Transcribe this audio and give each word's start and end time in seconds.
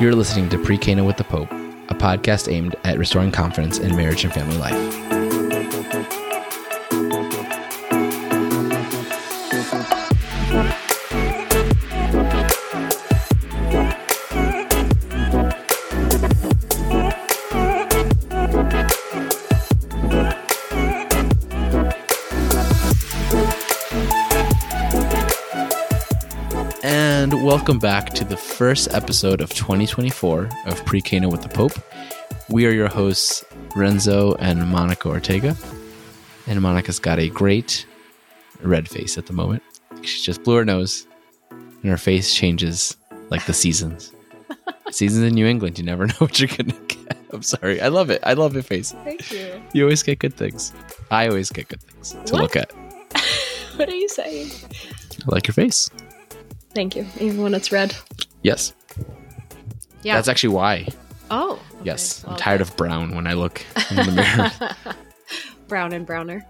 You're 0.00 0.14
listening 0.14 0.48
to 0.50 0.58
Pre 0.58 0.78
Cana 0.78 1.02
with 1.02 1.16
the 1.16 1.24
Pope, 1.24 1.50
a 1.50 1.94
podcast 1.94 2.52
aimed 2.52 2.76
at 2.84 2.98
restoring 2.98 3.32
confidence 3.32 3.78
in 3.78 3.96
marriage 3.96 4.22
and 4.22 4.32
family 4.32 4.56
life. 4.56 5.27
Welcome 27.68 27.78
back 27.80 28.14
to 28.14 28.24
the 28.24 28.34
first 28.34 28.88
episode 28.94 29.42
of 29.42 29.52
2024 29.52 30.48
of 30.64 30.84
Pre 30.86 31.02
Cana 31.02 31.28
with 31.28 31.42
the 31.42 31.50
Pope. 31.50 31.72
We 32.48 32.64
are 32.64 32.70
your 32.70 32.88
hosts, 32.88 33.44
Renzo 33.76 34.36
and 34.36 34.66
Monica 34.66 35.08
Ortega. 35.08 35.54
And 36.46 36.62
Monica's 36.62 36.98
got 36.98 37.18
a 37.18 37.28
great 37.28 37.84
red 38.62 38.88
face 38.88 39.18
at 39.18 39.26
the 39.26 39.34
moment. 39.34 39.62
She 40.00 40.22
just 40.22 40.44
blew 40.44 40.56
her 40.56 40.64
nose, 40.64 41.06
and 41.50 41.84
her 41.84 41.98
face 41.98 42.34
changes 42.34 42.96
like 43.28 43.44
the 43.44 43.52
seasons. 43.52 44.14
seasons 44.90 45.24
in 45.24 45.34
New 45.34 45.44
England, 45.44 45.78
you 45.78 45.84
never 45.84 46.06
know 46.06 46.14
what 46.20 46.40
you're 46.40 46.48
going 46.48 46.70
to 46.70 46.94
get. 46.96 47.18
I'm 47.34 47.42
sorry. 47.42 47.82
I 47.82 47.88
love 47.88 48.08
it. 48.08 48.22
I 48.22 48.32
love 48.32 48.54
your 48.54 48.62
face. 48.62 48.92
Thank 49.04 49.30
you. 49.30 49.60
You 49.74 49.82
always 49.82 50.02
get 50.02 50.20
good 50.20 50.32
things. 50.32 50.72
I 51.10 51.28
always 51.28 51.50
get 51.50 51.68
good 51.68 51.82
things 51.82 52.12
to 52.12 52.32
What? 52.32 52.40
look 52.40 52.56
at. 52.56 52.72
What 53.76 53.90
are 53.90 53.94
you 53.94 54.08
saying? 54.08 54.50
I 55.22 55.34
like 55.34 55.46
your 55.46 55.52
face. 55.54 55.88
Thank 56.78 56.94
you. 56.94 57.04
Even 57.18 57.42
when 57.42 57.54
it's 57.54 57.72
red. 57.72 57.92
Yes. 58.44 58.72
Yeah. 60.04 60.14
That's 60.14 60.28
actually 60.28 60.54
why. 60.54 60.86
oh. 61.28 61.54
okay. 61.54 61.80
Yes. 61.82 62.24
I'm 62.24 62.36
tired 62.36 62.60
of 62.60 62.76
brown 62.76 63.16
when 63.16 63.26
I 63.26 63.32
look 63.32 63.60
in 63.90 63.96
the 63.96 64.12
mirror. 64.12 64.94
brown 65.68 65.92
and 65.92 66.06
browner. 66.06 66.46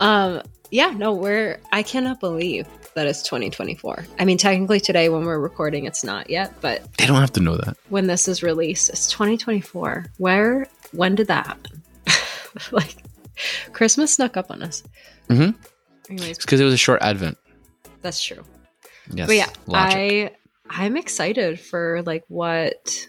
Um. 0.00 0.40
Yeah. 0.70 0.94
No. 0.96 1.12
We're. 1.12 1.60
I 1.70 1.82
cannot 1.82 2.18
believe 2.18 2.66
that 2.94 3.06
it's 3.06 3.22
2024. 3.24 4.06
I 4.18 4.24
mean, 4.24 4.38
technically 4.38 4.80
today 4.80 5.10
when 5.10 5.26
we're 5.26 5.38
recording, 5.38 5.84
it's 5.84 6.02
not 6.02 6.30
yet, 6.30 6.58
but 6.62 6.90
they 6.96 7.04
don't 7.04 7.20
have 7.20 7.32
to 7.34 7.40
know 7.40 7.58
that. 7.58 7.76
when 7.90 8.06
this 8.06 8.28
is 8.28 8.42
released, 8.42 8.88
it's 8.88 9.06
2024. 9.10 10.06
Where? 10.16 10.66
When 10.92 11.14
did 11.14 11.26
that 11.26 11.46
happen? 11.46 11.82
like, 12.72 12.96
Christmas 13.74 14.14
snuck 14.14 14.38
up 14.38 14.50
on 14.50 14.62
us. 14.62 14.82
Mhm. 15.28 15.54
Anyways, 16.08 16.36
It's 16.38 16.44
because 16.46 16.58
it 16.60 16.64
was 16.64 16.72
a 16.72 16.78
short 16.78 17.02
advent. 17.02 17.36
that's 18.00 18.22
true. 18.24 18.42
Yes. 19.12 19.26
but 19.26 19.36
yeah, 19.36 19.48
logic. 19.66 19.96
I 19.98 20.30
I'm 20.84 20.96
excited 20.96 21.60
for 21.60 22.02
like 22.02 22.24
what 22.28 23.06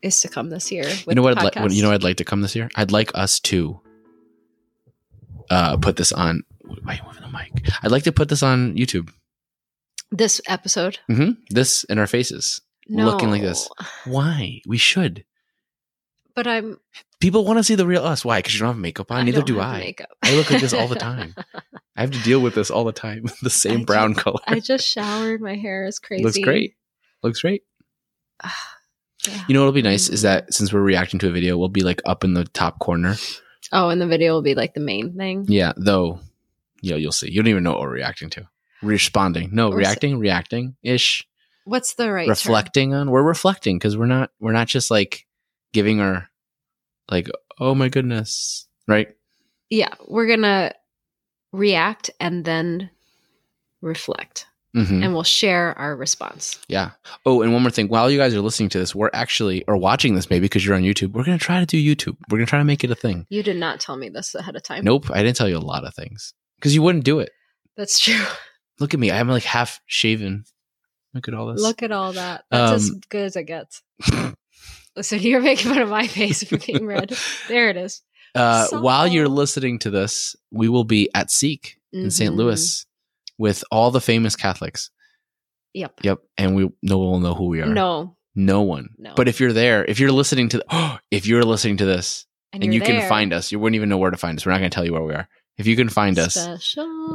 is 0.00 0.20
to 0.22 0.28
come 0.28 0.50
this 0.50 0.72
year. 0.72 0.84
With 0.84 1.06
you 1.08 1.14
know 1.14 1.22
what? 1.22 1.38
I'd 1.38 1.56
like. 1.56 1.72
You 1.72 1.82
know 1.82 1.92
I'd 1.92 2.02
like 2.02 2.16
to 2.16 2.24
come 2.24 2.40
this 2.42 2.56
year. 2.56 2.68
I'd 2.74 2.90
like 2.90 3.10
us 3.14 3.38
to 3.40 3.80
uh, 5.50 5.76
put 5.76 5.96
this 5.96 6.12
on. 6.12 6.42
Why 6.64 6.94
are 6.94 6.96
you 6.96 7.02
moving 7.06 7.22
the 7.22 7.28
mic? 7.28 7.68
I'd 7.82 7.90
like 7.90 8.04
to 8.04 8.12
put 8.12 8.28
this 8.28 8.42
on 8.42 8.74
YouTube. 8.74 9.10
this 10.10 10.40
episode. 10.46 10.98
hmm 11.08 11.30
This 11.50 11.84
in 11.84 11.98
our 11.98 12.06
faces, 12.06 12.60
No, 12.88 13.04
looking 13.04 13.30
like 13.30 13.42
this. 13.42 13.68
Why? 14.04 14.60
We 14.66 14.78
should. 14.78 15.24
But 16.34 16.46
I'm. 16.46 16.78
People 17.20 17.44
want 17.44 17.58
to 17.58 17.64
see 17.64 17.74
the 17.74 17.86
real 17.86 18.04
us. 18.04 18.24
Why? 18.24 18.38
Because 18.38 18.54
you 18.54 18.60
don't 18.60 18.68
have 18.70 18.78
makeup 18.78 19.12
on. 19.12 19.18
I 19.18 19.24
Neither 19.24 19.42
do 19.42 19.60
I. 19.60 19.78
Makeup. 19.78 20.08
I 20.22 20.34
look 20.34 20.50
like 20.50 20.60
this 20.62 20.72
all 20.72 20.88
the 20.88 20.96
time. 20.96 21.34
I 21.96 22.00
have 22.00 22.10
to 22.12 22.22
deal 22.22 22.40
with 22.40 22.54
this 22.54 22.70
all 22.70 22.84
the 22.84 22.92
time. 22.92 23.24
the 23.42 23.50
same 23.50 23.82
I 23.82 23.84
brown 23.84 24.14
color. 24.14 24.40
I 24.46 24.60
just 24.60 24.86
showered. 24.86 25.40
My 25.40 25.56
hair 25.56 25.86
is 25.86 25.98
crazy. 25.98 26.24
Looks 26.24 26.38
great. 26.38 26.74
Looks 27.22 27.40
great. 27.40 27.62
Yeah. 29.24 29.44
You 29.46 29.54
know 29.54 29.60
what'll 29.60 29.72
be 29.72 29.82
nice 29.82 30.08
is 30.08 30.18
mm. 30.18 30.22
that 30.24 30.52
since 30.52 30.72
we're 30.72 30.80
reacting 30.80 31.20
to 31.20 31.28
a 31.28 31.30
video, 31.30 31.56
we'll 31.56 31.68
be 31.68 31.82
like 31.84 32.02
up 32.04 32.24
in 32.24 32.34
the 32.34 32.44
top 32.44 32.80
corner. 32.80 33.14
Oh, 33.70 33.88
and 33.88 34.00
the 34.00 34.06
video 34.08 34.32
will 34.32 34.42
be 34.42 34.56
like 34.56 34.74
the 34.74 34.80
main 34.80 35.16
thing. 35.16 35.44
Yeah, 35.46 35.72
though, 35.76 36.18
yeah, 36.80 36.96
you'll 36.96 37.12
see. 37.12 37.30
You 37.30 37.40
don't 37.40 37.48
even 37.48 37.62
know 37.62 37.70
what 37.70 37.82
we're 37.82 37.92
reacting 37.92 38.30
to. 38.30 38.48
Responding, 38.82 39.50
no, 39.52 39.70
We're 39.70 39.82
s- 39.82 39.86
reacting, 39.86 40.18
reacting 40.18 40.74
ish, 40.82 41.24
What's 41.64 41.94
the 41.94 42.10
right 42.10 42.24
term? 42.24 42.30
reflecting 42.30 42.94
on. 42.94 43.12
We're 43.12 43.22
reflecting 43.22 43.78
because 43.78 43.96
we're 43.96 44.06
not. 44.06 44.30
We're 44.40 44.50
not 44.50 44.66
just 44.66 44.90
like 44.90 45.24
giving 45.72 46.00
our, 46.00 46.28
like, 47.08 47.28
oh 47.60 47.76
my 47.76 47.88
goodness, 47.88 48.66
right? 48.88 49.14
Yeah, 49.70 49.94
we're 50.08 50.26
gonna 50.26 50.72
react 51.52 52.10
and 52.18 52.44
then 52.44 52.90
reflect, 53.80 54.46
hmm 54.74 55.02
and 55.02 55.12
we'll 55.12 55.22
share 55.22 55.76
our 55.78 55.94
response. 55.96 56.58
Yeah. 56.68 56.92
Oh, 57.26 57.42
and 57.42 57.52
one 57.52 57.62
more 57.62 57.70
thing. 57.70 57.88
While 57.88 58.10
you 58.10 58.18
guys 58.18 58.34
are 58.34 58.40
listening 58.40 58.68
to 58.70 58.78
this, 58.78 58.94
we're 58.94 59.10
actually 59.12 59.64
or 59.66 59.76
watching 59.76 60.14
this 60.14 60.30
maybe 60.30 60.44
because 60.44 60.64
you're 60.64 60.74
on 60.76 60.82
YouTube. 60.82 61.12
We're 61.12 61.24
gonna 61.24 61.38
try 61.38 61.60
to 61.60 61.66
do 61.66 61.76
YouTube. 61.78 62.16
We're 62.30 62.38
gonna 62.38 62.46
try 62.46 62.58
to 62.58 62.64
make 62.64 62.84
it 62.84 62.90
a 62.90 62.94
thing. 62.94 63.26
You 63.28 63.42
did 63.42 63.56
not 63.56 63.80
tell 63.80 63.96
me 63.96 64.08
this 64.08 64.34
ahead 64.34 64.56
of 64.56 64.62
time. 64.62 64.84
Nope, 64.84 65.10
I 65.10 65.22
didn't 65.22 65.36
tell 65.36 65.48
you 65.48 65.58
a 65.58 65.58
lot 65.58 65.84
of 65.84 65.94
things 65.94 66.32
because 66.56 66.74
you 66.74 66.82
wouldn't 66.82 67.04
do 67.04 67.18
it. 67.20 67.30
That's 67.76 67.98
true. 67.98 68.24
Look 68.80 68.94
at 68.94 69.00
me. 69.00 69.10
I'm 69.12 69.28
like 69.28 69.44
half 69.44 69.80
shaven. 69.86 70.44
Look 71.14 71.28
at 71.28 71.34
all 71.34 71.52
this. 71.52 71.60
Look 71.60 71.82
at 71.82 71.92
all 71.92 72.12
that. 72.14 72.44
That's 72.50 72.72
as 72.84 72.90
Um, 72.90 73.00
good 73.10 73.24
as 73.26 73.36
it 73.36 73.44
gets. 73.44 73.82
Listen, 74.96 75.20
you're 75.20 75.40
making 75.40 75.70
fun 75.72 75.82
of 75.82 75.88
my 75.88 76.06
face 76.06 76.42
for 76.44 76.56
being 76.58 76.86
red. 76.86 77.16
There 77.48 77.68
it 77.70 77.76
is. 77.76 78.02
Uh, 78.34 78.66
while 78.80 79.06
you're 79.06 79.28
listening 79.28 79.78
to 79.80 79.90
this, 79.90 80.34
we 80.50 80.68
will 80.68 80.84
be 80.84 81.10
at 81.14 81.30
Seek 81.30 81.78
in 81.92 82.10
St. 82.10 82.34
Louis 82.34 82.86
with 83.38 83.62
all 83.70 83.90
the 83.90 84.00
famous 84.00 84.36
Catholics. 84.36 84.90
Yep. 85.74 86.00
Yep, 86.02 86.18
and 86.38 86.54
we 86.54 86.70
no 86.82 86.98
one 86.98 87.10
will 87.10 87.20
know 87.20 87.34
who 87.34 87.46
we 87.46 87.60
are. 87.60 87.66
No. 87.66 88.16
no 88.34 88.62
one. 88.62 88.90
No. 88.98 89.14
But 89.16 89.28
if 89.28 89.40
you're 89.40 89.52
there, 89.52 89.84
if 89.84 89.98
you're 90.00 90.12
listening 90.12 90.48
to, 90.50 90.98
if 91.10 91.26
you're 91.26 91.44
listening 91.44 91.78
to 91.78 91.84
this, 91.84 92.26
and, 92.52 92.62
you're 92.64 92.74
you 92.74 92.80
can 92.82 93.08
find 93.08 93.32
us, 93.32 93.50
you 93.50 93.58
wouldn't 93.58 93.76
even 93.76 93.88
know 93.88 93.96
where 93.96 94.10
to 94.10 94.16
find 94.18 94.38
us. 94.38 94.44
We're 94.44 94.52
not 94.52 94.58
going 94.58 94.70
to 94.70 94.74
tell 94.74 94.84
you 94.84 94.92
where 94.92 95.02
we 95.02 95.14
are. 95.14 95.28
If 95.56 95.66
you 95.66 95.76
can 95.76 95.88
find 95.88 96.18
us, 96.18 96.36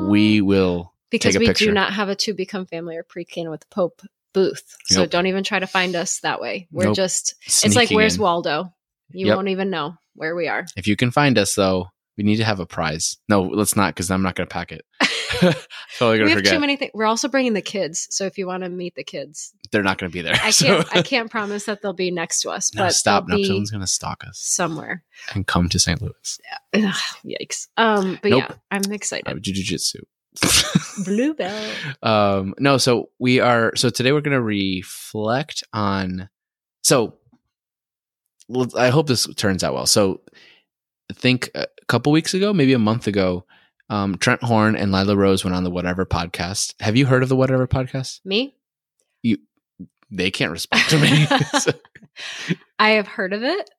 we 0.08 0.42
will. 0.42 0.94
because 1.12 1.34
take 1.34 1.38
a 1.38 1.40
we 1.40 1.48
picture. 1.48 1.66
do 1.66 1.72
not 1.72 1.94
have 1.94 2.10
a 2.10 2.16
to 2.16 2.34
become 2.34 2.66
family 2.66 2.98
or 2.98 3.04
pre 3.04 3.26
can 3.26 3.50
with 3.50 3.62
the 3.62 3.68
Pope 3.70 4.02
booth. 4.34 4.76
So 4.86 5.02
Nope. 5.02 5.10
don't 5.10 5.28
even 5.28 5.44
try 5.44 5.60
to 5.60 5.68
find 5.68 5.96
us 5.96 6.20
that 6.22 6.40
way. 6.42 6.68
We're 6.72 6.86
Nope. 6.86 6.96
just 6.96 7.36
it's 7.46 7.76
like 7.76 7.90
where's 7.92 8.16
in. 8.16 8.22
Waldo? 8.22 8.74
You 9.12 9.28
Yep. 9.28 9.36
won't 9.36 9.48
even 9.50 9.70
know 9.70 9.96
where 10.16 10.36
we 10.36 10.48
are. 10.48 10.66
If 10.76 10.88
you 10.88 10.96
can 10.96 11.12
find 11.12 11.38
us, 11.38 11.56
though, 11.56 11.88
we 12.18 12.24
need 12.24 12.38
to 12.38 12.44
have 12.46 12.60
a 12.60 12.66
prize. 12.66 13.18
No, 13.30 13.44
let's 13.44 13.76
not, 13.76 13.94
because 13.96 14.10
I'm 14.12 14.24
not 14.24 14.36
going 14.36 14.48
to 14.48 14.54
pack 14.54 14.72
it. 14.72 14.84
totally 16.00 16.18
we 16.24 16.26
going 16.26 16.30
to 16.30 16.36
have 16.36 16.44
too 16.56 16.60
many 16.60 16.76
things. 16.78 16.92
We're 16.94 17.06
also 17.06 17.28
bringing 17.28 17.54
the 17.54 17.62
kids. 17.62 18.08
So 18.10 18.26
if 18.26 18.38
you 18.40 18.48
want 18.48 18.64
to 18.64 18.70
meet 18.70 18.96
the 18.96 19.04
kids, 19.04 19.54
They're 19.72 19.84
not 19.84 19.98
going 20.00 20.10
to 20.12 20.14
be 20.14 20.22
there. 20.22 20.36
I 20.42 20.50
so- 20.52 20.66
can't 20.66 20.96
I 20.96 21.02
can't 21.04 21.30
promise 21.30 21.66
that 21.66 21.82
they'll 21.82 21.94
be 21.94 22.10
next 22.12 22.42
to 22.42 22.50
us, 22.50 22.74
no, 22.74 22.84
but 22.86 22.94
stop. 22.94 23.26
No, 23.28 23.42
someone's 23.44 23.70
going 23.72 23.82
to 23.82 23.88
stalk 23.88 24.24
us 24.28 24.40
somewhere. 24.40 25.04
and 25.36 25.46
come 25.46 25.70
to 25.70 25.78
St. 25.80 26.02
Louis. 26.02 26.40
Ugh, 26.74 26.96
yikes. 27.26 27.68
Um 27.78 28.18
but 28.22 28.32
Nope. 28.32 28.44
yeah, 28.50 28.56
I'm 28.72 28.82
I 28.90 28.96
excited. 28.96 29.32
would 29.32 29.44
do 29.44 29.54
jujitsu. 29.54 30.02
Bluebell. 31.04 31.72
um 32.04 32.54
no 32.60 32.78
so 32.78 33.10
we 33.20 33.40
are 33.40 33.76
so 33.76 33.90
today 33.90 34.12
we're 34.12 34.22
going 34.22 34.36
to 34.36 34.42
reflect 34.42 35.64
on 35.74 36.30
so 36.84 37.16
i 38.78 38.90
hope 38.90 39.08
this 39.08 39.28
turns 39.36 39.64
out 39.64 39.74
well 39.74 39.86
so 39.86 40.22
I 41.10 41.14
think 41.14 41.50
a 41.56 41.68
couple 41.88 42.12
weeks 42.12 42.34
ago 42.34 42.54
maybe 42.54 42.74
a 42.74 42.80
month 42.80 43.08
ago 43.08 43.46
um 43.90 44.18
trent 44.18 44.44
horn 44.44 44.76
and 44.76 44.92
lila 44.92 45.16
rose 45.16 45.44
went 45.44 45.56
on 45.56 45.64
the 45.64 45.72
whatever 45.72 46.06
podcast 46.06 46.74
have 46.82 46.96
you 46.96 47.06
heard 47.06 47.24
of 47.24 47.30
the 47.30 47.36
whatever 47.36 47.68
podcast 47.68 48.20
Me? 48.26 48.56
You? 49.24 49.38
They 50.12 50.32
can't 50.32 50.52
respond 50.52 50.84
to 50.90 51.00
me 51.00 51.26
So- 51.60 51.72
I 52.80 52.92
have 52.92 53.08
heard 53.08 53.34
of 53.34 53.44
it 53.44 53.70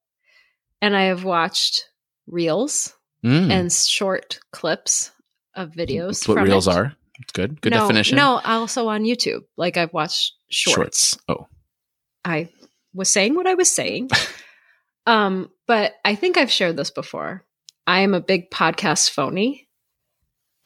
and 0.83 0.97
I 0.97 1.05
have 1.05 1.25
watched 1.25 1.89
reels 2.27 2.95
Mm, 3.25 3.51
and 3.51 3.73
short 3.73 4.39
clips 4.53 5.11
of 5.57 5.73
videos. 5.73 6.21
that's 6.21 6.29
what 6.29 6.41
reels 6.45 6.69
it. 6.69 6.75
are 6.77 6.95
it's 7.19 7.33
good 7.33 7.61
good 7.61 7.73
no, 7.73 7.81
definition 7.81 8.15
No, 8.17 8.41
also 8.45 8.87
on 8.87 9.03
YouTube. 9.03 9.41
Like 9.57 9.77
I've 9.77 9.93
watched 9.93 10.35
shorts. 10.51 10.75
shorts. 10.77 11.19
oh 11.29 11.49
I 12.25 12.49
was 12.95 13.09
saying 13.11 13.35
what 13.35 13.49
I 13.49 13.55
was 13.55 13.69
saying. 13.71 14.11
um, 15.09 15.51
but 15.67 15.95
I 16.05 16.15
think 16.15 16.37
I've 16.37 16.51
shared 16.51 16.77
this 16.77 16.91
before. 16.91 17.45
I 17.87 18.01
am 18.01 18.15
a 18.15 18.21
big 18.21 18.51
podcast 18.51 19.11
phony. 19.11 19.69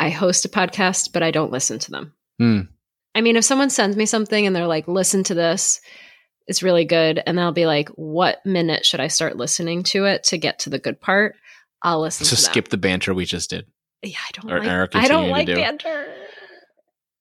I 0.00 0.10
host 0.10 0.44
a 0.44 0.48
podcast, 0.48 1.12
but 1.12 1.22
I 1.22 1.30
don't 1.30 1.52
listen 1.52 1.78
to 1.78 1.90
them. 1.90 2.14
Hmm. 2.38 2.60
I 3.14 3.20
mean, 3.20 3.36
if 3.36 3.44
someone 3.44 3.70
sends 3.70 3.96
me 3.96 4.06
something 4.06 4.46
and 4.46 4.54
they're 4.56 4.66
like, 4.66 4.88
listen 4.88 5.22
to 5.24 5.34
this, 5.34 5.80
it's 6.46 6.62
really 6.62 6.84
good. 6.84 7.22
And 7.24 7.38
I'll 7.38 7.52
be 7.52 7.66
like, 7.66 7.88
what 7.90 8.44
minute 8.44 8.84
should 8.84 9.00
I 9.00 9.06
start 9.08 9.36
listening 9.36 9.84
to 9.84 10.06
it 10.06 10.24
to 10.24 10.38
get 10.38 10.58
to 10.60 10.70
the 10.70 10.78
good 10.78 11.00
part? 11.00 11.36
I'll 11.82 12.00
listen 12.00 12.26
so 12.26 12.34
to 12.36 12.42
skip 12.42 12.68
the 12.68 12.76
banter 12.76 13.14
we 13.14 13.24
just 13.24 13.50
did. 13.50 13.66
Yeah, 14.02 14.16
I 14.26 14.30
don't 14.32 14.50
or- 14.52 14.58
like, 14.58 14.94
or 14.94 14.98
I 14.98 15.08
don't 15.08 15.30
like 15.30 15.46
do. 15.46 15.54
banter. 15.54 16.06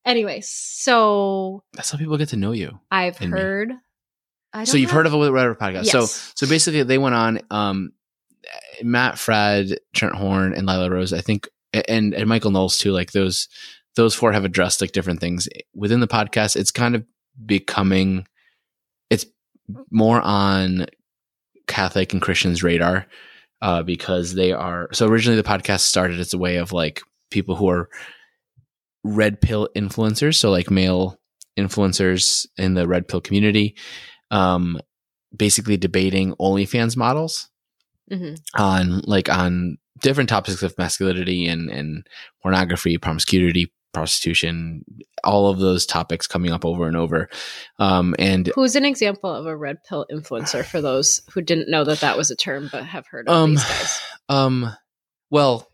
Anyway, 0.03 0.41
so 0.44 1.63
that's 1.74 1.91
how 1.91 1.97
people 2.00 2.17
get 2.17 2.29
to 2.29 2.38
know 2.38 2.53
you 2.53 2.79
I've 2.89 3.19
heard 3.19 3.69
me. 3.69 3.75
So 4.65 4.77
you've 4.77 4.92
heard 4.92 5.06
of 5.06 5.13
a 5.13 5.18
whatever 5.18 5.56
podcast 5.56 5.86
so 5.86 6.01
Yes. 6.01 6.33
so 6.36 6.48
basically 6.48 6.83
they 6.83 6.98
went 6.98 7.15
on 7.15 7.39
um 7.51 7.92
matt 8.83 9.15
Fradd, 9.15 9.77
trent 9.94 10.15
horn 10.15 10.53
and 10.53 10.65
lila 10.65 10.89
rose 10.89 11.13
i 11.13 11.21
think 11.21 11.48
and 11.74 12.13
and 12.13 12.27
michael 12.27 12.51
knowles 12.51 12.77
too 12.77 12.92
like 12.92 13.12
those 13.12 13.48
those 13.95 14.13
four 14.15 14.31
have 14.31 14.44
addressed 14.45 14.81
like 14.81 14.92
different 14.92 15.19
things 15.19 15.48
within 15.74 16.00
the 16.00 16.07
podcast 16.07 16.56
it's 16.56 16.71
kind 16.71 16.95
of 16.95 17.06
becoming 17.45 18.25
it's 19.09 19.25
more 19.89 20.19
on 20.21 20.86
Catholic 21.68 22.12
and 22.12 22.21
Christians' 22.21 22.63
radar 22.63 23.07
uh, 23.62 23.83
because 23.83 24.33
they 24.33 24.51
are. 24.51 24.89
So 24.92 25.07
originally, 25.07 25.38
the 25.42 25.48
podcast 25.48 25.81
started 25.81 26.19
as 26.19 26.33
a 26.33 26.38
way 26.38 26.57
of 26.57 26.74
like 26.74 27.01
people 27.30 27.56
who 27.56 27.69
are 27.69 27.88
red 29.06 29.39
pill 29.39 29.69
influencers, 29.75 30.36
so 30.36 30.51
like 30.51 30.69
male 30.69 31.18
influencers 31.57 32.45
in 32.57 32.74
the 32.74 32.88
red 32.88 33.07
pill 33.07 33.21
community, 33.21 33.75
um, 34.31 34.80
basically 35.36 35.78
debating 35.78 36.33
OnlyFans 36.36 36.98
models 36.98 37.50
hmm 38.10 38.33
on 38.57 39.01
like 39.06 39.30
on 39.30 39.78
different 40.01 40.30
topics 40.30 40.63
of 40.63 40.78
masculinity 40.78 41.48
and 41.48 41.69
and 41.69 42.07
pornography, 42.42 42.98
promiscuity, 42.98 43.72
prostitution, 43.94 44.83
all 45.24 45.48
of 45.48 45.60
those 45.60 45.86
topics 45.86 46.28
coming 46.28 46.51
up 46.51 46.66
over 46.66 46.88
and 46.88 46.98
over. 46.98 47.30
Um, 47.80 48.16
and 48.19 48.51
Who's 48.56 48.75
an 48.75 48.86
example 48.86 49.33
of 49.33 49.45
a 49.45 49.56
red 49.56 49.83
pill 49.88 50.06
influencer 50.12 50.66
for 50.66 50.81
those 50.81 51.22
who 51.34 51.42
didn't 51.42 51.69
know 51.69 51.84
that 51.84 52.00
that 52.00 52.18
was 52.18 52.31
a 52.31 52.36
term 52.36 52.69
but 52.72 52.86
have 52.86 53.07
heard 53.07 53.27
of 53.27 53.36
Um, 53.36 53.51
these 53.51 53.68
days? 53.68 54.01
um, 54.30 54.75
well, 55.30 55.70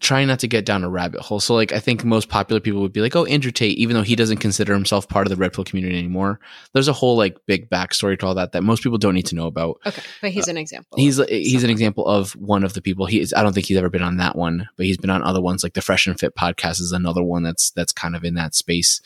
trying 0.00 0.26
not 0.26 0.40
to 0.40 0.48
get 0.48 0.64
down 0.66 0.82
a 0.82 0.90
rabbit 0.90 1.20
hole. 1.20 1.38
So 1.38 1.54
like 1.54 1.72
I 1.72 1.78
think 1.78 2.04
most 2.04 2.28
popular 2.28 2.60
people 2.60 2.80
would 2.82 2.92
be 2.92 3.00
like, 3.00 3.14
oh, 3.14 3.24
Andrew 3.26 3.52
Tate, 3.52 3.78
even 3.78 3.94
though 3.94 4.02
he 4.02 4.16
doesn't 4.16 4.38
consider 4.38 4.74
himself 4.74 5.08
part 5.08 5.26
of 5.26 5.30
the 5.30 5.36
red 5.36 5.52
pill 5.52 5.62
community 5.64 5.96
anymore. 5.96 6.40
There's 6.72 6.88
a 6.88 6.92
whole 6.92 7.16
like 7.16 7.36
big 7.46 7.70
backstory 7.70 8.18
to 8.18 8.26
all 8.26 8.34
that 8.34 8.52
that 8.52 8.62
most 8.62 8.82
people 8.82 8.98
don't 8.98 9.14
need 9.14 9.26
to 9.26 9.34
know 9.36 9.46
about. 9.46 9.78
Okay, 9.86 10.02
but 10.20 10.30
he's 10.32 10.48
an 10.48 10.56
example. 10.56 10.96
uh, 10.98 11.00
He's 11.02 11.18
he's 11.28 11.62
an 11.64 11.70
example 11.70 12.06
of 12.06 12.32
one 12.32 12.64
of 12.64 12.74
the 12.74 12.82
people. 12.82 13.06
He 13.06 13.20
is. 13.20 13.32
I 13.32 13.42
don't 13.42 13.52
think 13.52 13.66
he's 13.66 13.76
ever 13.76 13.90
been 13.90 14.02
on 14.02 14.16
that 14.16 14.34
one, 14.36 14.68
but 14.76 14.86
he's 14.86 14.98
been 14.98 15.10
on 15.10 15.22
other 15.22 15.40
ones. 15.40 15.62
Like 15.62 15.74
the 15.74 15.82
Fresh 15.82 16.06
and 16.06 16.18
Fit 16.18 16.34
podcast 16.34 16.80
is 16.80 16.92
another 16.92 17.22
one 17.22 17.42
that's 17.44 17.70
that's 17.70 17.92
kind 17.92 18.16
of 18.16 18.24
in 18.24 18.34
that 18.34 18.54
space. 18.54 19.00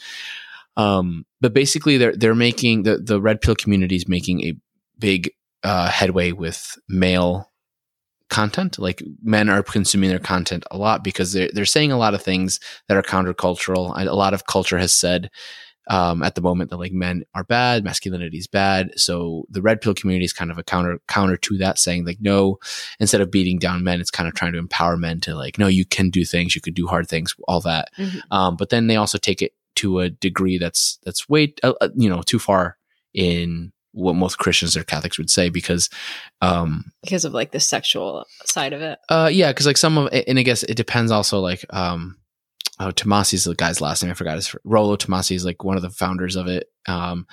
Um, 0.77 1.27
but 1.41 1.53
basically, 1.53 1.99
they're 1.99 2.17
they're 2.17 2.35
making 2.35 2.85
the 2.85 2.97
the 2.99 3.21
red 3.21 3.41
pill 3.41 3.55
community 3.55 3.97
is 3.97 4.09
making 4.09 4.43
a 4.44 4.55
big 4.99 5.31
uh, 5.62 5.91
headway 5.91 6.32
with 6.32 6.79
male 6.88 7.50
content. 8.31 8.79
Like 8.79 9.03
men 9.23 9.49
are 9.49 9.62
consuming 9.62 10.11
their 10.11 10.19
content 10.19 10.65
a 10.71 10.79
lot 10.79 11.05
because 11.05 11.32
they're 11.32 11.50
they're 11.53 11.67
saying 11.67 11.93
a 11.93 11.99
lot 11.99 12.15
of 12.15 12.23
things 12.23 12.61
that 12.88 12.97
are 12.97 13.03
countercultural. 13.03 13.93
A 13.97 14.15
lot 14.15 14.35
of 14.35 14.47
culture 14.47 14.79
has 14.79 14.94
said 14.94 15.31
um, 15.88 16.23
at 16.23 16.37
the 16.37 16.41
moment 16.41 16.71
that 16.71 16.77
like 16.77 16.93
men 16.93 17.25
are 17.35 17.44
bad, 17.44 17.85
masculinity 17.85 18.38
is 18.38 18.47
bad. 18.47 18.93
So 18.97 19.44
the 19.50 19.61
red 19.61 19.81
pill 19.81 19.93
community 19.93 20.25
is 20.25 20.32
kind 20.32 20.50
of 20.50 20.59
a 20.59 20.62
counter 20.62 21.00
counter 21.09 21.37
to 21.37 21.59
that, 21.59 21.79
saying 21.79 22.06
like 22.06 22.19
no, 22.21 22.59
instead 23.00 23.21
of 23.21 23.31
beating 23.31 23.59
down 23.59 23.85
men, 23.85 24.00
it's 24.00 24.11
kind 24.11 24.29
of 24.29 24.35
trying 24.35 24.53
to 24.53 24.59
empower 24.59 24.97
men 24.97 25.21
to 25.21 25.35
like 25.35 25.59
no, 25.59 25.67
you 25.67 25.85
can 25.85 26.09
do 26.09 26.25
things, 26.25 26.55
you 26.55 26.61
can 26.61 26.75
do 26.75 26.87
hard 26.87 27.09
things, 27.09 27.35
all 27.49 27.61
that. 27.61 27.88
Mhm. 27.99 28.21
Um, 28.31 28.56
but 28.56 28.71
then 28.71 28.87
they 28.87 28.97
also 28.97 29.19
take 29.19 29.43
it 29.43 29.53
to 29.77 30.00
a 30.00 30.11
degree 30.11 30.59
that's 30.59 30.99
that's 31.05 31.29
way 31.29 31.55
uh, 31.62 31.75
uh, 31.81 31.88
you 31.97 32.09
know 32.09 32.23
too 32.23 32.38
far 32.38 32.77
in 33.12 33.73
what 33.93 34.15
most 34.15 34.39
Christians 34.39 34.77
or 34.77 34.85
Catholics 34.85 35.19
would 35.19 35.31
say 35.31 35.49
because 35.49 35.91
um, 36.41 36.93
because 37.03 37.25
of 37.25 37.35
like 37.35 37.53
the 37.53 37.61
sexual 37.61 38.25
side 38.45 38.73
of 38.73 38.83
it. 38.83 38.99
uh, 39.09 39.31
yeah, 39.33 39.51
because 39.51 39.67
like 39.67 39.77
some 39.77 39.99
of, 39.99 40.09
and 40.13 40.39
I 40.39 40.43
guess 40.43 40.63
it 40.63 40.77
depends 40.77 41.11
also 41.11 41.41
like, 41.41 41.65
um, 41.71 42.17
oh, 42.79 42.91
Tomassi's 42.91 43.45
the 43.45 43.55
guy's 43.55 43.81
last 43.81 44.03
name. 44.03 44.11
I 44.11 44.15
forgot 44.15 44.37
his 44.37 44.55
Rollo 44.65 44.97
Tomassi 44.97 45.37
is 45.37 45.45
like 45.45 45.65
one 45.65 45.77
of 45.77 45.83
the 45.83 45.91
founders 45.91 46.37
of 46.37 46.47
it. 46.47 46.71
Um, 46.87 47.27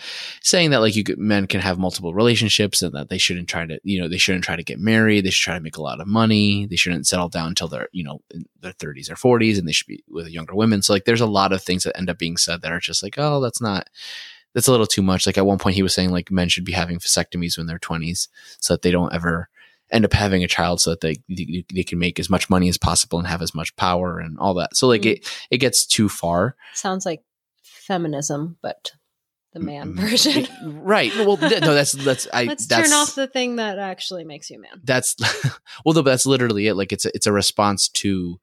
saying 0.44 0.72
that 0.72 0.82
like 0.82 0.96
you 0.96 1.06
could, 1.06 1.18
men 1.18 1.48
can 1.48 1.62
have 1.62 1.80
multiple 1.80 2.14
relationships 2.14 2.82
and 2.82 2.94
that 2.94 3.10
they 3.10 3.18
shouldn't 3.18 3.48
try 3.48 3.66
to, 3.66 3.80
you 3.82 4.00
know, 4.00 4.10
they 4.10 4.18
shouldn't 4.18 4.44
try 4.44 4.58
to 4.58 4.64
get 4.64 4.78
married. 4.78 5.24
They 5.24 5.30
should 5.30 5.46
try 5.46 5.54
to 5.56 5.64
make 5.64 5.78
a 5.78 5.82
lot 5.82 6.02
of 6.02 6.08
money. 6.08 6.66
They 6.66 6.76
shouldn't 6.76 7.08
settle 7.08 7.30
down 7.30 7.48
until 7.50 7.70
they're, 7.70 7.88
you 7.94 8.04
know, 8.04 8.20
in 8.30 8.46
their 8.60 8.74
thirties 8.74 9.10
or 9.10 9.16
forties 9.16 9.58
and 9.58 9.66
they 9.66 9.72
should 9.72 9.88
be 9.88 10.04
with 10.10 10.28
younger 10.28 10.54
women. 10.54 10.82
So 10.82 10.92
like, 10.92 11.06
there's 11.06 11.22
a 11.22 11.26
lot 11.26 11.54
of 11.54 11.64
things 11.64 11.86
that 11.86 11.98
end 11.98 12.10
up 12.10 12.18
being 12.18 12.36
said 12.36 12.62
that 12.62 12.74
are 12.74 12.80
just 12.82 13.02
like, 13.02 13.16
oh, 13.18 13.40
that's 13.40 13.62
not, 13.62 13.90
that's 14.54 14.68
a 14.68 14.72
little 14.72 14.88
too 14.88 15.02
much. 15.02 15.26
Like 15.26 15.38
at 15.38 15.46
one 15.46 15.58
point 15.60 15.76
he 15.76 15.84
was 15.84 15.94
saying 15.94 16.10
like 16.12 16.32
men 16.32 16.50
should 16.50 16.66
be 16.66 16.72
having 16.72 17.00
vasectomies 17.00 17.58
when 17.58 17.68
they're 17.68 17.80
twenties 17.80 18.28
so 18.60 18.74
that 18.74 18.82
they 18.82 18.92
don't 18.92 19.14
ever 19.14 19.50
end 19.90 20.04
up 20.04 20.14
having 20.14 20.44
a 20.44 20.48
child 20.48 20.82
so 20.82 20.90
that 20.90 21.02
they 21.02 21.16
they, 21.30 21.84
can 21.84 21.98
make 22.00 22.20
as 22.20 22.30
much 22.30 22.50
money 22.50 22.68
as 22.68 22.78
possible 22.78 23.20
and 23.20 23.28
have 23.28 23.42
as 23.42 23.56
much 23.56 23.76
power 23.78 24.20
and 24.20 24.38
all 24.40 24.54
that. 24.56 24.76
So 24.76 24.88
like 24.88 25.02
Mm. 25.02 25.12
it 25.18 25.46
it 25.52 25.58
gets 25.60 25.86
too 25.86 26.10
far. 26.10 26.56
Sounds 26.74 27.06
like 27.06 27.24
feminism, 27.64 28.58
but 28.62 28.92
the 29.54 29.60
man 29.60 29.96
version. 29.96 30.48
right. 30.84 31.16
Well, 31.16 31.38
no, 31.38 31.74
that's 31.74 31.94
that's 31.94 32.28
I 32.34 32.44
Let's 32.46 32.68
that's 32.68 32.90
turn 32.90 32.98
off 32.98 33.16
the 33.16 33.28
thing 33.28 33.56
that 33.58 33.80
actually 33.80 34.26
makes 34.26 34.50
you 34.50 34.58
a 34.58 34.60
man. 34.60 34.82
that's 34.84 35.16
well, 35.86 35.94
no, 35.96 36.04
but 36.04 36.12
that's 36.12 36.26
literally 36.26 36.68
it. 36.68 36.76
Like 36.76 36.92
it's 36.92 37.06
a, 37.06 37.16
it's 37.16 37.28
a 37.28 37.32
response 37.32 37.88
to 37.90 38.40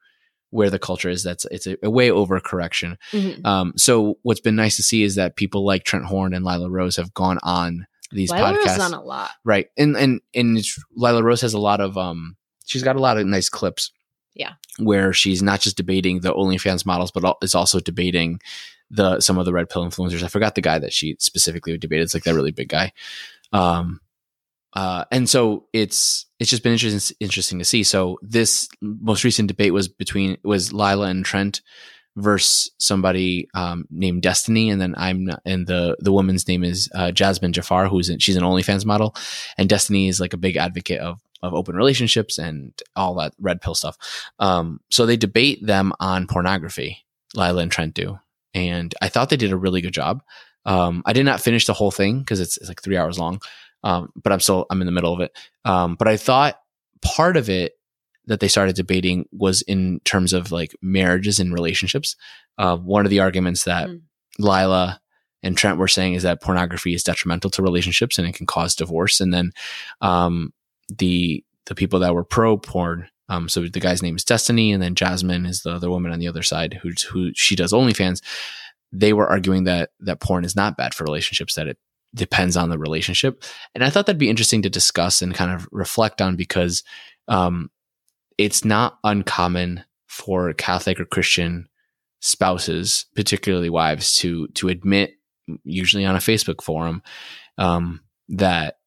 where 0.55 0.71
the 0.71 0.79
culture 0.79 1.11
is. 1.11 1.23
That's 1.25 1.45
it's 1.51 1.67
a, 1.67 1.77
a 1.83 1.91
way 1.91 2.11
over 2.11 2.39
correction. 2.41 2.97
Mhm. 3.13 3.45
Um, 3.45 3.73
so 3.77 4.19
what's 4.23 4.41
been 4.41 4.57
nice 4.57 4.77
to 4.77 4.83
see 4.83 5.03
is 5.03 5.17
that 5.17 5.37
people 5.37 5.65
like 5.67 5.85
Trent 5.85 6.05
Horn 6.07 6.33
and 6.33 6.45
Lila 6.45 6.71
Rose 6.71 6.97
have 6.97 7.13
gone 7.13 7.39
on 7.43 7.87
these 8.13 8.31
Lila 8.31 8.53
podcasts. 8.53 8.79
was 8.79 8.93
on 8.93 8.95
a 8.95 9.03
lot. 9.03 9.31
right 9.45 9.69
and 9.77 9.97
and 9.97 10.21
and 10.35 10.59
it's, 10.59 10.79
lila 10.95 11.21
rose 11.25 11.41
has 11.41 11.53
a 11.55 11.59
lot 11.59 11.81
of 11.81 11.99
um 11.99 12.37
she's 12.65 12.85
got 12.85 12.95
a 12.95 13.01
lot 13.01 13.17
of 13.19 13.27
nice 13.27 13.49
clips 13.49 13.91
Yeah. 14.35 14.53
where 14.79 15.13
she's 15.13 15.43
not 15.43 15.61
just 15.61 15.77
debating 15.77 16.21
the 16.21 16.33
onlyfans 16.33 16.87
models 16.87 17.11
but 17.11 17.37
is 17.43 17.57
also 17.57 17.81
debating 17.81 18.41
the 18.91 19.19
some 19.21 19.37
of 19.39 19.47
the 19.47 19.53
red 19.53 19.69
pill 19.69 19.85
influencers 19.85 20.23
i 20.23 20.29
forgot 20.29 20.55
the 20.55 20.61
guy 20.61 20.79
that 20.79 20.93
she 20.93 21.17
specifically 21.19 21.77
debated 21.77 22.05
it's 22.05 22.15
like 22.15 22.23
that 22.25 22.35
really 22.35 22.53
big 22.53 22.69
guy 22.69 22.93
um 23.53 24.01
uh 24.75 25.05
and 25.11 25.29
so 25.29 25.67
it's 25.73 26.27
it's 26.39 26.51
just 26.51 26.63
been 26.63 26.73
interesting 26.73 27.17
interesting 27.21 27.59
to 27.59 27.65
see 27.65 27.83
so 27.83 28.19
this 28.23 28.69
most 28.81 29.25
recent 29.25 29.49
debate 29.49 29.73
was 29.73 29.89
between 29.89 30.37
was 30.45 30.73
lila 30.73 31.07
and 31.09 31.25
trent 31.25 31.61
versus 32.17 32.71
somebody 32.79 33.49
um, 33.55 33.87
named 33.91 34.23
Destiny, 34.23 34.71
and 34.71 34.81
then 34.81 34.95
I'm 34.97 35.25
not, 35.25 35.43
and 35.45 35.67
the 35.67 35.97
the 35.99 36.13
woman's 36.13 36.47
name 36.47 36.65
is 36.65 36.89
uh, 36.95 37.11
Jazmen 37.13 37.53
Jafar, 37.53 37.89
who's 37.89 38.09
in, 38.09 38.19
she's 38.19 38.37
an 38.37 38.43
OnlyFans 38.43 38.85
model, 38.85 39.15
and 39.59 39.69
Destiny 39.69 40.09
is 40.09 40.21
like 40.21 40.33
a 40.33 40.39
big 40.39 40.57
advocate 40.57 41.01
of 41.01 41.21
of 41.43 41.55
open 41.55 41.77
relationships 41.77 42.39
and 42.39 42.73
all 42.97 43.15
that 43.17 43.35
red 43.39 43.61
pill 43.61 43.75
stuff. 43.75 43.99
Um, 44.39 44.81
so 44.91 45.05
they 45.05 45.17
debate 45.17 45.65
them 45.65 45.93
on 46.01 46.27
pornography. 46.27 47.05
Lila 47.35 47.63
and 47.63 47.73
Trent 47.73 47.95
do, 47.95 48.19
and 48.55 48.95
I 49.03 49.09
thought 49.09 49.29
they 49.29 49.37
did 49.37 49.53
a 49.53 49.57
really 49.57 49.81
good 49.81 49.93
job. 49.93 50.23
Um, 50.67 51.03
I 51.05 51.13
did 51.13 51.25
not 51.25 51.41
finish 51.41 51.67
the 51.67 51.75
whole 51.75 51.91
thing 51.91 52.21
because 52.21 52.41
it's, 52.41 52.57
it's 52.57 52.69
like 52.69 52.81
three 52.81 52.97
hours 52.97 53.19
long, 53.19 53.41
um, 53.85 54.11
but 54.21 54.33
I'm 54.33 54.41
still 54.41 54.67
I'm 54.71 54.83
in 54.83 54.87
the 54.87 54.93
middle 54.93 55.13
of 55.15 55.21
it. 55.21 55.31
Um, 55.65 55.95
but 55.95 56.09
I 56.09 56.17
thought 56.17 56.59
part 57.03 57.37
of 57.37 57.49
it 57.49 57.75
that 58.27 58.41
they 58.41 58.49
started 58.49 58.75
debating 58.75 59.27
was 59.31 59.63
in 59.63 60.01
terms 60.01 60.33
of 60.33 60.51
like 60.51 60.75
marriages 60.83 61.39
and 61.39 61.53
relationships. 61.53 62.17
Uh, 62.59 62.77
one 62.77 63.05
of 63.05 63.11
the 63.11 63.21
arguments 63.21 63.65
that 63.65 63.89
Mm. 63.89 64.01
Lila 64.39 65.01
and 65.43 65.57
Trent 65.57 65.79
were 65.79 65.89
saying 65.89 66.15
is 66.15 66.23
that 66.23 66.41
pornography 66.41 66.95
is 66.95 67.05
detrimental 67.05 67.51
to 67.51 67.63
relationships 67.63 68.19
and 68.19 68.27
it 68.27 68.35
can 68.35 68.47
cause 68.47 68.75
divorce. 68.75 69.21
And 69.21 69.33
then 69.33 69.53
um, 70.01 70.53
the 70.89 71.45
the 71.67 71.75
people 71.75 72.01
that 72.01 72.15
were 72.15 72.25
pro 72.25 72.57
porn, 72.57 73.09
um, 73.29 73.49
so 73.49 73.67
the 73.67 73.81
guy's 73.81 74.03
name 74.03 74.17
is 74.17 74.25
Destiny, 74.25 74.73
and 74.73 74.83
then 74.83 74.95
Jazmen 74.95 75.47
is 75.47 75.63
the 75.63 75.71
other 75.71 75.91
woman 75.91 76.13
on 76.13 76.19
the 76.19 76.29
other 76.29 76.43
side 76.43 76.81
who 76.83 76.91
who 77.11 77.33
she 77.35 77.57
does 77.57 77.73
OnlyFans. 77.73 78.23
They 78.93 79.13
were 79.13 79.29
arguing 79.29 79.65
that 79.65 79.91
that 80.01 80.21
porn 80.21 80.45
is 80.45 80.57
not 80.57 80.77
bad 80.77 80.95
for 80.95 81.05
relationships; 81.05 81.55
that 81.55 81.69
it 81.69 81.79
depends 82.15 82.57
on 82.57 82.71
the 82.71 82.79
relationship. 82.79 83.43
And 83.75 83.83
I 83.85 83.91
thought 83.91 84.07
that'd 84.07 84.19
be 84.19 84.31
interesting 84.31 84.63
to 84.63 84.71
discuss 84.71 85.21
and 85.23 85.35
kind 85.35 85.53
of 85.53 85.69
reflect 85.73 86.23
on 86.23 86.37
because 86.37 86.83
um, 87.29 87.71
it's 88.39 88.65
not 88.65 88.99
uncommon 89.05 89.85
for 90.07 90.53
Catholic 90.53 91.01
or 91.01 91.05
Christian 91.05 91.69
spouses, 92.21 93.07
particularly 93.15 93.71
wives, 93.71 94.17
to 94.17 94.49
to 94.49 94.69
admit, 94.69 95.13
usually 95.65 96.05
on 96.05 96.17
a 96.17 96.21
Facebook 96.21 96.63
forum, 96.63 97.03
um, 97.59 98.01
that 98.29 98.79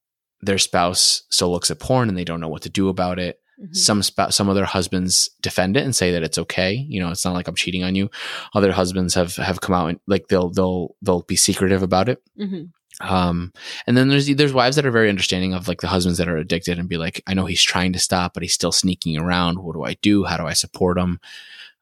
their 0.41 0.57
spouse 0.57 1.23
still 1.29 1.51
looks 1.51 1.71
at 1.71 1.79
porn 1.79 2.09
and 2.09 2.17
they 2.17 2.23
don't 2.23 2.39
know 2.39 2.47
what 2.47 2.61
to 2.63 2.69
do 2.69 2.89
about 2.89 3.19
it. 3.19 3.39
Mhm. 3.61 3.75
Some 3.75 4.03
spouse, 4.03 4.35
some 4.35 4.49
of 4.49 4.55
their 4.55 4.65
husbands 4.65 5.29
defend 5.41 5.77
it 5.77 5.83
and 5.83 5.95
say 5.95 6.11
that 6.11 6.23
it's 6.23 6.37
okay. 6.37 6.73
You 6.73 6.99
know, 6.99 7.09
it's 7.09 7.25
not 7.25 7.33
like 7.33 7.47
I'm 7.47 7.55
cheating 7.55 7.83
on 7.83 7.95
you. 7.95 8.09
Other 8.53 8.71
husbands 8.71 9.15
have 9.15 9.35
have 9.37 9.61
come 9.61 9.75
out 9.75 9.89
and 9.89 9.99
like 10.07 10.27
they'll 10.27 10.49
they'll 10.51 10.95
they'll 11.01 11.23
be 11.23 11.35
secretive 11.35 11.81
about 11.83 12.07
it. 12.09 12.21
Mhm. 12.39 12.69
Um, 13.01 13.53
and 13.85 13.95
then 13.95 14.07
there's 14.09 14.27
there's 14.35 14.53
wives 14.53 14.75
that 14.75 14.85
are 14.85 14.91
very 14.91 15.09
understanding 15.09 15.53
of 15.53 15.67
like 15.67 15.81
the 15.81 15.87
husbands 15.87 16.17
that 16.17 16.27
are 16.27 16.37
addicted 16.37 16.79
and 16.79 16.89
be 16.89 16.97
like, 16.97 17.21
I 17.27 17.33
know 17.35 17.45
he's 17.45 17.61
trying 17.61 17.93
to 17.93 17.99
stop, 17.99 18.33
but 18.33 18.41
he's 18.43 18.53
still 18.53 18.71
sneaking 18.71 19.17
around. 19.19 19.59
What 19.59 19.73
do 19.73 19.83
I 19.83 19.93
do? 20.01 20.23
How 20.23 20.37
do 20.37 20.45
I 20.47 20.53
support 20.53 20.97
him? 20.97 21.19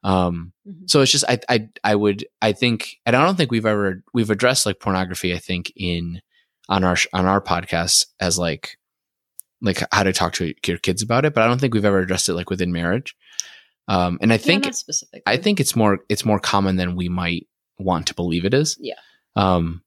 Um, 0.02 0.52
Mhm. 0.68 0.90
so 0.90 1.00
it's 1.00 1.10
just 1.12 1.24
I 1.28 1.38
I 1.48 1.68
I 1.82 1.94
would 1.94 2.26
I 2.42 2.52
think 2.52 2.98
and 3.06 3.16
I 3.16 3.24
don't 3.24 3.36
think 3.36 3.50
we've 3.50 3.64
ever 3.66 4.02
we've 4.12 4.30
addressed 4.30 4.66
like 4.66 4.78
pornography. 4.78 5.32
I 5.34 5.38
think 5.38 5.72
in 5.74 6.20
on 6.68 6.84
our 6.84 6.96
on 7.12 7.24
our 7.24 7.40
podcast 7.40 8.06
as 8.20 8.38
like 8.38 8.76
like 9.62 9.82
how 9.92 10.02
to 10.02 10.12
talk 10.12 10.34
to 10.34 10.52
your 10.66 10.78
kids 10.78 11.00
about 11.02 11.24
it, 11.24 11.32
but 11.32 11.42
I 11.42 11.46
don't 11.48 11.58
think 11.60 11.72
we've 11.72 11.84
ever 11.84 12.00
addressed 12.00 12.28
it 12.28 12.34
like 12.34 12.50
within 12.50 12.72
marriage. 12.72 13.16
Um, 13.88 14.18
and 14.20 14.32
I 14.32 14.36
Yeah, 14.36 14.42
think. 14.42 14.66
I 15.26 15.36
think 15.38 15.60
it's 15.60 15.74
more 15.74 16.00
it's 16.10 16.24
more 16.26 16.38
common 16.40 16.76
than 16.76 16.94
we 16.94 17.08
might 17.08 17.46
want 17.78 18.06
to 18.08 18.14
believe 18.14 18.44
it 18.44 18.52
is. 18.52 18.76
Yeah. 18.80 18.94
Um, 19.34 19.82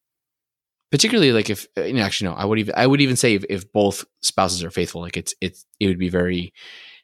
particularly 0.91 1.31
like 1.31 1.49
if 1.49 1.67
you 1.77 1.93
know, 1.93 2.01
actually 2.03 2.29
no, 2.29 2.35
I 2.35 2.45
would 2.45 2.59
even 2.59 2.73
I 2.77 2.87
would 2.87 3.01
even 3.01 3.15
say 3.15 3.35
if, 3.35 3.45
if 3.49 3.71
both 3.71 4.05
spouses 4.21 4.63
are 4.63 4.71
faithful, 4.71 5.01
like 5.01 5.17
it's 5.17 5.33
it's 5.41 5.65
it 5.79 5.87
would 5.87 5.99
be 5.99 6.09
very 6.09 6.53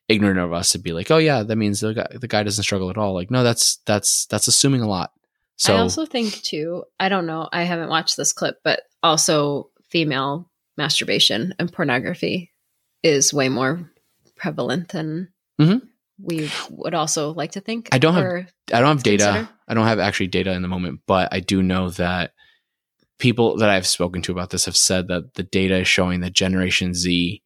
ignorant 0.08 0.40
of 0.40 0.54
us 0.54 0.72
to 0.72 0.80
be 0.80 0.94
like, 0.94 1.10
oh 1.12 1.18
yeah, 1.18 1.44
that 1.44 1.56
means 1.56 1.80
the 1.80 1.94
guy 1.94 2.08
the 2.14 2.28
guy 2.28 2.44
doesn't 2.44 2.64
struggle 2.64 2.90
at 2.90 2.98
all. 2.98 3.14
Like 3.14 3.32
no, 3.32 3.44
that's 3.44 3.78
that's 3.86 4.26
that's 4.28 4.48
assuming 4.48 4.82
a 4.82 4.88
lot. 4.88 5.12
So 5.58 5.74
I 5.76 5.80
also 5.80 6.06
think 6.06 6.34
too, 6.42 6.84
I 7.00 7.08
don't 7.10 7.26
know, 7.26 7.48
I 7.52 7.64
haven't 7.64 7.90
watched 7.90 8.18
this 8.18 8.34
clip, 8.34 8.58
but 8.64 8.82
also 9.02 9.70
female 9.90 10.52
masturbation 10.78 11.54
and 11.58 11.72
pornography 11.72 12.52
is 13.04 13.34
way 13.34 13.48
more 13.50 13.90
prevalent 14.36 14.90
than 14.90 15.30
Mhm. 15.62 15.82
we 16.22 16.50
would 16.70 16.94
also 16.94 17.34
like 17.34 17.54
to 17.54 17.62
think. 17.62 17.88
I 17.94 17.98
don't 17.98 18.14
have- 18.14 18.52
I 18.74 18.80
don't 18.82 18.88
have 18.98 19.04
data. 19.04 19.24
consider. 19.24 19.50
I 19.70 19.74
don't 19.74 19.88
have 19.88 20.00
actually 20.00 20.28
data 20.28 20.52
in 20.52 20.62
the 20.62 20.68
moment, 20.68 21.00
but 21.08 21.30
I 21.32 21.40
do 21.40 21.64
know 21.64 21.90
that 21.92 22.34
people 23.18 23.58
that 23.58 23.70
I've 23.70 23.88
spoken 23.88 24.22
to 24.24 24.32
about 24.32 24.50
this 24.50 24.66
have 24.66 24.78
said 24.78 25.08
that 25.08 25.36
the 25.36 25.44
data 25.44 25.78
is 25.80 25.88
showing 25.88 26.22
that 26.22 26.34
Generation 26.34 26.94
Z 26.94 27.42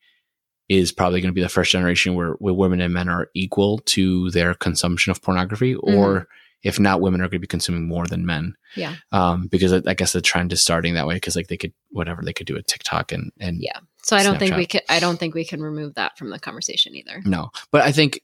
is 0.68 0.92
probably 0.92 1.22
going 1.22 1.32
to 1.32 1.36
be 1.36 1.42
the 1.42 1.50
first 1.50 1.72
generation 1.72 2.14
where, 2.16 2.32
where 2.34 2.54
women 2.54 2.80
and 2.82 2.94
men 2.94 3.10
are 3.10 3.30
equal 3.34 3.80
to 3.80 4.30
their 4.32 4.54
consumption 4.54 5.12
of 5.12 5.22
pornography, 5.22 5.76
Mm-hmm. 5.76 5.96
or 5.96 6.28
if 6.62 6.78
not, 6.80 7.00
women 7.00 7.22
are 7.22 7.26
going 7.26 7.38
to 7.38 7.40
be 7.40 7.48
consuming 7.48 7.88
more 7.88 8.06
than 8.06 8.26
men. 8.26 8.54
Yeah. 8.76 8.96
Um, 9.14 9.48
because 9.48 9.72
I 9.72 9.82
I 9.88 9.94
guess 9.94 10.12
the 10.12 10.22
trend 10.22 10.52
is 10.52 10.62
starting 10.62 10.94
that 10.96 11.08
way 11.08 11.16
because 11.16 11.36
like 11.36 11.48
they 11.48 11.56
could 11.58 11.72
whatever 11.92 12.22
they 12.22 12.34
could 12.34 12.48
do 12.48 12.54
with 12.54 12.66
TikTok 12.68 13.12
and 13.14 13.32
and 13.40 13.58
Yeah. 13.62 13.80
So 14.04 14.16
I 14.18 14.24
don't 14.24 14.38
think 14.38 14.56
we 14.56 14.66
Snapchat. 14.66 14.70
can 14.70 14.82
I 14.90 15.00
don't 15.00 15.18
think 15.18 15.34
we 15.36 15.46
can 15.46 15.62
remove 15.62 15.96
that 15.96 16.18
from 16.18 16.30
the 16.32 16.40
conversation 16.40 16.96
either. 16.96 17.22
No, 17.26 17.50
but 17.72 17.82
I 17.82 17.92
think 17.94 18.22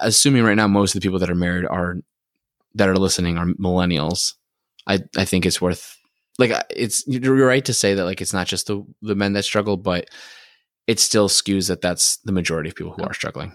assuming 0.00 0.44
right 0.44 0.54
now 0.54 0.68
most 0.68 0.94
of 0.94 1.00
the 1.00 1.06
people 1.06 1.18
that 1.20 1.30
are 1.30 1.34
married 1.34 1.64
are 1.66 1.96
that 2.74 2.88
are 2.88 2.96
listening 2.96 3.38
are 3.38 3.46
millennials. 3.46 4.34
I 4.86 5.00
I 5.16 5.24
think 5.24 5.46
it's 5.46 5.60
worth 5.60 5.97
like 6.38 6.52
it's 6.74 7.04
you're 7.06 7.46
right 7.46 7.64
to 7.64 7.74
say 7.74 7.94
that 7.94 8.04
like 8.04 8.20
it's 8.20 8.32
not 8.32 8.46
just 8.46 8.66
the 8.68 8.84
the 9.02 9.14
men 9.14 9.32
that 9.34 9.44
struggle, 9.44 9.76
but 9.76 10.08
it 10.86 10.98
still 11.00 11.28
skews 11.28 11.68
that 11.68 11.80
that's 11.80 12.16
the 12.18 12.32
majority 12.32 12.68
of 12.70 12.74
people 12.76 12.92
who 12.92 13.02
Oh. 13.02 13.06
are 13.08 13.14
struggling. 13.14 13.52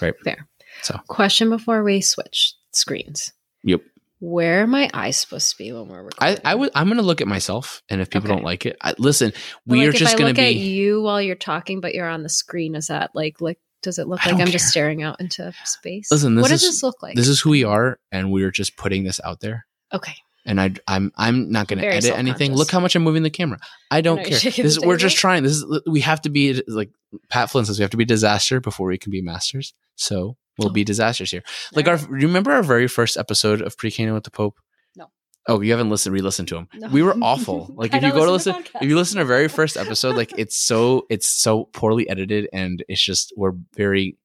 Right. 0.00 0.14
There. 0.24 0.48
So 0.82 0.98
question 1.08 1.48
before 1.50 1.82
we 1.82 2.00
switch 2.00 2.54
screens. 2.72 3.32
Yep. 3.64 3.80
Where 4.18 4.62
are 4.62 4.66
my 4.66 4.88
eyes 4.94 5.18
supposed 5.18 5.50
to 5.50 5.58
be 5.58 5.72
when 5.72 5.88
we're 5.88 5.98
I 5.98 6.30
recording? 6.30 6.38
I 6.44 6.54
would 6.54 6.70
I'm 6.74 6.88
gonna 6.88 7.02
look 7.02 7.20
at 7.20 7.28
myself, 7.28 7.82
and 7.90 8.00
if 8.00 8.08
people 8.10 8.28
Okay. 8.30 8.36
don't 8.36 8.44
like 8.44 8.64
it, 8.66 8.76
I, 8.82 8.94
listen, 8.98 9.32
we 9.66 9.80
like, 9.80 9.88
are 9.88 9.98
just 9.98 10.14
I 10.18 10.24
look 10.24 10.38
at 10.38 10.54
be. 10.54 10.58
you 10.58 11.02
while 11.02 11.20
you're 11.20 11.34
talking, 11.36 11.80
but 11.80 11.94
you're 11.94 12.08
on 12.08 12.22
the 12.22 12.28
screen. 12.30 12.74
Is 12.74 12.86
that 12.86 13.10
like 13.14 13.40
like 13.42 13.58
does 13.82 13.98
it 13.98 14.08
look 14.08 14.24
like 14.24 14.34
I'm 14.36 14.46
just 14.48 14.68
staring 14.68 15.02
out 15.02 15.20
into 15.20 15.52
space? 15.64 16.10
Listen, 16.10 16.34
this 16.34 16.42
what 16.42 16.48
does 16.48 16.62
this 16.62 16.82
look 16.82 17.02
like? 17.02 17.14
This 17.14 17.28
is 17.28 17.40
who 17.40 17.50
we 17.50 17.62
are, 17.64 17.98
and 18.10 18.32
we're 18.32 18.50
just 18.50 18.76
putting 18.76 19.04
this 19.04 19.20
out 19.22 19.40
there. 19.40 19.66
okay. 19.92 20.14
And 20.46 20.60
I, 20.60 20.72
I'm 20.88 21.12
I'm 21.16 21.50
not 21.50 21.68
going 21.68 21.80
to 21.80 21.86
edit 21.86 22.12
anything. 22.16 22.54
Look 22.54 22.70
how 22.70 22.80
much 22.80 22.94
I'm 22.96 23.02
moving 23.02 23.22
the 23.22 23.30
camera. 23.30 23.58
I 23.90 24.00
don't 24.00 24.18
care. 24.24 24.38
This 24.38 24.58
is, 24.58 24.80
we're 24.80 24.96
just 24.96 25.16
trying. 25.16 25.42
This 25.42 25.52
is 25.52 25.80
we 25.86 26.00
have 26.00 26.22
to 26.22 26.30
be 26.30 26.62
like 26.68 26.90
Pat 27.28 27.50
Flynn 27.50 27.64
says. 27.64 27.78
We 27.78 27.82
have 27.82 27.90
to 27.90 27.96
be 27.96 28.04
disaster 28.04 28.60
before 28.60 28.86
we 28.88 28.96
can 28.98 29.10
be 29.10 29.20
masters. 29.20 29.74
So 29.96 30.36
we'll 30.58 30.68
Oh. 30.70 30.72
be 30.72 30.84
disasters 30.84 31.30
here. 31.30 31.42
Like 31.74 31.88
our, 31.88 31.96
remember 32.08 32.52
our 32.52 32.62
very 32.62 32.88
first 32.88 33.16
episode 33.16 33.60
of 33.60 33.76
Pre 33.76 33.90
Cana 33.90 34.14
with 34.14 34.24
the 34.24 34.30
Pope? 34.30 34.58
No. 34.96 35.10
Oh, 35.48 35.60
you 35.60 35.70
haven't 35.72 35.90
listened, 35.90 36.14
re-listened 36.14 36.48
to 36.48 36.54
them. 36.54 36.68
No. 36.74 36.88
We 36.88 37.02
were 37.02 37.14
awful. 37.22 37.72
Like 37.76 37.92
if 37.94 38.02
you 38.02 38.12
go 38.12 38.24
to 38.24 38.32
listen 38.32 38.54
listen, 38.56 38.70
if 38.80 38.88
you 38.88 38.96
listen 38.96 39.16
to 39.16 39.22
our 39.22 39.26
very 39.26 39.48
first 39.48 39.76
episode, 39.76 40.16
like 40.16 40.32
it's 40.38 40.56
so 40.56 41.06
it's 41.10 41.28
so 41.28 41.64
poorly 41.72 42.08
edited, 42.08 42.48
and 42.52 42.84
it's 42.88 43.02
just 43.02 43.32
we're 43.36 43.52
very 43.74 44.16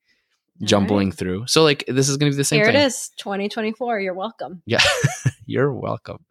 jumbling 0.62 1.10
right. 1.10 1.17
through. 1.17 1.48
So 1.48 1.63
like 1.63 1.84
this 1.88 2.10
is 2.10 2.17
going 2.17 2.31
to 2.31 2.36
be 2.36 2.38
the 2.38 2.43
same 2.43 2.58
thing. 2.58 2.65
Here 2.65 2.74
thing. 2.74 2.81
it 2.81 2.88
is, 2.88 3.10
2024. 3.17 4.00
You're 4.00 4.13
welcome. 4.13 4.62
Yeah, 4.65 4.81
you're 5.46 5.74
welcome. 5.74 6.24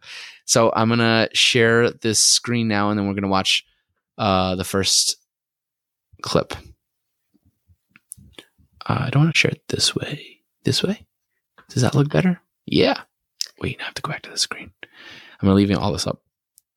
So 0.45 0.73
I'm 0.75 0.89
gonna 0.89 1.29
share 1.33 1.91
this 1.91 2.21
screen 2.21 2.69
now, 2.69 2.91
and 2.91 2.99
then 2.99 3.07
we're 3.07 3.15
gonna 3.15 3.29
watch 3.29 3.65
uh, 4.19 4.55
the 4.55 4.65
first 4.65 5.17
clip. 6.23 6.55
Uh, 8.87 9.05
I 9.07 9.11
don't 9.11 9.25
want 9.25 9.35
to 9.35 9.39
share 9.39 9.53
it 9.53 9.63
this 9.69 9.95
way. 9.95 10.41
This 10.65 10.83
way. 10.83 11.07
Does 11.69 11.83
that 11.83 11.95
look 11.95 12.11
better? 12.11 12.41
Yeah. 12.67 13.03
Wait, 13.61 13.79
I 13.81 13.85
have 13.85 13.95
to 13.95 14.03
go 14.03 14.11
back 14.11 14.23
to 14.23 14.31
the 14.31 14.39
screen. 14.39 14.73
I'm 14.83 15.47
gonna 15.47 15.55
leave 15.55 15.77
all 15.77 15.93
this 15.93 16.07
up. 16.07 16.23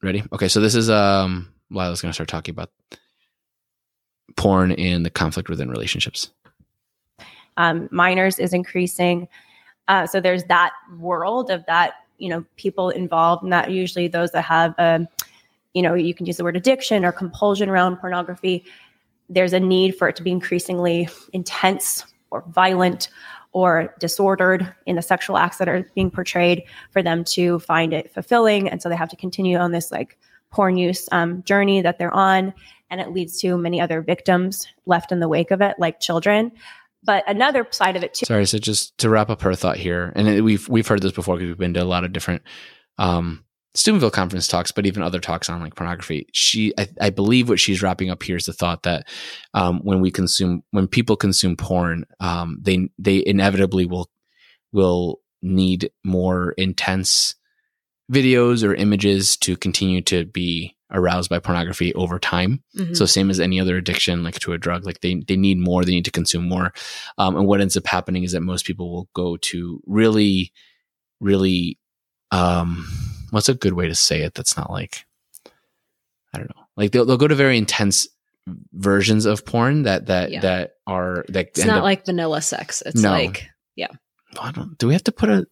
Ready? 0.02 0.24
Okay. 0.34 0.48
So 0.48 0.60
this 0.60 0.76
is 0.76 0.90
um. 0.90 1.50
Lila's 1.70 2.02
gonna 2.02 2.14
start 2.14 2.30
talking 2.30 2.54
about 2.54 2.70
porn 4.36 4.72
and 4.72 5.06
the 5.06 5.10
conflict 5.10 5.50
within 5.50 5.70
relationships. 5.70 6.30
Um, 7.58 7.88
minors 7.92 8.40
is 8.40 8.54
increasing. 8.54 9.28
Uh, 9.88 10.08
so 10.08 10.20
there's 10.20 10.46
that 10.46 10.72
world 10.98 11.50
of 11.50 11.66
that, 11.66 11.94
you 12.18 12.30
know, 12.30 12.46
people 12.56 12.90
involved, 12.90 13.44
and 13.44 13.52
that 13.52 13.72
usually 13.72 14.08
those 14.08 14.32
that 14.32 14.44
have, 14.44 14.74
um, 14.78 15.08
you 15.74 15.82
know, 15.82 15.94
you 15.94 16.14
can 16.14 16.26
use 16.26 16.38
the 16.38 16.44
word 16.44 16.56
addiction 16.56 17.04
or 17.04 17.12
compulsion 17.12 17.70
around 17.70 17.98
pornography. 17.98 18.64
There's 19.30 19.54
a 19.54 19.60
need 19.60 19.98
for 19.98 20.08
it 20.08 20.16
to 20.18 20.24
be 20.24 20.32
increasingly 20.32 21.10
intense 21.34 22.06
or 22.32 22.44
violent 22.50 23.10
or 23.52 23.94
disordered 24.00 24.74
in 24.86 24.96
the 24.96 25.02
sexual 25.02 25.38
acts 25.38 25.58
that 25.58 25.70
are 25.70 25.88
being 25.94 26.10
portrayed 26.10 26.64
for 26.92 27.04
them 27.04 27.24
to 27.24 27.60
find 27.60 27.94
it 27.94 28.12
fulfilling, 28.14 28.70
and 28.70 28.82
so 28.82 28.90
they 28.90 28.96
have 28.96 29.10
to 29.10 29.16
continue 29.16 29.58
on 29.58 29.72
this 29.72 29.92
like 29.92 30.18
porn 30.50 30.78
use 30.78 31.10
um, 31.12 31.44
journey 31.44 31.82
that 31.82 31.98
they're 31.98 32.14
on, 32.14 32.54
and 32.90 33.02
it 33.02 33.12
leads 33.12 33.40
to 33.42 33.58
many 33.58 33.82
other 33.82 34.02
victims 34.02 34.68
left 34.86 35.12
in 35.12 35.20
the 35.20 35.28
wake 35.28 35.52
of 35.52 35.62
it, 35.62 35.76
like 35.78 36.00
children. 36.00 36.52
But 37.06 37.24
another 37.28 37.68
side 37.72 37.96
of 37.96 38.04
it 38.04 38.14
too. 38.14 38.26
Sorry, 38.26 38.46
so 38.46 38.58
just 38.58 38.98
to 39.00 39.10
wrap 39.10 39.30
up 39.30 39.42
her 39.42 39.56
thought 39.56 39.78
here, 39.78 40.14
and 40.16 40.44
we've 40.44 40.68
we've 40.70 40.88
heard 40.88 41.02
this 41.02 41.12
before 41.12 41.36
because 41.36 41.50
we've 41.50 41.58
been 41.58 41.74
to 41.74 41.84
a 41.84 41.86
lot 41.86 42.04
of 42.04 42.14
different 42.14 42.44
um, 42.98 43.44
Steubenville 43.76 44.12
conference 44.12 44.48
talks, 44.48 44.72
but 44.72 44.86
even 44.86 45.02
other 45.02 45.20
talks 45.20 45.50
on 45.50 45.62
like 45.62 45.76
pornography. 45.76 46.28
She, 46.32 46.74
I, 46.78 46.88
I 47.02 47.10
believe, 47.10 47.50
what 47.50 47.60
she's 47.60 47.82
wrapping 47.82 48.12
up 48.12 48.22
here 48.22 48.38
is 48.38 48.46
the 48.46 48.54
thought 48.54 48.84
that 48.84 49.08
um, 49.54 49.80
when 49.84 50.00
we 50.00 50.12
consume, 50.12 50.64
when 50.72 50.88
people 50.88 51.16
consume 51.16 51.56
porn, 51.56 52.06
um, 52.20 52.60
they 52.62 52.90
they 53.00 53.24
inevitably 53.26 53.86
will 53.86 54.10
will 54.72 55.20
need 55.42 55.90
more 56.04 56.52
intense 56.52 57.36
videos 58.12 58.68
or 58.68 58.76
images 58.76 59.38
to 59.38 59.58
continue 59.58 60.02
to 60.02 60.26
be 60.26 60.76
aroused 60.94 61.30
by 61.30 61.40
pornography 61.40 61.94
over 61.96 62.20
time. 62.20 62.64
Mhm. 62.78 62.96
So 62.96 63.06
same 63.06 63.30
as 63.30 63.40
any 63.40 63.60
other 63.60 63.76
addiction, 63.78 64.24
like 64.24 64.40
to 64.40 64.54
a 64.54 64.58
drug, 64.58 64.86
like 64.86 65.02
they 65.02 65.16
they 65.28 65.36
need 65.36 65.58
more, 65.58 65.84
they 65.84 65.92
need 65.92 66.06
to 66.06 66.12
consume 66.12 66.48
more. 66.48 66.72
Um, 67.18 67.36
and 67.36 67.48
what 67.48 67.62
ends 67.62 67.76
up 67.76 67.88
happening 67.88 68.24
is 68.24 68.32
that 68.34 68.42
most 68.42 68.66
people 68.66 68.92
will 68.92 69.10
go 69.16 69.38
to 69.38 69.82
really, 69.88 70.52
really, 71.20 71.80
um, 72.32 72.88
what's 73.32 73.50
a 73.50 73.54
good 73.56 73.74
way 73.74 73.88
to 73.88 73.96
say 73.96 74.22
it? 74.22 74.34
That's 74.36 74.56
not 74.56 74.70
like, 74.72 75.06
I 76.34 76.38
don't 76.38 76.50
know, 76.56 76.64
like 76.78 76.92
they'll 76.92 77.06
they'll 77.06 77.18
go 77.18 77.28
to 77.28 77.36
very 77.36 77.58
intense 77.58 78.08
versions 78.74 79.26
of 79.26 79.46
porn 79.46 79.84
that 79.84 80.08
that 80.08 80.32
Yeah. 80.32 80.42
that 80.42 80.72
are 80.86 81.26
that 81.30 81.48
it's 81.50 81.66
not 81.66 81.78
up- 81.78 81.84
like 81.84 82.06
vanilla 82.06 82.42
sex. 82.42 82.84
It's 82.86 83.02
No. 83.02 83.12
like 83.12 83.50
I 84.42 84.52
don't, 84.52 84.76
do 84.80 84.88
we 84.88 84.94
have 84.94 85.04
to 85.04 85.12
put 85.12 85.30
a? 85.30 85.46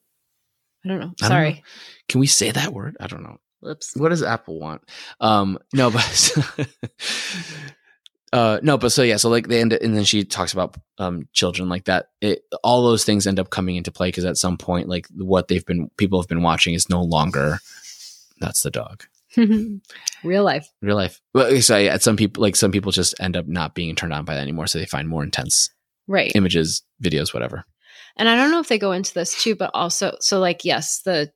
I 0.84 0.88
don't 0.88 1.00
know. 1.00 1.14
I 1.22 1.28
don't 1.28 1.28
Sorry. 1.28 1.64
Can 2.10 2.20
we 2.20 2.26
say 2.26 2.50
that 2.50 2.74
word? 2.74 2.98
I 3.00 3.06
don't 3.06 3.22
know. 3.22 3.38
What 3.62 4.10
does 4.10 4.24
Apple 4.24 4.60
want? 4.60 4.82
Um, 5.20 5.58
no, 5.74 5.92
but 5.92 6.38
uh, 8.34 8.60
no, 8.64 8.78
but 8.78 8.90
so 8.92 9.04
yeah, 9.04 9.18
so 9.18 9.30
like 9.30 9.48
they 9.48 9.60
end, 9.62 9.74
up, 9.74 9.82
and 9.82 9.96
then 9.96 10.04
she 10.04 10.24
talks 10.24 10.54
about 10.54 10.76
um 10.98 11.28
children 11.34 11.70
like 11.70 11.86
that. 11.86 12.08
It 12.22 12.44
all 12.64 12.84
those 12.84 13.04
things 13.06 13.28
end 13.28 13.40
up 13.40 13.50
coming 13.50 13.76
into 13.76 13.92
play 13.92 14.08
because 14.08 14.26
at 14.26 14.38
some 14.38 14.58
point, 14.58 14.88
like 14.88 15.08
what 15.16 15.48
they've 15.48 15.66
been 15.66 15.90
people 15.98 16.22
have 16.22 16.30
been 16.30 16.44
watching 16.44 16.74
is 16.74 16.90
no 16.90 17.02
longer. 17.04 17.60
That's 18.40 18.64
the 18.64 18.72
dog. 18.72 19.04
Real 20.24 20.44
life. 20.44 20.68
Real 20.82 20.96
life. 20.96 21.22
Well, 21.34 21.62
so 21.62 21.78
yeah, 21.78 21.98
some 21.98 22.18
people 22.18 22.42
like 22.42 22.56
some 22.56 22.72
people 22.72 22.92
just 22.92 23.14
end 23.20 23.38
up 23.38 23.48
not 23.48 23.76
being 23.76 23.96
turned 23.96 24.14
on 24.14 24.26
by 24.26 24.36
that 24.36 24.42
anymore, 24.42 24.68
so 24.68 24.80
they 24.80 24.86
find 24.86 25.08
more 25.08 25.24
intense 25.24 25.70
Right. 26.08 26.32
images, 26.36 26.84
videos, 27.02 27.34
whatever. 27.34 27.64
And 28.18 28.28
I 28.28 28.36
don't 28.36 28.52
know 28.52 28.60
if 28.60 28.68
they 28.68 28.80
go 28.80 28.92
into 28.92 29.14
this 29.14 29.42
too, 29.42 29.56
but 29.56 29.72
also 29.74 30.18
so 30.20 30.40
like 30.40 30.66
yes, 30.66 31.02
the 31.04 31.32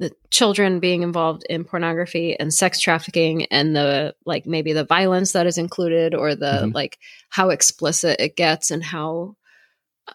the 0.00 0.10
children 0.30 0.80
being 0.80 1.02
involved 1.02 1.44
in 1.48 1.62
pornography 1.62 2.34
and 2.40 2.52
sex 2.52 2.80
trafficking 2.80 3.44
and 3.52 3.76
the 3.76 4.14
like 4.24 4.46
maybe 4.46 4.72
the 4.72 4.84
violence 4.84 5.32
that 5.32 5.46
is 5.46 5.58
included 5.58 6.14
or 6.14 6.34
the 6.34 6.62
Mhm. 6.64 6.74
like 6.74 6.98
how 7.28 7.50
explicit 7.50 8.18
it 8.18 8.34
gets 8.34 8.70
and 8.72 8.82
how 8.82 9.36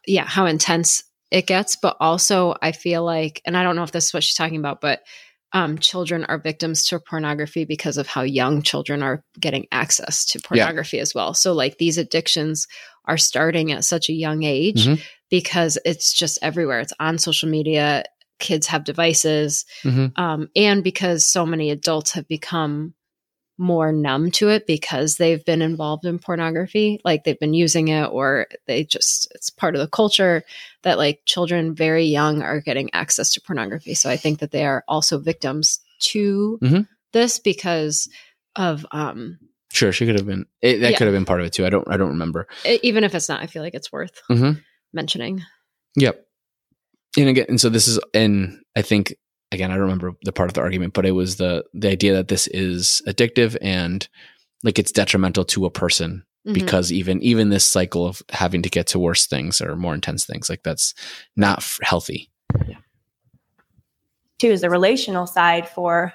yeah, 0.07 0.25
how 0.25 0.45
intense 0.47 1.03
it 1.31 1.47
gets, 1.47 1.77
but 1.77 1.95
also 1.99 2.55
I 2.61 2.71
feel 2.73 3.03
like 3.05 3.41
and 3.45 3.55
I 3.55 3.63
don't 3.63 3.75
know 3.77 3.83
if 3.83 3.91
this 3.91 4.05
is 4.07 4.13
what 4.13 4.23
she's 4.23 4.35
talking 4.35 4.57
about, 4.59 4.81
but 4.81 5.01
um, 5.53 5.77
children 5.77 6.25
are 6.25 6.37
victims 6.37 6.85
to 6.87 6.99
pornography 6.99 7.63
because 7.63 7.97
of 7.97 8.07
how 8.07 8.23
young 8.23 8.61
children 8.61 9.01
are 9.03 9.23
getting 9.39 9.67
access 9.71 10.25
to 10.25 10.39
pornography 10.39 10.99
as 10.99 11.15
well. 11.15 11.33
So, 11.33 11.53
like, 11.53 11.77
these 11.77 11.97
addictions 11.97 12.67
are 13.05 13.17
starting 13.17 13.71
at 13.71 13.85
such 13.85 14.09
a 14.09 14.13
young 14.13 14.43
age 14.43 14.85
Mhm. 14.85 15.01
because 15.29 15.77
it's 15.85 16.11
just 16.11 16.39
everywhere. 16.41 16.81
It's 16.81 16.91
on 16.99 17.17
social 17.19 17.47
media. 17.47 18.03
Kids 18.39 18.67
have 18.67 18.83
devices, 18.83 19.65
Mm-hmm. 19.83 20.21
um, 20.21 20.49
and 20.55 20.83
because 20.83 21.27
so 21.27 21.45
many 21.45 21.71
adults 21.71 22.11
have 22.11 22.27
become 22.27 22.93
more 23.57 23.93
numb 23.93 24.31
to 24.31 24.49
it 24.49 24.67
because 24.67 25.15
they've 25.15 25.45
been 25.45 25.61
involved 25.61 26.03
in 26.03 26.19
pornography, 26.19 26.99
like 27.05 27.23
they've 27.23 27.39
been 27.39 27.53
using 27.53 27.87
it, 27.87 28.05
or 28.07 28.47
they 28.67 28.83
just 28.83 29.31
it's 29.33 29.49
part 29.49 29.75
of 29.75 29.79
the 29.81 29.87
culture 29.87 30.43
that 30.81 30.97
like 30.97 31.21
children 31.25 31.73
very 31.73 32.03
young 32.03 32.41
are 32.41 32.59
getting 32.59 32.93
access 32.93 33.31
to 33.31 33.39
pornography. 33.41 33.93
So 33.93 34.09
I 34.09 34.17
think 34.17 34.39
that 34.39 34.51
they 34.51 34.65
are 34.65 34.83
also 34.89 35.17
victims 35.19 35.79
to 35.99 36.59
Mhm. 36.61 36.87
this 37.13 37.39
because 37.39 38.09
of 38.57 38.85
um 38.91 39.39
Sure, 39.71 39.91
she 39.93 40.05
could 40.05 40.15
have 40.15 40.27
been. 40.27 40.45
It, 40.61 40.79
that 40.79 40.91
Yeah. 40.91 40.97
could 40.97 41.07
have 41.07 41.13
been 41.15 41.25
part 41.25 41.39
of 41.39 41.47
it 41.47 41.53
too. 41.53 41.65
I 41.65 41.69
don't. 41.69 41.87
I 41.89 41.95
don't 41.97 42.09
remember. 42.09 42.47
even 42.83 43.03
if 43.05 43.15
it's 43.15 43.29
not, 43.29 43.41
I 43.41 43.47
feel 43.47 43.61
like 43.63 43.73
it's 43.73 43.91
worth 43.91 44.21
Mhm. 44.29 44.61
mentioning. 44.93 45.43
Yep. 45.95 46.24
And 47.17 47.29
again, 47.29 47.45
and 47.49 47.61
so 47.61 47.69
this 47.69 47.87
is, 47.87 47.99
and 48.13 48.59
I 48.75 48.81
think 48.81 49.15
again, 49.51 49.71
I 49.71 49.75
don't 49.75 49.83
remember 49.83 50.13
the 50.23 50.33
part 50.33 50.49
of 50.49 50.53
the 50.53 50.61
argument, 50.61 50.93
but 50.93 51.05
it 51.05 51.11
was 51.11 51.37
the 51.37 51.63
the 51.73 51.89
idea 51.89 52.13
that 52.13 52.27
this 52.27 52.47
is 52.47 53.01
addictive 53.07 53.55
and 53.61 54.07
like 54.63 54.79
it's 54.79 54.91
detrimental 54.91 55.45
to 55.45 55.65
a 55.65 55.71
person 55.71 56.25
Mhm. 56.47 56.53
because 56.53 56.91
even 56.91 57.21
even 57.23 57.49
this 57.49 57.65
cycle 57.65 58.05
of 58.05 58.21
having 58.29 58.61
to 58.63 58.69
get 58.69 58.87
to 58.87 58.99
worse 58.99 59.25
things 59.27 59.61
or 59.61 59.75
more 59.75 59.93
intense 59.95 60.25
things 60.25 60.49
like 60.49 60.61
that's 60.63 60.93
not 61.35 61.59
f- 61.59 61.79
healthy. 61.81 62.29
Two 64.39 64.47
is 64.49 64.61
the 64.61 64.69
relational 64.69 65.25
side 65.27 65.67
for 65.69 66.13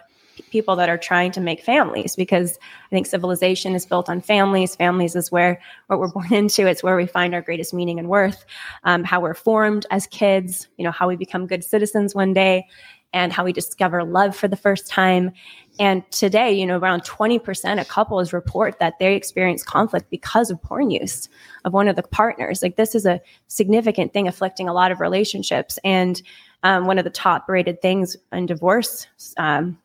people 0.51 0.77
that 0.77 0.89
are 0.89 0.99
trying 0.99 1.33
to 1.33 1.41
make 1.41 1.63
families 1.63 2.17
because 2.17 2.59
I 2.87 2.89
think 2.91 3.07
civilization 3.07 3.75
is 3.75 3.87
built 3.87 4.09
on 4.09 4.21
families. 4.21 4.77
Families 4.77 5.17
is 5.17 5.31
where 5.31 5.61
what 5.89 5.99
we're 5.99 6.13
born 6.13 6.33
into. 6.33 6.67
It's 6.67 6.83
where 6.83 6.97
we 6.97 7.07
find 7.07 7.35
our 7.35 7.43
greatest 7.43 7.75
meaning 7.75 7.99
and 7.99 8.09
worth. 8.09 8.45
Um, 8.85 9.05
how 9.05 9.21
we're 9.21 9.35
formed 9.35 9.87
as 9.91 10.07
kids. 10.07 10.69
You 10.77 10.85
know 10.85 10.91
how 10.91 11.09
we 11.09 11.17
become 11.17 11.47
good 11.47 11.65
citizens 11.65 12.15
one 12.15 12.33
day, 12.33 12.67
and 13.13 13.33
how 13.33 13.45
we 13.45 13.53
discover 13.53 14.05
love 14.05 14.37
for 14.37 14.49
the 14.49 14.57
first 14.57 14.89
time. 14.89 15.33
And 15.79 16.09
today, 16.11 16.53
you 16.53 16.67
know, 16.67 16.79
around 16.79 17.03
20% 17.03 17.81
of 17.81 17.89
couples 17.89 18.33
report 18.33 18.79
that 18.79 18.99
they 18.99 19.15
experience 19.15 19.63
conflict 19.63 20.11
because 20.11 20.51
of 20.51 20.63
porn 20.63 20.91
use 20.91 21.29
of 21.65 21.73
one 21.73 21.89
of 21.89 21.97
the 21.97 22.03
partners. 22.03 22.63
Like 22.63 22.77
this 22.77 22.95
is 22.95 23.07
a 23.07 23.21
significant 23.49 24.13
thing 24.13 24.29
afflicting 24.29 24.69
a 24.69 24.73
lot 24.73 24.93
of 24.93 25.01
relationships. 25.01 25.79
And 25.85 26.21
um, 26.63 26.87
one 26.87 26.99
of 26.99 27.05
the 27.05 27.11
top 27.11 27.49
rated 27.49 27.81
things 27.81 28.17
in 28.33 28.47
divorce 28.47 29.07
um, 29.39 29.79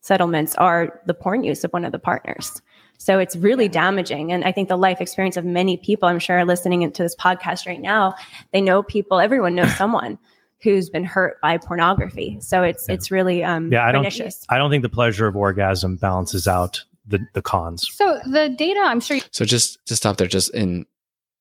settlements 0.00 0.54
are 0.56 1.00
the 1.06 1.14
porn 1.14 1.44
use 1.44 1.64
of 1.64 1.72
one 1.72 1.84
of 1.84 1.92
the 1.92 1.98
partners. 1.98 2.60
So 2.98 3.18
it's 3.18 3.34
really 3.36 3.68
damaging. 3.68 4.30
And 4.32 4.44
I 4.44 4.52
think 4.52 4.68
the 4.68 4.76
life 4.76 5.00
experience 5.00 5.36
of 5.38 5.44
many 5.44 5.76
people, 5.78 6.08
I'm 6.08 6.18
sure, 6.18 6.38
are 6.38 6.44
listening 6.44 6.82
into 6.82 7.02
this 7.02 7.16
podcast 7.16 7.66
right 7.66 7.80
now, 7.80 8.14
they 8.52 8.60
know 8.60 8.82
people, 8.82 9.20
everyone 9.20 9.54
knows 9.54 9.74
someone 9.76 10.18
who's 10.62 10.90
been 10.90 11.04
hurt 11.04 11.40
by 11.40 11.56
pornography. 11.56 12.36
So 12.40 12.62
it's 12.62 12.86
it's 12.90 13.10
really 13.10 13.42
um, 13.42 13.72
Yeah, 13.72 13.86
I 13.86 13.92
don't- 13.92 14.44
I 14.50 14.58
don't 14.58 14.70
think 14.70 14.82
the 14.82 14.90
pleasure 14.90 15.26
of 15.26 15.34
orgasm 15.36 15.96
balances 15.96 16.46
out 16.46 16.84
the 17.06 17.20
the 17.32 17.40
cons. 17.42 17.88
So 17.92 18.20
the 18.30 18.50
data, 18.50 18.80
I'm 18.84 19.00
sure 19.00 19.18
So 19.30 19.44
just 19.46 19.78
to 19.86 19.96
stop 19.96 20.18
there, 20.18 20.26
just 20.26 20.52
in 20.54 20.84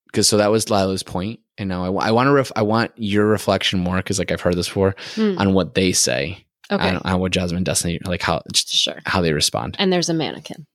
because 0.05 0.27
so 0.29 0.37
that 0.37 0.49
was 0.51 0.69
Lila's 0.69 1.03
point, 1.03 1.39
and 1.57 1.67
now 1.69 1.83
I, 1.83 2.07
I 2.07 2.11
want 2.11 2.27
to 2.27 2.31
ref, 2.31 2.51
I 2.55 2.61
want 2.63 2.91
your 2.95 3.25
reflection 3.27 3.79
more 3.79 3.97
because 3.97 4.17
like 4.17 4.31
I've 4.31 4.41
heard 4.41 4.55
this 4.55 4.67
before 4.69 4.95
Hmm. 5.15 5.35
on 5.37 5.53
what 5.53 5.75
they 5.75 5.91
say 5.91 6.45
Okay. 6.71 6.88
on, 6.89 6.97
on 6.97 7.19
what 7.19 7.31
Jazmen 7.31 7.57
and 7.57 7.65
Destiny 7.65 7.99
like 8.05 8.21
how 8.21 8.41
Sure. 8.53 8.99
how 9.05 9.21
they 9.21 9.33
respond. 9.33 9.75
And 9.79 9.91
there's 9.91 10.09
a 10.09 10.13
mannequin. 10.13 10.65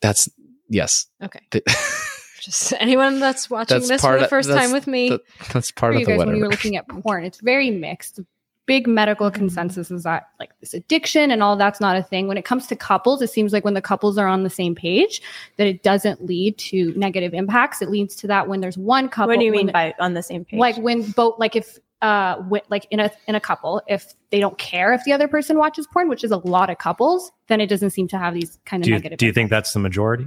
That's 0.00 0.28
yes. 0.68 1.06
Okay. 1.22 1.40
Th- 1.50 1.64
Just 2.40 2.72
anyone 2.80 3.20
that's 3.20 3.48
watching 3.48 3.76
That's 3.76 3.88
this 3.88 4.00
for 4.00 4.18
the 4.18 4.26
first 4.26 4.48
that's- 4.48 4.64
time 4.66 4.72
with 4.72 4.86
me. 4.88 5.10
that- 5.10 5.20
that's 5.52 5.70
part 5.70 5.94
of 5.94 6.00
you 6.00 6.06
the 6.06 6.12
guys 6.12 6.18
when 6.26 6.34
you're 6.36 6.48
looking 6.48 6.76
at 6.76 6.88
porn. 6.88 7.24
It's 7.24 7.40
very 7.40 7.70
mixed. 7.70 8.18
Big 8.66 8.86
medical 8.86 9.28
consensus 9.30 9.90
is 9.90 10.04
that 10.04 10.28
like 10.40 10.50
this 10.60 10.72
addiction 10.72 11.30
and 11.32 11.42
all 11.42 11.56
that's 11.56 11.80
not 11.80 11.96
a 11.96 12.02
thing. 12.02 12.26
When 12.28 12.36
it 12.38 12.44
comes 12.44 12.66
to 12.68 12.76
couples, 12.76 13.20
it 13.20 13.28
seems 13.30 13.52
like 13.52 13.64
when 13.64 13.74
the 13.74 13.82
couples 13.82 14.18
are 14.18 14.26
on 14.28 14.44
the 14.44 14.50
same 14.50 14.74
page, 14.76 15.20
that 15.56 15.66
it 15.66 15.82
doesn't 15.82 16.24
lead 16.24 16.58
to 16.58 16.92
negative 16.96 17.34
impacts. 17.34 17.82
It 17.82 17.90
leads 17.90 18.14
to 18.16 18.28
that 18.28 18.48
when 18.48 18.60
there's 18.60 18.78
one 18.78 19.08
couple. 19.08 19.28
what 19.34 19.38
do 19.40 19.44
you 19.44 19.52
when- 19.52 19.66
mean 19.66 19.72
by 19.72 19.94
on 20.00 20.14
the 20.14 20.22
same 20.22 20.44
page? 20.44 20.58
like 20.58 20.76
when 20.78 21.02
both 21.12 21.38
like 21.38 21.54
if 21.56 21.78
uh 22.02 22.36
wi- 22.36 22.62
like 22.68 22.86
in 22.90 23.00
a 23.00 23.10
in 23.26 23.34
a 23.34 23.40
couple 23.40 23.80
if 23.88 24.12
they 24.30 24.40
don't 24.40 24.58
care 24.58 24.92
if 24.92 25.02
the 25.04 25.12
other 25.12 25.28
person 25.28 25.56
watches 25.56 25.86
porn 25.86 26.08
which 26.08 26.24
is 26.24 26.30
a 26.30 26.36
lot 26.38 26.68
of 26.68 26.76
couples 26.78 27.32
then 27.46 27.60
it 27.60 27.68
doesn't 27.68 27.90
seem 27.90 28.08
to 28.08 28.18
have 28.18 28.34
these 28.34 28.58
kind 28.66 28.82
of 28.82 28.84
Do 28.84 28.90
you, 28.90 28.96
negative 28.96 29.18
do 29.18 29.26
you 29.26 29.32
think 29.32 29.48
that's 29.48 29.72
the 29.72 29.78
majority? 29.80 30.26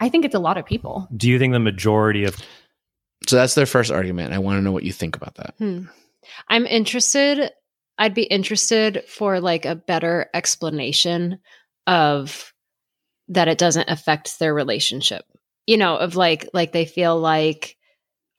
i 0.00 0.08
think 0.08 0.24
it's 0.24 0.34
a 0.34 0.38
lot 0.38 0.56
of 0.56 0.64
people 0.64 1.06
Do 1.14 1.28
you 1.28 1.38
think 1.38 1.52
the 1.52 1.58
majority 1.60 2.24
of 2.24 2.36
so 3.26 3.36
that's 3.36 3.54
their 3.54 3.66
first 3.66 3.90
argument. 3.90 4.32
I 4.32 4.38
want 4.38 4.58
to 4.58 4.62
know 4.62 4.72
what 4.72 4.82
you 4.82 4.92
think 4.92 5.16
about 5.16 5.36
that. 5.36 5.54
Hmm. 5.58 5.84
I'm 6.48 6.66
interested. 6.66 7.50
I'd 7.98 8.14
be 8.14 8.24
interested 8.24 9.04
for 9.08 9.40
like 9.40 9.64
a 9.64 9.74
better 9.74 10.28
explanation 10.34 11.38
of 11.86 12.52
that 13.28 13.48
it 13.48 13.58
doesn't 13.58 13.88
affect 13.88 14.38
their 14.38 14.52
relationship. 14.52 15.24
You 15.66 15.78
know, 15.78 15.96
of 15.96 16.16
like 16.16 16.48
like 16.52 16.72
they 16.72 16.84
feel 16.84 17.18
like 17.18 17.76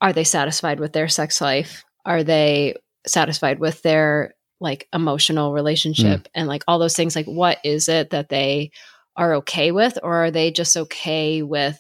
are 0.02 0.14
they 0.14 0.24
satisfied 0.24 0.80
with 0.80 0.94
their 0.94 1.08
sex 1.08 1.42
life? 1.42 1.84
Are 2.06 2.24
they 2.24 2.76
satisfied 3.08 3.60
with 3.60 3.82
their 3.82 4.36
like 4.60 4.88
emotional 4.94 5.54
relationship 5.54 6.28
and 6.34 6.48
like 6.48 6.64
all 6.68 6.80
those 6.80 6.96
things 6.96 7.16
like 7.16 7.26
what 7.26 7.58
is 7.64 7.90
it 7.90 8.12
that 8.12 8.30
they 8.30 8.72
are 9.18 9.36
okay 9.36 9.72
with 9.72 9.98
or 10.02 10.26
are 10.26 10.32
they 10.32 10.50
just 10.52 10.78
okay 10.78 11.42
with 11.42 11.78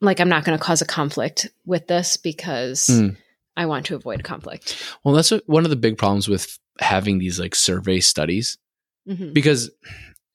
like 0.00 0.20
I'm 0.20 0.28
not 0.28 0.44
going 0.44 0.56
to 0.56 0.64
cause 0.64 0.80
a 0.82 0.86
conflict 0.86 1.48
with 1.66 1.86
this 1.86 2.16
because 2.16 2.86
Hmm. 2.86 3.08
I 3.56 3.66
want 3.66 3.86
to 3.86 3.96
avoid 3.96 4.22
conflict. 4.22 4.80
Well, 5.02 5.14
that's 5.14 5.30
one 5.46 5.64
of 5.64 5.70
the 5.70 5.76
big 5.76 5.98
problems 5.98 6.28
with 6.28 6.58
having 6.78 7.18
these 7.18 7.40
like 7.40 7.56
survey 7.56 7.98
studies 7.98 8.56
Mhm. 9.08 9.32
because 9.34 9.70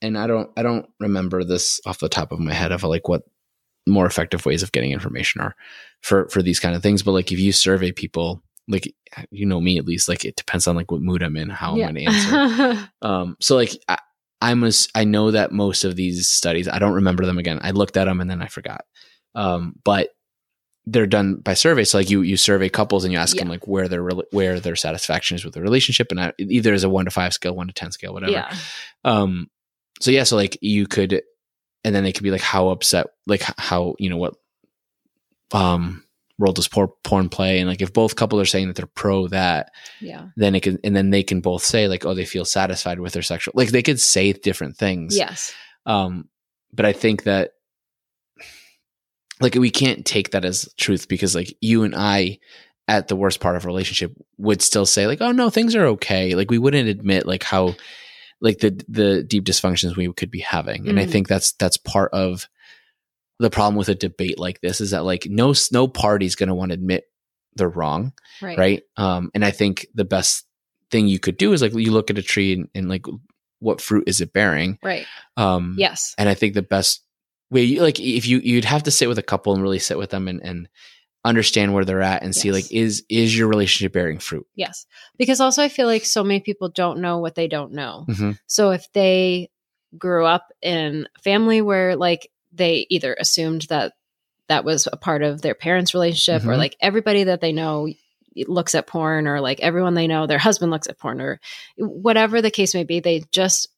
and 0.01 0.17
I 0.17 0.27
don't 0.27 0.49
I 0.57 0.63
don't 0.63 0.87
remember 0.99 1.43
this 1.45 1.79
off 1.85 1.99
the 1.99 2.09
top 2.09 2.31
of 2.33 2.39
my 2.39 2.53
head 2.53 2.73
of 2.73 2.83
like 2.83 3.07
what 3.07 3.23
more 3.87 4.05
effective 4.05 4.45
ways 4.45 4.61
of 4.63 4.71
getting 4.73 4.91
information 4.91 5.39
are 5.41 5.55
for 6.01 6.27
for 6.29 6.41
these 6.41 6.59
kind 6.59 6.75
of 6.75 6.81
things 6.81 7.01
but 7.03 7.11
like 7.11 7.31
if 7.31 7.39
you 7.39 7.51
survey 7.53 7.91
people 7.93 8.41
like 8.67 8.93
you 9.29 9.45
know 9.45 9.59
me 9.59 9.77
at 9.77 9.85
least 9.85 10.07
like 10.07 10.23
it 10.25 10.35
depends 10.35 10.67
on 10.67 10.75
like 10.75 10.89
what 10.91 11.01
mood 11.01 11.21
I'm 11.21 11.35
in 11.37 11.49
how 11.49 11.71
I'm 11.73 11.77
going 11.79 11.95
to 11.95 12.05
answer. 12.05 12.89
Um 13.01 13.37
so 13.41 13.55
like 13.55 13.71
I, 13.87 13.97
I'm 14.41 14.63
a, 14.63 14.71
I 14.95 15.03
know 15.05 15.31
that 15.31 15.51
most 15.51 15.83
of 15.83 15.95
these 15.95 16.27
studies 16.27 16.67
I 16.67 16.79
don't 16.79 16.93
remember 16.93 17.25
them 17.25 17.37
again. 17.37 17.59
I 17.61 17.71
looked 17.71 17.97
at 17.97 18.05
them 18.05 18.21
and 18.21 18.29
then 18.29 18.41
I 18.41 18.47
forgot. 18.47 18.85
Um 19.35 19.75
but 19.83 20.09
they're 20.85 21.07
done 21.07 21.35
by 21.35 21.53
survey. 21.53 21.83
So 21.85 21.97
like 21.97 22.09
you 22.09 22.21
you 22.21 22.35
survey 22.37 22.67
couples 22.69 23.03
and 23.03 23.13
you 23.13 23.19
ask 23.19 23.37
them 23.37 23.47
like 23.49 23.67
where 23.67 23.87
their 23.87 24.03
where 24.31 24.59
their 24.59 24.75
satisfaction 24.75 25.35
is 25.35 25.45
with 25.45 25.53
the 25.53 25.61
relationship 25.61 26.07
and 26.11 26.19
I, 26.19 26.33
either 26.39 26.73
as 26.73 26.83
a 26.83 26.89
1 26.89 27.05
to 27.05 27.11
5 27.11 27.33
scale 27.33 27.55
1 27.55 27.67
to 27.67 27.73
10 27.73 27.91
scale 27.91 28.13
whatever. 28.13 28.31
Yeah. 28.33 28.55
um 29.05 29.49
so 30.01 30.11
yeah 30.11 30.23
so 30.23 30.35
like 30.35 30.57
you 30.61 30.87
could 30.87 31.21
and 31.85 31.95
then 31.95 32.03
they 32.03 32.11
could 32.11 32.23
be 32.23 32.31
like 32.31 32.41
how 32.41 32.69
upset 32.69 33.07
like 33.27 33.43
how 33.57 33.95
you 33.99 34.09
know 34.09 34.17
what 34.17 34.35
um 35.53 36.03
role 36.43 36.53
does 36.53 36.67
por- 36.67 36.93
porn 37.03 37.29
play 37.29 37.59
and 37.59 37.67
like 37.69 37.81
if 37.81 37.93
both 37.93 38.15
couples 38.15 38.41
are 38.41 38.45
saying 38.45 38.67
that 38.67 38.75
they're 38.75 38.85
pro 38.85 39.27
that 39.29 39.71
Yeah. 40.01 40.27
then 40.35 40.53
it 40.55 40.61
can 40.63 40.77
and 40.83 40.95
then 40.95 41.09
they 41.09 41.23
can 41.23 41.41
both 41.41 41.63
say 41.63 41.87
like 41.87 42.05
oh 42.05 42.13
they 42.13 42.25
feel 42.25 42.45
satisfied 42.45 42.99
with 42.99 43.13
their 43.13 43.23
sexual 43.23 43.53
like 43.55 43.69
they 43.69 43.81
could 43.81 43.99
say 43.99 44.33
different 44.33 44.77
things 44.77 45.15
Yes. 45.17 45.53
um 45.85 46.27
but 46.73 46.85
i 46.85 46.93
think 46.93 47.23
that 47.23 47.51
like 49.41 49.55
we 49.55 49.69
can't 49.71 50.05
take 50.05 50.31
that 50.31 50.45
as 50.45 50.69
truth 50.77 51.07
because 51.07 51.35
like 51.35 51.55
you 51.61 51.83
and 51.83 51.95
i 51.95 52.37
at 52.87 53.07
the 53.07 53.15
worst 53.15 53.39
part 53.39 53.55
of 53.55 53.63
a 53.63 53.67
relationship 53.67 54.13
would 54.37 54.61
still 54.61 54.85
say 54.85 55.07
like 55.07 55.21
oh 55.21 55.31
no 55.31 55.49
things 55.49 55.75
are 55.75 55.85
okay 55.85 56.35
like 56.35 56.51
we 56.51 56.57
wouldn't 56.59 56.89
admit 56.89 57.25
like 57.25 57.43
how 57.43 57.73
like 58.41 58.59
the 58.59 58.83
the 58.89 59.23
deep 59.23 59.43
dysfunctions 59.45 59.95
we 59.95 60.11
could 60.13 60.31
be 60.31 60.41
having 60.41 60.87
and 60.89 60.99
i 60.99 61.05
Mhm. 61.05 61.11
think 61.11 61.27
that's 61.27 61.53
that's 61.53 61.77
part 61.77 62.11
of 62.13 62.47
the 63.43 63.49
problem 63.49 63.75
with 63.75 63.89
a 63.89 63.95
debate 63.95 64.39
like 64.39 64.59
this 64.61 64.81
is 64.81 64.91
that 64.91 65.03
like 65.03 65.27
no 65.29 65.53
no 65.71 65.87
party's 65.87 66.35
going 66.35 66.49
to 66.49 66.55
want 66.55 66.69
to 66.71 66.73
admit 66.75 67.03
they're 67.55 67.69
wrong 67.69 68.13
Right. 68.41 68.57
right 68.57 68.83
um 68.97 69.29
and 69.35 69.43
i 69.45 69.51
think 69.51 69.85
the 69.93 70.05
best 70.05 70.45
thing 70.89 71.07
you 71.07 71.19
could 71.19 71.37
do 71.37 71.53
is 71.53 71.61
like 71.61 71.73
you 71.73 71.91
look 71.91 72.09
at 72.09 72.17
a 72.17 72.21
tree 72.23 72.53
and, 72.53 72.67
and 72.73 72.89
like 72.89 73.05
what 73.59 73.79
fruit 73.81 74.03
is 74.07 74.21
it 74.21 74.33
bearing 74.33 74.77
Right. 74.83 75.05
um 75.37 75.75
Yes. 75.77 76.15
and 76.17 76.27
I 76.29 76.33
think 76.33 76.53
the 76.53 76.61
best 76.61 77.01
way, 77.49 77.63
you, 77.63 77.81
like 77.81 77.99
if 77.99 78.25
you 78.27 78.39
you'd 78.39 78.65
have 78.65 78.83
to 78.83 78.91
sit 78.91 79.07
with 79.07 79.17
a 79.19 79.23
couple 79.23 79.53
and 79.53 79.61
really 79.61 79.79
sit 79.79 79.97
with 79.97 80.09
them 80.09 80.27
and, 80.27 80.41
and 80.43 80.67
understand 81.25 81.73
where 81.73 81.85
they're 81.85 82.01
at 82.01 82.23
and 82.23 82.35
see 82.35 82.51
like 82.51 82.69
is 82.71 83.03
is 83.09 83.37
your 83.37 83.47
relationship 83.47 83.93
bearing 83.93 84.19
fruit? 84.19 84.45
Yes. 84.55 84.85
Because 85.17 85.39
also 85.39 85.63
I 85.63 85.69
feel 85.69 85.87
like 85.87 86.03
so 86.05 86.23
many 86.23 86.41
people 86.41 86.69
don't 86.69 86.99
know 86.99 87.19
what 87.19 87.35
they 87.35 87.47
don't 87.47 87.71
know. 87.73 88.05
Mhm. 88.09 88.37
So 88.47 88.71
if 88.71 88.85
they 88.93 89.49
grew 89.97 90.25
up 90.25 90.47
in 90.61 91.07
a 91.15 91.19
family 91.21 91.61
where 91.61 91.95
like 91.95 92.27
they 92.53 92.85
either 92.89 93.15
assumed 93.19 93.63
that 93.63 93.93
that 94.49 94.63
was 94.65 94.87
a 94.91 94.97
part 94.97 95.23
of 95.23 95.41
their 95.41 95.55
parents' 95.55 95.93
relationship 95.93 96.43
or 96.47 96.53
Mhm. 96.53 96.57
like 96.57 96.75
everybody 96.79 97.23
that 97.25 97.41
they 97.41 97.51
know 97.51 97.87
looks 98.47 98.75
at 98.75 98.87
porn 98.87 99.27
or 99.27 99.39
like 99.41 99.59
everyone 99.61 99.93
they 99.93 100.07
know 100.07 100.25
their 100.27 100.39
husband 100.39 100.71
looks 100.71 100.87
at 100.87 100.97
porn 100.99 101.21
or 101.21 101.39
whatever 101.77 102.41
the 102.41 102.49
case 102.51 102.73
may 102.73 102.83
be 102.83 102.99
they 102.99 103.23
just 103.31 103.69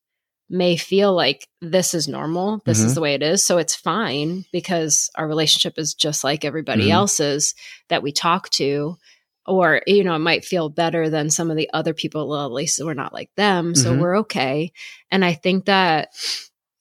may 0.49 0.77
feel 0.77 1.13
like 1.13 1.47
this 1.61 1.93
is 1.93 2.07
normal 2.07 2.61
this 2.65 2.79
is 2.79 2.91
Mhm. 2.91 2.95
the 2.95 3.01
way 3.01 3.13
it 3.15 3.23
is 3.23 3.43
so 3.43 3.57
it's 3.57 3.75
fine 3.75 4.45
because 4.53 5.09
our 5.15 5.27
relationship 5.27 5.77
is 5.77 5.93
just 5.93 6.23
like 6.23 6.45
everybody 6.45 6.85
Mhm. 6.87 6.91
else's 6.91 7.53
that 7.89 8.03
we 8.03 8.11
talk 8.11 8.49
to 8.51 8.95
or 9.47 9.81
you 9.87 10.03
know 10.03 10.15
it 10.15 10.19
might 10.19 10.45
feel 10.45 10.69
better 10.69 11.09
than 11.09 11.29
some 11.29 11.51
of 11.51 11.57
the 11.57 11.69
other 11.73 11.93
people 11.93 12.27
well 12.29 12.45
at 12.45 12.51
least 12.51 12.79
we're 12.83 12.93
not 12.93 13.13
like 13.13 13.29
them 13.35 13.75
so 13.75 13.93
Mhm. 13.93 13.99
we're 13.99 14.19
okay 14.19 14.71
and 15.11 15.25
i 15.25 15.33
think 15.33 15.65
that 15.65 16.09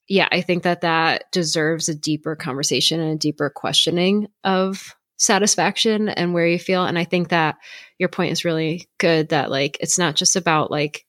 yeah 0.08 0.28
i 0.32 0.40
think 0.40 0.62
that 0.64 0.82
that 0.82 1.30
deserves 1.32 1.88
a 1.88 1.94
deeper 1.94 2.36
conversation 2.36 3.00
and 3.00 3.12
a 3.12 3.18
deeper 3.18 3.50
questioning 3.50 4.28
of 4.42 4.94
satisfaction 5.16 6.08
and 6.08 6.34
where 6.34 6.46
you 6.46 6.58
feel 6.58 6.84
and 6.84 6.98
i 6.98 7.04
think 7.04 7.28
that 7.28 7.56
your 7.98 8.08
point 8.08 8.32
is 8.32 8.44
really 8.44 8.88
good 8.98 9.28
that 9.30 9.50
like 9.50 9.76
it's 9.80 9.98
not 9.98 10.16
just 10.16 10.36
about 10.36 10.70
like 10.70 11.06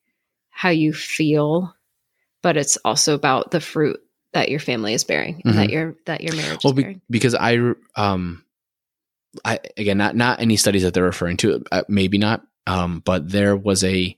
how 0.49 0.69
you 0.69 0.93
feel 0.93 1.75
but 2.41 2.57
it's 2.57 2.77
also 2.85 3.15
about 3.15 3.49
the 3.51 3.59
fruit 3.59 3.99
that 4.35 4.49
your 4.49 4.59
family 4.59 4.93
is 4.93 5.03
bearing 5.03 5.41
and 5.45 5.57
that 5.57 5.69
your 5.69 5.95
that 6.05 6.21
your 6.21 6.35
marriage 6.35 6.63
Well, 6.63 6.77
is 6.77 6.83
be, 6.83 7.01
because 7.09 7.33
I 7.33 7.57
um 7.95 8.43
I 9.43 9.59
again 9.77 9.97
not 9.97 10.15
not 10.15 10.41
any 10.41 10.57
studies 10.57 10.83
that 10.83 10.93
they're 10.93 11.03
referring 11.03 11.37
to 11.37 11.63
uh, 11.71 11.83
maybe 11.87 12.17
not 12.17 12.45
um 12.67 13.01
but 13.03 13.29
there 13.29 13.55
was 13.55 13.83
a 13.83 14.15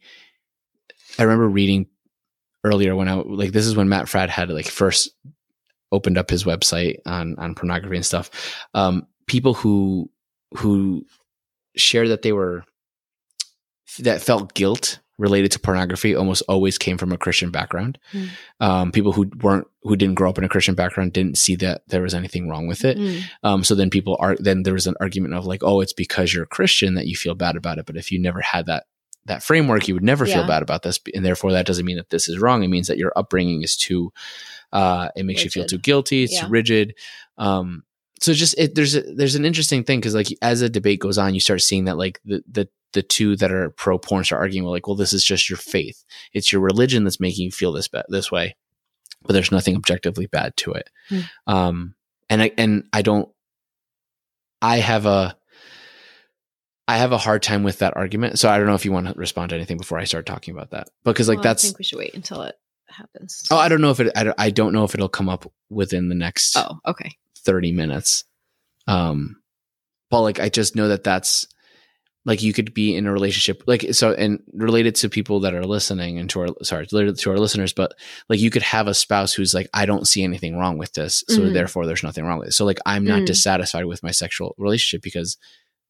I 1.19 1.23
remember 1.23 1.47
reading 1.47 1.87
earlier 2.63 2.95
when 2.95 3.07
I 3.07 3.15
like 3.15 3.51
this 3.51 3.65
is 3.65 3.75
when 3.75 3.89
Matt 3.89 4.05
Fradd 4.05 4.29
had 4.29 4.49
like 4.49 4.67
first 4.67 5.09
opened 5.91 6.17
up 6.17 6.29
his 6.29 6.43
website 6.43 6.97
on 7.05 7.35
on 7.37 7.55
pornography 7.55 7.95
and 7.95 8.05
stuff. 8.05 8.29
Um, 8.73 9.07
people 9.27 9.53
who 9.53 10.09
who 10.55 11.05
shared 11.75 12.09
that 12.09 12.21
they 12.21 12.33
were 12.33 12.63
that 13.99 14.21
felt 14.21 14.53
guilt 14.53 14.99
related 15.17 15.51
to 15.51 15.59
pornography 15.59 16.15
almost 16.15 16.43
always 16.47 16.77
came 16.77 16.97
from 16.97 17.11
a 17.11 17.17
Christian 17.17 17.49
background. 17.49 17.97
Mm. 18.13 18.29
Um, 18.59 18.91
people 18.91 19.11
who 19.11 19.29
weren't 19.41 19.67
who 19.81 19.95
didn't 19.95 20.15
grow 20.15 20.29
up 20.29 20.37
in 20.37 20.43
a 20.43 20.49
Christian 20.49 20.75
background 20.75 21.13
didn't 21.13 21.37
see 21.37 21.55
that 21.55 21.81
there 21.87 22.01
was 22.01 22.13
anything 22.13 22.49
wrong 22.49 22.67
with 22.67 22.85
it. 22.85 22.97
Mm. 22.97 23.23
Um, 23.43 23.63
so 23.63 23.73
then 23.73 23.89
people 23.89 24.17
are 24.19 24.35
then 24.39 24.63
there 24.63 24.73
was 24.73 24.87
an 24.87 24.95
argument 24.99 25.33
of 25.33 25.45
like, 25.45 25.63
oh, 25.63 25.81
it's 25.81 25.93
because 25.93 26.33
you're 26.33 26.43
a 26.43 26.47
Christian 26.47 26.95
that 26.95 27.07
you 27.07 27.15
feel 27.15 27.35
bad 27.35 27.55
about 27.55 27.79
it. 27.79 27.85
But 27.85 27.97
if 27.97 28.11
you 28.11 28.19
never 28.19 28.41
had 28.41 28.67
that 28.67 28.85
that 29.27 29.43
framework, 29.43 29.87
you 29.87 29.93
would 29.93 30.03
never 30.03 30.25
feel 30.25 30.47
bad 30.47 30.61
about 30.63 30.83
this, 30.83 30.99
and 31.13 31.23
therefore 31.25 31.51
that 31.53 31.65
doesn't 31.65 31.85
mean 31.85 31.97
that 31.97 32.09
this 32.09 32.27
is 32.27 32.39
wrong. 32.39 32.63
It 32.63 32.69
means 32.69 32.87
that 32.87 32.97
your 32.97 33.13
upbringing 33.15 33.63
is 33.63 33.77
too. 33.77 34.11
Uh, 34.73 35.09
it 35.15 35.23
makes 35.25 35.43
you 35.43 35.49
feel 35.49 35.65
too 35.65 35.77
guilty. 35.77 36.23
It's 36.23 36.33
Yeah. 36.33 36.41
too 36.41 36.49
rigid. 36.49 36.95
Um, 37.37 37.83
so 38.19 38.33
just 38.33 38.57
it, 38.57 38.73
there's 38.75 38.95
a, 38.95 39.01
there's 39.01 39.35
an 39.35 39.45
interesting 39.45 39.83
thing 39.83 39.99
because 39.99 40.15
like 40.15 40.27
as 40.41 40.61
a 40.61 40.69
debate 40.69 40.99
goes 40.99 41.17
on, 41.17 41.33
you 41.33 41.39
start 41.39 41.61
seeing 41.61 41.85
that 41.85 41.97
like 41.97 42.19
the 42.25 42.43
the 42.51 42.67
the 42.93 43.03
two 43.03 43.35
that 43.35 43.51
are 43.51 43.69
pro 43.71 43.97
porn 43.99 44.23
start 44.23 44.41
arguing 44.41 44.63
well, 44.63 44.73
like, 44.73 44.87
well, 44.87 44.95
this 44.95 45.13
is 45.13 45.23
just 45.23 45.49
your 45.49 45.57
faith. 45.57 46.03
It's 46.33 46.51
your 46.51 46.61
religion 46.61 47.03
that's 47.03 47.19
making 47.19 47.45
you 47.45 47.51
feel 47.51 47.71
this 47.71 47.87
ba- 47.87 48.05
this 48.09 48.31
way, 48.31 48.55
but 49.23 49.33
there's 49.33 49.51
nothing 49.51 49.75
objectively 49.75 50.25
bad 50.25 50.55
to 50.57 50.71
it. 50.71 50.89
Hmm. 51.09 51.19
Um, 51.45 51.95
and 52.29 52.41
I 52.41 52.51
and 52.57 52.87
I 52.91 53.01
don't. 53.03 53.29
I 54.61 54.77
have 54.77 55.05
a. 55.05 55.36
I 56.87 56.97
have 56.97 57.11
a 57.11 57.17
hard 57.17 57.43
time 57.43 57.63
with 57.63 57.79
that 57.79 57.97
argument, 57.97 58.39
so 58.39 58.49
I 58.49 58.57
don't 58.57 58.67
know 58.67 58.75
if 58.75 58.85
you 58.85 58.91
want 58.91 59.07
to 59.07 59.13
respond 59.15 59.49
to 59.49 59.55
anything 59.55 59.77
before 59.77 59.97
I 59.99 60.05
start 60.05 60.25
talking 60.25 60.53
about 60.53 60.71
that, 60.71 60.87
because 61.03 61.27
like 61.27 61.37
Well, 61.37 61.45
I 61.45 61.49
that's. 61.49 61.63
think 61.63 61.77
we 61.77 61.83
should 61.83 61.99
wait 61.99 62.13
until 62.15 62.41
it 62.43 62.55
happens. 62.87 63.43
Oh, 63.51 63.57
I 63.57 63.67
don't 63.67 63.81
know 63.81 63.91
if 63.91 63.99
it. 63.99 64.11
I 64.15 64.23
don't, 64.23 64.35
I 64.39 64.49
don't 64.49 64.71
know 64.73 64.83
if 64.85 64.93
it'll 64.93 65.09
come 65.09 65.27
up 65.29 65.51
within 65.69 66.07
the 66.09 66.15
next 66.15 66.55
Oh, 66.57 66.79
okay. 66.87 67.17
30 67.39 67.71
minutes. 67.73 68.23
Um, 68.87 69.35
but 70.09 70.21
like, 70.21 70.39
I 70.39 70.47
just 70.49 70.75
know 70.75 70.87
that 70.87 71.03
that's 71.03 71.45
like 72.25 72.41
you 72.41 72.53
could 72.53 72.73
be 72.73 72.95
in 72.95 73.05
a 73.05 73.11
relationship, 73.11 73.63
like, 73.67 73.85
so, 73.93 74.11
and 74.13 74.39
related 74.53 74.95
to 74.95 75.09
people 75.09 75.41
that 75.41 75.53
are 75.53 75.65
listening 75.65 76.19
and 76.19 76.29
to 76.29 76.41
our, 76.41 76.47
sorry, 76.61 76.85
related 76.91 77.17
to 77.19 77.31
our 77.31 77.37
listeners, 77.37 77.71
but 77.73 77.93
like 78.29 78.39
you 78.39 78.49
could 78.49 78.63
have 78.63 78.87
a 78.87 78.93
spouse 78.93 79.33
who's 79.33 79.53
like, 79.53 79.69
I 79.73 79.85
don't 79.85 80.07
see 80.07 80.23
anything 80.23 80.57
wrong 80.57 80.77
with 80.77 80.91
this. 80.93 81.23
So 81.29 81.41
Mhm. 81.43 81.53
therefore 81.53 81.85
there's 81.85 82.03
nothing 82.03 82.25
wrong 82.25 82.39
with 82.39 82.49
it. 82.49 82.53
So 82.53 82.65
like, 82.65 82.79
I'm 82.85 83.05
not 83.05 83.21
Mm. 83.21 83.25
dissatisfied 83.27 83.85
with 83.85 84.03
my 84.03 84.11
sexual 84.11 84.55
relationship 84.57 85.01
because 85.03 85.37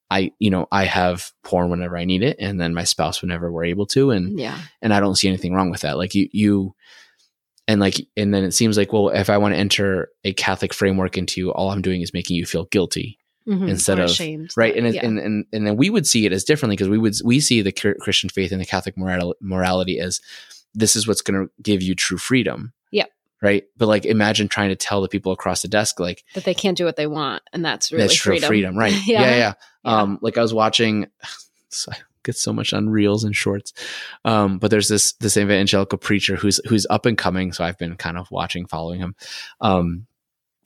I, 0.10 0.32
you 0.40 0.50
know, 0.50 0.68
I 0.72 0.86
have 0.86 1.32
porn 1.44 1.70
whenever 1.70 1.98
I 1.98 2.06
need 2.06 2.24
it. 2.24 2.38
And 2.40 2.60
then 2.60 2.74
my 2.74 2.84
spouse 2.86 3.22
whenever 3.22 3.52
we're 3.52 3.66
able 3.66 3.86
to. 3.88 4.12
And, 4.12 4.40
Yeah. 4.40 4.58
and 4.82 4.94
I 4.94 5.00
don't 5.02 5.16
see 5.16 5.28
anything 5.28 5.54
wrong 5.54 5.70
with 5.70 5.82
that. 5.82 5.98
Like 5.98 6.16
you, 6.16 6.30
you, 6.32 6.76
and 7.68 7.82
like, 7.82 7.96
and 8.16 8.34
then 8.34 8.46
it 8.46 8.54
seems 8.54 8.78
like, 8.78 8.94
well, 8.94 9.10
if 9.10 9.30
I 9.30 9.38
want 9.38 9.54
to 9.54 9.60
enter 9.60 10.10
a 10.24 10.32
Catholic 10.32 10.74
framework 10.74 11.18
into 11.18 11.42
you, 11.42 11.52
all 11.52 11.72
I'm 11.72 11.82
doing 11.82 12.02
is 12.02 12.14
making 12.14 12.38
you 12.38 12.46
feel 12.46 12.66
guilty, 12.66 13.18
Mhm. 13.46 13.70
Instead 13.70 14.00
Or 14.00 14.04
of- 14.04 14.10
ashamed. 14.10 14.52
right? 14.56 14.76
And, 14.76 14.88
it, 14.88 14.96
yeah. 14.96 15.06
and 15.06 15.18
and 15.20 15.46
and 15.54 15.66
then 15.68 15.78
we 15.78 15.90
would 15.90 16.06
see 16.08 16.26
it 16.26 16.32
as 16.34 16.44
differently 16.44 16.76
because 16.76 16.90
we 16.90 16.98
would 16.98 17.16
we 17.24 17.40
see 17.40 17.62
the 17.62 17.72
Christian 17.72 18.30
faith 18.30 18.52
and 18.52 18.60
the 18.62 18.66
Catholic 18.66 18.98
moral, 18.98 19.36
morality 19.42 20.00
as 20.00 20.20
this 20.74 20.96
is 20.98 21.08
what's 21.08 21.22
going 21.22 21.46
to 21.46 21.52
give 21.62 21.82
you 21.82 21.96
true 21.96 22.18
freedom. 22.18 22.74
Right. 23.42 23.66
But 23.78 23.88
like, 23.88 24.06
imagine 24.06 24.48
trying 24.48 24.70
to 24.70 24.76
tell 24.76 25.02
the 25.02 25.08
people 25.08 25.32
across 25.32 25.62
the 25.62 25.68
desk, 25.68 26.00
like, 26.00 26.24
that 26.34 26.44
they 26.44 26.56
can't 26.56 26.78
do 26.78 26.86
what 26.86 26.96
they 26.96 27.08
want, 27.08 27.44
and 27.54 27.64
that's 27.64 27.92
really 27.92 28.06
that's 28.06 28.18
freedom. 28.18 28.48
freedom. 28.48 28.78
Right. 28.78 28.94
Yeah. 29.06 29.22
yeah. 29.22 29.30
Yeah. 29.30 29.54
Yeah. 29.86 30.02
Um, 30.02 30.20
like 30.22 30.38
I 30.38 30.42
was 30.42 30.54
watching, 30.54 31.08
so 31.70 31.92
I 31.92 31.98
get 32.24 32.36
so 32.36 32.52
much 32.52 32.74
on 32.74 32.90
reels 32.90 33.24
and 33.24 33.36
shorts. 33.36 33.74
Um, 34.26 34.58
but 34.60 34.72
there's 34.72 34.88
this, 34.88 35.14
this 35.14 35.38
evangelical 35.38 35.98
preacher 35.98 36.36
who's, 36.36 36.60
who's 36.68 36.86
up 36.90 37.06
and 37.06 37.18
coming. 37.18 37.54
So 37.54 37.64
I've 37.64 37.78
been 37.78 37.96
kind 37.96 38.18
of 38.18 38.30
watching, 38.32 38.68
following 38.68 39.00
him. 39.00 39.16
Um, 39.62 40.08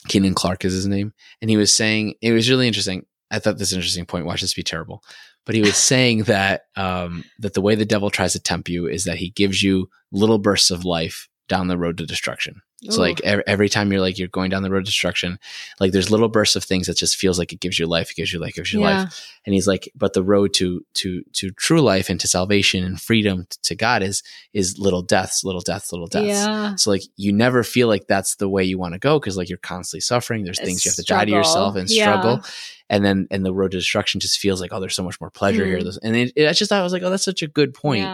Keenan 0.08 0.34
Clark 0.34 0.66
is 0.66 0.74
his 0.74 0.88
name. 0.88 1.14
And 1.42 1.50
he 1.50 1.58
was 1.58 1.72
saying, 1.72 2.16
it 2.22 2.32
was 2.32 2.50
really 2.50 2.68
interesting. 2.68 3.06
I 3.30 3.40
thought 3.40 3.58
this 3.58 3.74
interesting 3.74 4.06
point. 4.06 4.26
Watch 4.26 4.42
this 4.42 4.54
be 4.54 4.64
terrible. 4.64 5.04
But 5.46 5.56
he 5.56 5.62
was 5.62 5.78
saying 5.92 6.24
that, 6.24 6.64
um, 6.76 7.24
that 7.40 7.54
the 7.54 7.62
way 7.62 7.76
the 7.76 7.86
devil 7.86 8.10
tries 8.10 8.34
to 8.34 8.40
tempt 8.40 8.70
you 8.70 8.88
is 8.88 9.04
that 9.04 9.18
he 9.18 9.30
gives 9.30 9.62
you 9.62 9.90
little 10.12 10.40
bursts 10.40 10.72
of 10.72 10.86
life 10.86 11.30
down 11.52 11.68
the 11.68 11.78
road 11.78 11.98
to 11.98 12.06
destruction. 12.06 12.62
So 12.90 12.96
Ooh. 12.96 13.02
like 13.02 13.22
every, 13.26 13.44
every 13.46 13.70
time 13.70 13.92
you're 13.92 14.00
like 14.00 14.18
you're 14.18 14.30
going 14.30 14.50
down 14.50 14.64
the 14.64 14.72
road 14.72 14.86
to 14.86 14.86
destruction, 14.86 15.38
like 15.82 15.92
there's 15.92 16.10
little 16.10 16.30
bursts 16.30 16.56
of 16.56 16.64
things 16.64 16.88
that 16.88 16.96
just 16.96 17.18
feels 17.18 17.38
like 17.38 17.52
it 17.52 17.60
gives 17.60 17.78
you 17.78 17.86
life, 17.86 18.10
it 18.10 18.16
gives 18.16 18.32
you 18.32 18.40
life, 18.40 18.52
it 18.52 18.56
gives 18.56 18.74
you 18.74 18.80
yeah. 18.80 19.02
life. 19.04 19.28
And 19.46 19.54
he's 19.54 19.68
like, 19.68 19.92
but 19.94 20.14
the 20.14 20.24
road 20.24 20.54
to 20.56 20.84
to 20.96 21.22
to 21.34 21.52
true 21.52 21.82
life 21.82 22.10
and 22.10 22.20
to 22.22 22.28
salvation 22.28 22.86
and 22.86 23.00
freedom 23.00 23.48
to 23.64 23.76
God 23.76 24.02
is 24.02 24.24
is 24.54 24.80
little 24.80 25.02
deaths, 25.02 25.44
little 25.44 25.62
deaths, 25.62 25.92
little 25.92 26.08
deaths. 26.08 26.26
Yeah. 26.28 26.76
So 26.76 26.90
like 26.90 27.04
you 27.18 27.34
never 27.34 27.64
feel 27.64 27.90
like 27.90 28.08
that's 28.08 28.36
the 28.38 28.50
way 28.50 28.64
you 28.64 28.80
want 28.80 28.94
to 28.94 29.00
go 29.00 29.20
because 29.20 29.36
like 29.36 29.50
you're 29.50 29.58
constantly 29.58 30.02
suffering. 30.02 30.46
There's 30.46 30.60
things 30.60 30.86
you 30.86 30.90
have 30.90 30.96
to 30.96 31.04
die 31.04 31.26
to 31.26 31.32
yourself 31.32 31.76
and 31.76 31.90
Yeah. 31.90 32.06
struggle, 32.06 32.44
and 32.90 33.06
then 33.06 33.28
and 33.30 33.46
the 33.46 33.54
road 33.54 33.72
to 33.72 33.78
destruction 33.78 34.22
just 34.22 34.40
feels 34.40 34.60
like 34.62 34.74
oh, 34.74 34.80
there's 34.80 34.96
so 34.96 35.04
much 35.04 35.20
more 35.22 35.30
pleasure 35.30 35.66
here. 35.66 35.80
Mm. 35.80 35.84
This- 35.84 36.00
And 36.02 36.16
it, 36.16 36.34
it, 36.36 36.48
I 36.48 36.54
just 36.54 36.70
thought 36.70 36.80
I 36.80 36.84
was 36.84 36.94
like, 36.94 37.04
oh, 37.04 37.12
that's 37.12 37.24
such 37.24 37.44
a 37.44 37.48
good 37.48 37.76
point. 37.76 38.06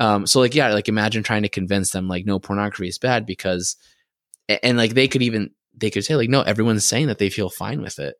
Yeah. 0.00 0.14
Um, 0.14 0.26
so 0.26 0.40
like, 0.40 0.54
yeah, 0.54 0.72
like 0.72 0.88
imagine 0.88 1.22
trying 1.22 1.42
to 1.42 1.48
convince 1.48 1.90
them 1.90 2.08
like, 2.08 2.24
no, 2.26 2.38
pornography 2.38 2.88
is 2.88 2.98
bad 2.98 3.26
because, 3.26 3.76
and 4.62 4.76
like 4.78 4.94
they 4.94 5.06
could 5.08 5.22
even, 5.22 5.50
they 5.76 5.90
could 5.90 6.04
say 6.04 6.16
like, 6.16 6.28
no, 6.30 6.40
everyone's 6.42 6.86
saying 6.86 7.08
that 7.08 7.18
they 7.18 7.30
feel 7.30 7.50
fine 7.50 7.82
with 7.82 7.98
it. 7.98 8.14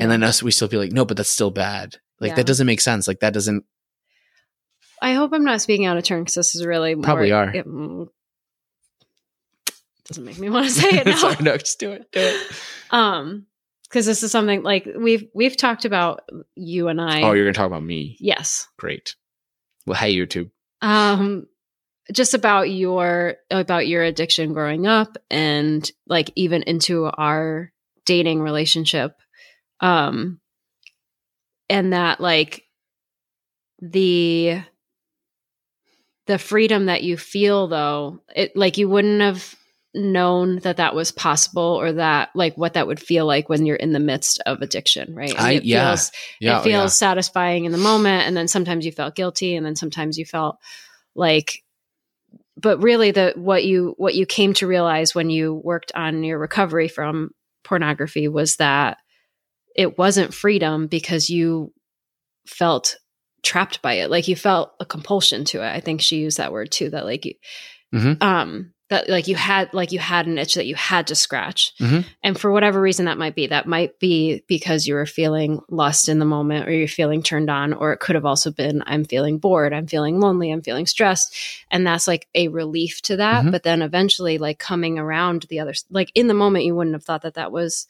And 0.00 0.10
then 0.10 0.22
us, 0.22 0.42
we 0.42 0.50
still 0.52 0.68
be 0.68 0.76
like, 0.76 0.92
no, 0.92 1.04
but 1.04 1.16
that's 1.16 1.28
still 1.28 1.50
bad. 1.50 1.96
Like 2.20 2.30
Yeah. 2.30 2.34
that 2.36 2.46
doesn't 2.46 2.66
make 2.66 2.80
sense. 2.80 3.08
Like 3.08 3.20
that 3.20 3.32
doesn't, 3.32 3.64
I 5.02 5.14
hope 5.14 5.32
I'm 5.32 5.44
not 5.44 5.60
speaking 5.60 5.86
out 5.86 5.96
of 5.96 6.04
turn 6.04 6.20
because 6.22 6.34
this 6.34 6.54
is 6.54 6.64
really 6.66 6.94
more- 6.94 7.04
Probably 7.04 7.32
are. 7.32 7.54
It, 7.54 7.66
mm, 7.66 8.06
doesn't 10.06 10.24
make 10.24 10.38
me 10.38 10.50
want 10.50 10.66
to 10.66 10.72
say 10.80 10.88
it 10.90 11.06
now. 11.06 11.16
Sorry, 11.16 11.36
no, 11.40 11.56
just 11.56 11.78
do 11.80 11.92
it. 11.92 12.10
Do 12.12 12.20
it. 12.20 12.46
um, 12.90 13.46
because 13.84 14.06
this 14.06 14.22
is 14.22 14.30
something 14.30 14.62
like 14.62 14.86
we've 14.98 15.28
we've 15.34 15.56
talked 15.56 15.84
about 15.84 16.20
you 16.54 16.88
and 16.88 17.00
I. 17.00 17.22
Oh, 17.22 17.32
you're 17.32 17.44
going 17.44 17.54
to 17.54 17.58
talk 17.58 17.66
about 17.66 17.82
me. 17.82 18.16
yes. 18.20 18.68
Great. 18.78 19.14
Well, 19.86 19.96
hey, 19.98 20.14
YouTube. 20.14 20.50
Um 20.82 21.46
just 22.12 22.34
about 22.34 22.70
your 22.70 23.36
about 23.50 23.86
your 23.86 24.02
addiction 24.02 24.52
growing 24.52 24.86
up 24.86 25.18
and 25.30 25.90
like 26.06 26.30
even 26.36 26.62
into 26.62 27.06
our 27.06 27.72
dating 28.06 28.40
relationship. 28.40 29.16
Um 29.80 30.40
and 31.68 31.92
that 31.92 32.20
like 32.20 32.64
the 33.80 34.60
the 36.26 36.38
freedom 36.38 36.86
that 36.86 37.02
you 37.02 37.16
feel 37.16 37.68
though 37.68 38.20
it 38.34 38.56
like 38.56 38.76
you 38.76 38.88
wouldn't 38.88 39.20
have 39.20 39.54
known 39.94 40.58
that 40.60 40.76
that 40.76 40.94
was 40.94 41.10
possible 41.12 41.62
or 41.62 41.92
that 41.92 42.28
like 42.34 42.56
what 42.58 42.74
that 42.74 42.86
would 42.86 43.00
feel 43.00 43.24
like 43.26 43.48
when 43.48 43.64
you're 43.64 43.74
in 43.76 43.92
the 43.92 43.98
midst 43.98 44.40
of 44.44 44.60
addiction 44.60 45.14
right 45.14 45.34
I- 45.38 45.52
it 45.52 45.64
yeah. 45.64 45.88
feels 45.90 46.12
Yeah. 46.40 46.60
it 46.60 46.64
feels 46.64 46.94
satisfying 46.96 47.64
in 47.64 47.72
the 47.72 47.78
moment 47.78 48.26
and 48.26 48.36
then 48.36 48.48
sometimes 48.48 48.84
you 48.84 48.92
felt 48.92 49.14
guilty 49.14 49.56
and 49.56 49.64
then 49.64 49.76
sometimes 49.76 50.18
you 50.18 50.26
felt 50.26 50.58
like 51.14 51.64
but 52.56 52.82
really 52.82 53.12
the 53.12 53.32
what 53.36 53.64
you 53.64 53.94
what 53.96 54.14
you 54.14 54.26
came 54.26 54.52
to 54.54 54.66
realize 54.66 55.14
when 55.14 55.30
you 55.30 55.54
worked 55.64 55.90
on 55.94 56.22
your 56.22 56.38
recovery 56.38 56.88
from 56.88 57.30
pornography 57.64 58.28
was 58.28 58.56
that 58.56 58.98
it 59.74 59.96
wasn't 59.96 60.34
freedom 60.34 60.86
because 60.86 61.30
you 61.30 61.72
felt 62.46 62.96
trapped 63.42 63.80
by 63.80 63.94
it 63.94 64.10
like 64.10 64.28
you 64.28 64.36
felt 64.36 64.72
a 64.80 64.84
compulsion 64.84 65.44
to 65.44 65.62
it 65.62 65.70
i 65.74 65.80
think 65.80 66.00
she 66.02 66.16
used 66.18 66.36
that 66.38 66.52
word 66.52 66.70
too 66.70 66.90
that 66.90 67.04
like 67.06 67.24
you 67.24 67.34
Mhm. 67.94 68.22
um 68.22 68.74
that 68.90 69.08
like 69.08 69.28
you 69.28 69.36
had 69.36 69.72
like 69.74 69.92
you 69.92 69.98
had 69.98 70.26
an 70.26 70.38
itch 70.38 70.54
that 70.54 70.66
you 70.66 70.74
had 70.74 71.06
to 71.08 71.14
scratch 71.14 71.74
Mhm. 71.78 72.04
and 72.22 72.40
for 72.40 72.50
whatever 72.50 72.80
reason 72.80 73.04
that 73.04 73.18
might 73.18 73.34
be 73.34 73.46
that 73.48 73.66
might 73.66 73.98
be 73.98 74.42
because 74.48 74.86
you 74.86 74.94
were 74.94 75.04
feeling 75.04 75.60
lust 75.68 76.08
in 76.08 76.18
the 76.18 76.24
moment 76.24 76.66
or 76.66 76.72
you're 76.72 76.88
feeling 76.88 77.22
turned 77.22 77.50
on 77.50 77.72
or 77.74 77.92
it 77.92 78.00
could 78.00 78.14
have 78.14 78.24
also 78.24 78.50
been 78.50 78.82
i'm 78.86 79.04
feeling 79.04 79.38
bored 79.38 79.72
i'm 79.74 79.86
feeling 79.86 80.20
lonely 80.20 80.50
i'm 80.50 80.62
feeling 80.62 80.86
stressed 80.86 81.36
and 81.70 81.86
that's 81.86 82.08
like 82.08 82.28
a 82.34 82.48
relief 82.48 83.02
to 83.02 83.16
that 83.16 83.44
Mhm. 83.44 83.50
but 83.52 83.62
then 83.62 83.82
eventually 83.82 84.38
like 84.38 84.58
coming 84.58 84.98
around 84.98 85.44
the 85.50 85.60
other 85.60 85.74
like 85.90 86.10
in 86.14 86.26
the 86.26 86.34
moment 86.34 86.64
you 86.64 86.74
wouldn't 86.74 86.94
have 86.94 87.04
thought 87.04 87.22
that 87.22 87.34
that 87.34 87.52
was 87.52 87.86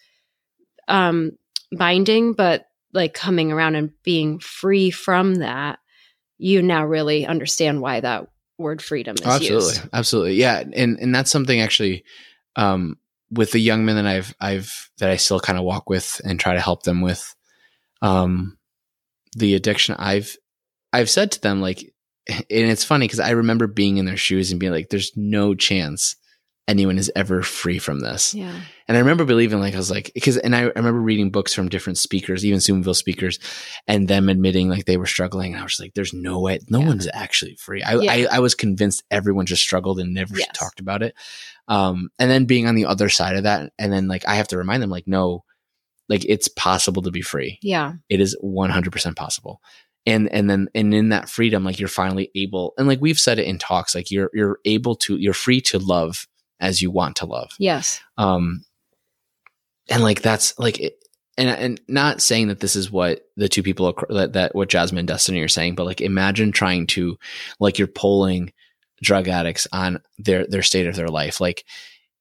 um 0.89 1.33
binding 1.73 2.33
but 2.33 2.67
like 2.93 3.13
coming 3.15 3.53
around 3.53 3.75
and 3.75 3.93
being 4.03 4.39
free 4.39 4.91
from 4.91 5.37
that 5.37 5.79
you 6.39 6.63
now 6.63 6.85
really 6.85 7.27
understand 7.27 7.81
why 7.83 8.01
that 8.01 8.27
word 8.59 8.83
freedom 8.83 9.15
is 9.19 9.27
Oh, 9.27 9.31
absolutely. 9.31 9.69
used. 9.69 9.89
Absolutely. 9.93 10.35
Yeah. 10.35 10.65
And 10.73 10.99
and 10.99 11.15
that's 11.15 11.31
something 11.31 11.61
actually 11.61 12.05
um 12.57 12.97
with 13.31 13.53
the 13.53 13.59
young 13.59 13.85
men 13.85 13.97
that 13.97 14.07
i've 14.07 14.35
i've 14.41 14.91
that 14.99 15.11
i 15.11 15.17
still 15.17 15.39
kind 15.39 15.59
of 15.59 15.65
walk 15.65 15.91
with 15.91 16.21
and 16.25 16.41
try 16.41 16.55
to 16.55 16.61
help 16.61 16.83
them 16.83 17.03
with 17.03 17.35
um 18.01 18.57
the 19.37 19.55
addiction 19.55 19.95
i've 19.99 20.35
i've 20.95 21.11
said 21.11 21.31
to 21.31 21.41
them 21.43 21.61
like 21.61 21.93
and 22.29 22.43
it's 22.49 22.85
funny 22.85 23.05
because 23.05 23.21
i 23.21 23.31
remember 23.31 23.67
being 23.67 23.99
in 23.99 24.07
their 24.07 24.17
shoes 24.17 24.51
and 24.51 24.59
being 24.59 24.73
like 24.73 24.89
there's 24.89 25.13
no 25.15 25.55
chance 25.55 26.17
anyone 26.67 26.97
is 26.99 27.13
ever 27.15 27.43
free 27.43 27.79
from 27.79 28.01
this. 28.01 28.35
Yeah 28.35 28.61
And 28.89 28.97
I 28.97 29.01
remember 29.01 29.27
believing, 29.27 29.61
like, 29.61 29.75
I 29.75 29.77
was 29.77 29.91
like, 29.91 30.11
because, 30.15 30.39
and 30.39 30.57
I, 30.57 30.61
I 30.63 30.73
remember 30.75 31.01
reading 31.01 31.31
books 31.31 31.53
from 31.53 31.69
different 31.69 31.99
speakers, 31.99 32.45
even 32.47 32.59
Steubenville 32.59 32.95
speakers, 32.95 33.39
and 33.87 34.09
them 34.09 34.31
admitting 34.31 34.71
like 34.71 34.87
they 34.87 34.97
were 34.97 35.05
struggling. 35.07 35.53
And 35.53 35.61
I 35.61 35.65
was 35.65 35.79
like, 35.79 35.93
there's 35.95 36.15
no 36.15 36.41
way, 36.41 36.59
no 36.71 36.81
Yeah. 36.81 36.87
one's 36.87 37.07
actually 37.13 37.57
free. 37.57 37.83
I, 37.83 37.97
Yeah. 37.97 38.13
I, 38.13 38.27
I 38.33 38.39
was 38.39 38.55
convinced 38.55 39.03
everyone 39.11 39.45
just 39.45 39.63
struggled 39.63 40.01
and 40.01 40.15
never 40.15 40.39
Yes. 40.39 40.49
talked 40.55 40.81
about 40.81 41.03
it. 41.03 41.15
Um, 41.69 42.09
and 42.19 42.31
then 42.31 42.47
being 42.47 42.67
on 42.67 42.77
the 42.77 42.87
other 42.87 43.11
side 43.11 43.37
of 43.37 43.43
that, 43.43 43.73
and 43.79 43.93
then 43.93 44.09
like 44.09 44.27
I 44.27 44.37
have 44.37 44.49
to 44.49 44.57
remind 44.59 44.83
them, 44.83 44.89
like, 44.91 45.07
no, 45.07 45.45
like 46.09 46.25
it's 46.25 46.49
possible 46.49 47.03
to 47.03 47.11
be 47.11 47.21
free. 47.21 47.59
Yeah. 47.61 47.93
It 48.09 48.21
is 48.23 48.35
100% 48.43 49.17
possible. 49.17 49.61
And, 50.07 50.33
and 50.33 50.49
then, 50.49 50.69
and 50.75 50.95
in 50.95 51.11
that 51.11 51.29
freedom, 51.29 51.63
like 51.65 51.79
you're 51.79 51.89
finally 51.91 52.31
able, 52.35 52.73
and 52.79 52.89
like 52.89 53.03
we've 53.03 53.21
said 53.21 53.39
it 53.39 53.47
in 53.47 53.59
talks, 53.59 53.95
like 53.95 54.11
you're, 54.11 54.31
you're 54.33 54.61
able 54.65 54.97
to, 54.97 55.19
you're 55.19 55.35
free 55.35 55.61
to 55.63 55.79
love 55.79 56.27
as 56.61 56.81
you 56.81 56.91
want 56.91 57.15
to 57.17 57.27
love 57.27 57.51
Yes. 57.59 58.01
um 58.17 58.65
and 59.89 60.03
like 60.03 60.23
that's 60.23 60.59
like 60.59 60.81
it, 60.81 60.99
and 61.37 61.49
and 61.49 61.81
not 61.89 62.21
saying 62.21 62.49
that 62.49 62.61
this 62.61 62.77
is 62.77 62.91
what 62.91 63.23
the 63.37 63.49
two 63.49 63.63
people 63.63 63.95
that, 64.11 64.33
that 64.35 64.55
what 64.55 64.69
Jazmen 64.69 65.01
and 65.01 65.09
Destiny 65.09 65.41
are 65.41 65.49
saying, 65.49 65.75
but 65.75 65.87
like 65.87 66.01
imagine 66.01 66.53
trying 66.53 66.87
to 66.89 67.19
like 67.61 67.79
you're 67.79 67.89
polling 67.89 68.53
drug 69.03 69.29
addicts 69.29 69.67
on 69.73 70.01
their 70.19 70.47
their 70.47 70.63
state 70.63 70.87
of 70.87 70.97
their 70.97 71.09
life. 71.09 71.41
Like 71.41 71.65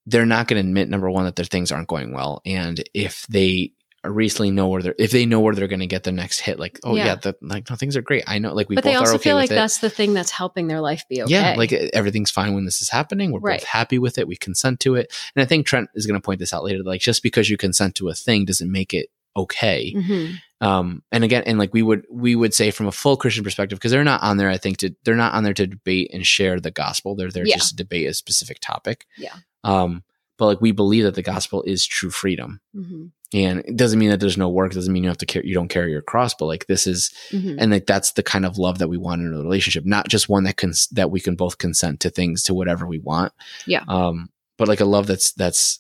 they're 0.06 0.26
not 0.26 0.48
going 0.48 0.62
to 0.62 0.68
admit 0.68 0.90
number 0.90 1.10
one 1.10 1.26
that 1.26 1.36
their 1.36 1.46
things 1.46 1.72
aren't 1.72 1.90
going 1.90 2.14
well, 2.14 2.42
and 2.46 2.84
if 2.94 3.26
they 3.28 3.74
recently 4.10 4.52
know 4.52 4.68
where 4.68 4.82
they're 4.82 4.96
if 4.98 5.12
they 5.12 5.26
know 5.26 5.40
where 5.40 5.54
they're 5.56 5.68
going 5.68 5.80
to 5.82 5.88
get 5.88 6.04
their 6.04 6.14
next 6.14 6.40
hit, 6.40 6.60
like 6.60 6.80
oh 6.84 6.96
yeah, 6.96 7.06
Yeah. 7.06 7.16
the, 7.16 7.36
like 7.42 7.70
no, 7.70 7.76
things 7.76 7.96
are 7.98 8.02
great. 8.02 8.24
I 8.28 8.40
know, 8.40 8.54
like 8.54 8.70
we 8.70 8.76
but 8.76 8.84
both 8.84 8.92
they 8.92 8.96
are 8.96 9.00
also 9.00 9.16
okay 9.16 9.24
feel 9.24 9.36
like 9.36 9.52
it. 9.52 9.56
that's 9.56 9.80
the 9.80 9.90
thing 9.90 10.14
that's 10.14 10.32
helping 10.32 10.68
their 10.68 10.82
life 10.82 11.04
be 11.10 11.22
okay. 11.24 11.32
Yeah, 11.34 11.56
like 11.56 11.72
everything's 11.74 12.32
fine 12.32 12.54
when 12.56 12.66
this 12.66 12.82
is 12.82 12.90
happening. 12.90 13.32
We're 13.32 13.40
Right. 13.40 13.60
both 13.60 13.68
happy 13.68 14.00
with 14.00 14.18
it. 14.18 14.28
We 14.28 14.36
consent 14.36 14.80
to 14.82 14.96
it. 14.96 15.14
And 15.36 15.44
I 15.44 15.46
think 15.46 15.66
Trent 15.68 15.90
is 15.96 16.06
going 16.06 16.20
to 16.20 16.26
point 16.26 16.40
this 16.40 16.54
out 16.54 16.64
later. 16.64 16.84
Like 16.84 17.02
just 17.02 17.24
because 17.24 17.50
you 17.50 17.58
consent 17.58 17.96
to 17.96 18.10
a 18.10 18.14
thing 18.14 18.46
doesn't 18.46 18.72
make 18.72 18.94
it 18.94 19.08
okay. 19.36 19.94
Mhm. 19.96 20.36
Um, 20.60 21.04
and 21.12 21.24
again, 21.24 21.44
and 21.46 21.60
like 21.60 21.72
we 21.74 21.84
would 21.84 22.06
we 22.12 22.36
would 22.36 22.54
say 22.54 22.72
from 22.72 22.88
a 22.88 22.92
full 22.92 23.16
Christian 23.18 23.44
perspective, 23.44 23.78
because 23.78 23.92
they're 23.92 24.04
not 24.04 24.24
on 24.24 24.38
there. 24.38 24.50
I 24.50 24.58
think 24.58 24.78
to 24.78 24.96
they're 25.04 25.16
not 25.16 25.34
on 25.34 25.44
there 25.44 25.54
to 25.54 25.68
debate 25.68 26.10
and 26.14 26.26
share 26.26 26.60
the 26.60 26.72
gospel. 26.72 27.16
They're 27.16 27.30
there 27.30 27.46
Yeah. 27.46 27.58
just 27.58 27.70
to 27.70 27.76
debate 27.76 28.08
a 28.08 28.14
specific 28.16 28.58
topic. 28.60 29.06
Yeah. 29.18 29.36
Um, 29.64 30.04
but 30.40 30.46
like 30.48 30.62
we 30.62 30.72
believe 30.72 31.04
that 31.04 31.14
the 31.16 31.22
gospel 31.22 31.62
is 31.64 31.86
true 31.86 32.10
freedom, 32.10 32.62
Mhm. 32.76 33.12
And 33.34 33.60
it 33.60 33.76
doesn't 33.76 34.00
mean 34.00 34.10
that 34.10 34.20
there's 34.20 34.38
no 34.38 34.48
work. 34.50 34.72
It 34.72 34.76
doesn't 34.76 34.94
mean 34.94 35.04
you 35.04 35.10
have 35.10 35.18
to 35.18 35.26
care. 35.26 35.44
You 35.46 35.54
don't 35.54 35.68
carry 35.68 35.92
your 35.92 36.02
cross. 36.02 36.34
But 36.34 36.46
like 36.46 36.68
this 36.68 36.88
is 36.88 37.12
Mhm. 37.32 37.58
and 37.60 37.72
like 37.72 37.86
that's 37.86 38.14
the 38.14 38.24
kind 38.24 38.46
of 38.46 38.58
love 38.58 38.78
that 38.80 38.88
we 38.88 38.98
want 38.98 39.22
in 39.22 39.34
a 39.34 39.38
relationship 39.38 39.86
not 39.86 40.08
just 40.08 40.30
one 40.30 40.44
that 40.46 40.56
can 40.58 40.72
that 40.92 41.12
we 41.12 41.20
can 41.20 41.36
both 41.36 41.58
consent 41.58 42.00
to 42.02 42.10
things 42.10 42.44
to 42.44 42.54
whatever 42.54 42.88
we 42.88 43.00
want 43.00 43.34
Yeah. 43.66 43.84
um 43.90 44.30
but 44.58 44.68
like 44.70 44.80
a 44.80 44.86
love 44.86 45.08
that's 45.08 45.34
that's 45.34 45.80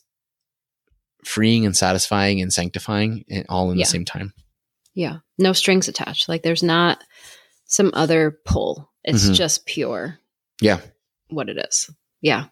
freeing 1.23 1.65
and 1.65 1.75
satisfying 1.75 2.41
and 2.41 2.51
sanctifying 2.53 3.23
and 3.29 3.45
all 3.49 3.71
in 3.71 3.77
Yeah. 3.77 3.85
the 3.85 3.89
same 3.91 4.05
time 4.05 4.33
Yeah. 4.93 5.17
No 5.37 5.53
strings 5.53 5.87
attached. 5.87 6.27
Like 6.27 6.41
there's 6.43 6.63
not 6.63 7.01
some 7.65 7.91
other 7.93 8.39
pull. 8.45 8.91
It's 9.03 9.25
Mhm. 9.29 9.35
just 9.35 9.65
pure 9.65 10.19
yeah 10.61 10.81
what 11.29 11.47
it 11.49 11.57
is. 11.57 11.89
Yeah. 12.21 12.47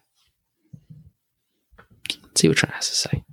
Let's 2.22 2.40
see 2.40 2.48
what 2.48 2.56
Trent 2.56 2.74
has 2.74 2.88
to 2.88 2.94
say 2.94 3.24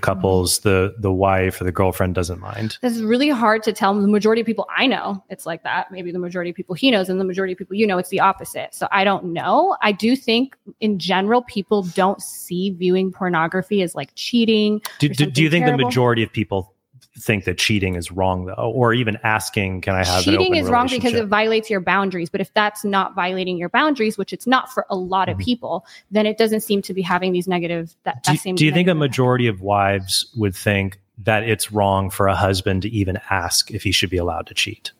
couples, 0.00 0.60
the 0.60 0.94
the 0.98 1.12
wife 1.12 1.60
or 1.60 1.64
the 1.64 1.72
girlfriend 1.72 2.14
doesn't 2.14 2.40
mind. 2.40 2.78
This 2.82 2.96
is 2.96 3.02
really 3.02 3.28
hard 3.28 3.62
to 3.64 3.72
tell. 3.72 3.94
The 3.94 4.06
majority 4.06 4.40
of 4.40 4.46
people 4.46 4.66
I 4.76 4.86
know, 4.86 5.22
it's 5.30 5.46
like 5.46 5.62
that. 5.62 5.90
Maybe 5.90 6.12
the 6.12 6.18
majority 6.18 6.50
of 6.50 6.56
people 6.56 6.74
he 6.74 6.90
knows, 6.90 7.08
and 7.08 7.20
the 7.20 7.24
majority 7.24 7.52
of 7.52 7.58
people 7.58 7.76
you 7.76 7.86
know, 7.86 7.98
it's 7.98 8.10
the 8.10 8.20
opposite. 8.20 8.74
So 8.74 8.88
I 8.90 9.04
don't 9.04 9.26
know. 9.32 9.76
I 9.82 9.92
do 9.92 10.16
think, 10.16 10.56
in 10.80 10.98
general, 10.98 11.42
people 11.42 11.82
don't 11.82 12.22
see 12.22 12.70
viewing 12.70 13.12
pornography 13.12 13.82
as 13.82 13.94
like 13.94 14.10
cheating. 14.14 14.80
Do, 14.98 15.08
do, 15.08 15.26
do 15.26 15.42
you 15.42 15.50
think 15.50 15.64
terrible. 15.64 15.78
the 15.78 15.84
majority 15.84 16.22
of 16.22 16.32
people 16.32 16.75
think 17.18 17.44
that 17.44 17.58
cheating 17.58 17.94
is 17.94 18.10
wrong 18.10 18.46
though, 18.46 18.54
or 18.54 18.92
even 18.92 19.18
asking, 19.22 19.80
"Can 19.80 19.94
I 19.94 20.04
have 20.04 20.18
an 20.18 20.22
cheating 20.24 20.52
open 20.52 20.58
is 20.58 20.70
wrong 20.70 20.88
because 20.88 21.14
it 21.14 21.26
violates 21.26 21.70
your 21.70 21.80
boundaries. 21.80 22.30
But 22.30 22.40
if 22.40 22.52
that's 22.54 22.84
not 22.84 23.14
violating 23.14 23.56
your 23.56 23.68
boundaries, 23.68 24.18
which 24.18 24.32
it's 24.32 24.46
not 24.46 24.72
for 24.72 24.86
a 24.90 24.96
lot 24.96 25.28
of 25.28 25.38
Mhm. 25.38 25.44
people, 25.44 25.86
then 26.10 26.26
it 26.26 26.38
doesn't 26.38 26.60
seem 26.60 26.82
to 26.82 26.94
be 26.94 27.02
having 27.02 27.32
these 27.32 27.48
negative. 27.48 27.94
That, 28.04 28.22
that 28.24 28.32
do, 28.32 28.38
same 28.38 28.54
do 28.54 28.64
you 28.64 28.72
think 28.72 28.88
a 28.88 28.94
majority 28.94 29.46
of 29.46 29.60
wives 29.60 30.26
would 30.36 30.54
think 30.54 30.98
that 31.24 31.44
it's 31.44 31.72
wrong 31.72 32.10
for 32.10 32.28
a 32.28 32.34
husband 32.34 32.82
to 32.82 32.90
even 32.90 33.18
ask 33.30 33.70
if 33.70 33.82
he 33.82 33.92
should 33.92 34.10
be 34.10 34.18
allowed 34.18 34.46
to 34.48 34.54
cheat? 34.54 34.92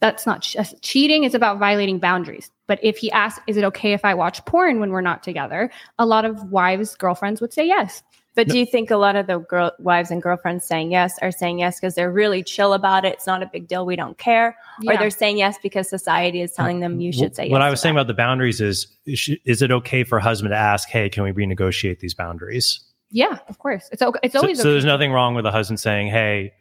that's 0.00 0.26
not 0.26 0.42
ch- 0.42 0.56
cheating 0.80 1.24
is 1.24 1.34
about 1.34 1.58
violating 1.58 1.98
boundaries 1.98 2.50
but 2.66 2.78
if 2.82 2.96
he 2.98 3.10
asks 3.10 3.40
is 3.46 3.56
it 3.56 3.64
okay 3.64 3.92
if 3.92 4.04
i 4.04 4.14
watch 4.14 4.44
porn 4.44 4.80
when 4.80 4.90
we're 4.90 5.00
not 5.00 5.22
together 5.22 5.70
a 5.98 6.06
lot 6.06 6.24
of 6.24 6.50
wives 6.50 6.94
girlfriends 6.94 7.40
would 7.40 7.52
say 7.52 7.66
yes 7.66 8.02
But 8.38 8.46
do 8.46 8.56
you 8.56 8.64
think 8.64 8.92
a 8.92 8.96
lot 8.96 9.16
of 9.16 9.26
the 9.26 9.38
girl 9.40 9.72
wives 9.80 10.12
and 10.12 10.22
girlfriends 10.22 10.64
saying 10.64 10.92
yes 10.92 11.18
are 11.20 11.32
saying 11.32 11.58
yes 11.58 11.80
because 11.80 11.96
they're 11.96 12.12
really 12.12 12.44
chill 12.44 12.72
about 12.72 13.04
it? 13.04 13.14
It's 13.14 13.26
not 13.26 13.42
a 13.42 13.46
big 13.46 13.66
deal. 13.66 13.84
We 13.84 13.96
don't 13.96 14.16
care. 14.16 14.56
Or 14.86 14.96
they're 14.96 15.10
saying 15.10 15.38
yes 15.38 15.56
because 15.60 15.88
society 15.88 16.40
is 16.40 16.52
uh, 16.52 16.62
telling 16.62 16.78
them 16.78 17.00
you 17.00 17.12
should 17.12 17.34
say 17.34 17.46
yes. 17.46 17.52
What 17.52 17.62
I 17.62 17.68
was 17.68 17.80
saying 17.80 17.96
that. 17.96 18.02
about 18.02 18.06
the 18.06 18.14
boundaries 18.14 18.60
is: 18.60 18.86
is 19.06 19.28
is 19.44 19.60
it 19.60 19.72
okay 19.72 20.04
for 20.04 20.18
a 20.18 20.22
husband 20.22 20.52
to 20.52 20.56
ask, 20.56 20.88
"Hey, 20.88 21.08
can 21.08 21.24
we 21.24 21.32
renegotiate 21.32 21.98
these 21.98 22.14
boundaries?" 22.14 22.80
yeah 23.10 23.38
of 23.48 23.58
course 23.58 23.88
it's 23.90 24.02
okay 24.02 24.20
it's 24.22 24.34
So, 24.34 24.40
always 24.40 24.58
so 24.58 24.64
okay. 24.64 24.70
there's 24.72 24.84
nothing 24.84 25.12
wrong 25.12 25.34
with 25.34 25.44
a 25.44 25.50
husband 25.50 25.80
saying, 25.80 26.08
"Hey," 26.08 26.52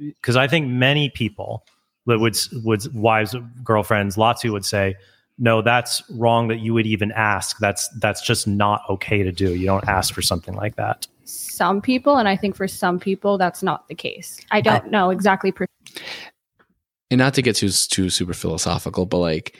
because 0.00 0.34
I 0.34 0.48
think 0.48 0.66
many 0.66 1.10
people 1.10 1.64
that 2.06 2.18
would 2.18 2.36
would 2.64 2.94
wives, 2.94 3.34
girlfriends, 3.62 4.16
lots 4.16 4.42
who 4.42 4.52
would 4.52 4.64
say, 4.64 4.96
"No, 5.38 5.62
that's 5.62 6.02
wrong. 6.10 6.48
That 6.48 6.60
you 6.60 6.74
would 6.74 6.86
even 6.86 7.12
ask. 7.12 7.58
That's 7.58 7.88
that's 8.00 8.22
just 8.22 8.46
not 8.46 8.82
okay 8.88 9.22
to 9.22 9.32
do. 9.32 9.54
You 9.54 9.66
don't 9.66 9.88
ask 9.88 10.14
for 10.14 10.22
something 10.22 10.54
like 10.54 10.76
that." 10.76 11.06
some 11.28 11.80
people 11.80 12.18
and 12.18 12.28
i 12.28 12.36
think 12.36 12.54
for 12.54 12.68
some 12.68 13.00
people 13.00 13.36
that's 13.36 13.60
not 13.60 13.88
the 13.88 13.96
case 13.96 14.38
i 14.52 14.60
don't 14.60 14.92
know 14.92 15.10
exactly 15.10 15.50
per- 15.50 15.66
and 17.10 17.18
not 17.18 17.34
to 17.34 17.42
get 17.42 17.56
too 17.56 17.68
too 17.68 18.08
super 18.08 18.32
philosophical 18.32 19.06
but 19.06 19.18
like 19.18 19.56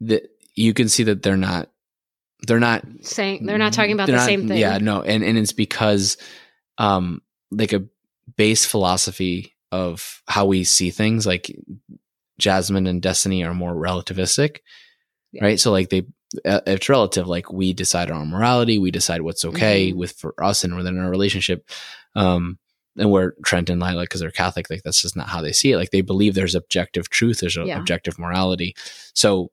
the 0.00 0.22
you 0.54 0.72
can 0.72 0.88
see 0.88 1.02
that 1.02 1.22
they're 1.24 1.36
not 1.36 1.68
they're 2.46 2.60
not 2.60 2.84
Saying 3.02 3.46
they're 3.46 3.58
not 3.58 3.72
talking 3.72 3.92
about 3.92 4.06
the 4.06 4.12
not- 4.12 4.26
same 4.26 4.46
thing. 4.46 4.58
Yeah, 4.58 4.78
no, 4.78 5.02
and 5.02 5.24
and 5.24 5.36
it's 5.36 5.52
because 5.52 6.16
um 6.78 7.22
like 7.50 7.72
a 7.72 7.84
base 8.36 8.64
philosophy 8.64 9.56
of 9.72 10.22
how 10.28 10.46
we 10.46 10.64
see 10.64 10.90
things 10.90 11.26
like 11.26 11.50
Jazmen 12.40 12.88
and 12.88 13.02
Destiny 13.02 13.44
are 13.44 13.54
more 13.54 13.74
relativistic. 13.74 14.58
Yeah. 15.32 15.44
Right? 15.44 15.60
So 15.60 15.70
like 15.70 15.88
they 15.90 16.06
uh, 16.44 16.60
it's 16.66 16.88
relative 16.88 17.26
like 17.26 17.50
we 17.52 17.72
decide 17.72 18.10
our 18.10 18.24
morality, 18.26 18.78
we 18.78 18.90
decide 18.90 19.22
what's 19.22 19.44
okay 19.44 19.92
Mhm. 19.92 19.96
with 19.96 20.12
for 20.12 20.34
us 20.42 20.64
and 20.64 20.76
within 20.76 20.98
our 20.98 21.10
relationship. 21.10 21.68
Um 22.14 22.58
and 22.96 23.10
where 23.10 23.34
Trent 23.44 23.70
and 23.70 23.80
Lila, 23.80 24.02
because 24.02 24.20
they're 24.20 24.30
Catholic, 24.32 24.68
like 24.70 24.82
that's 24.82 25.00
just 25.00 25.16
not 25.16 25.28
how 25.28 25.40
they 25.40 25.52
see 25.52 25.70
it. 25.72 25.76
Like 25.76 25.90
they 25.90 26.00
believe 26.00 26.34
there's 26.34 26.54
objective 26.56 27.08
truth, 27.10 27.40
there's 27.40 27.56
Yeah. 27.56 27.78
objective 27.78 28.18
morality. 28.18 28.74
So 29.14 29.50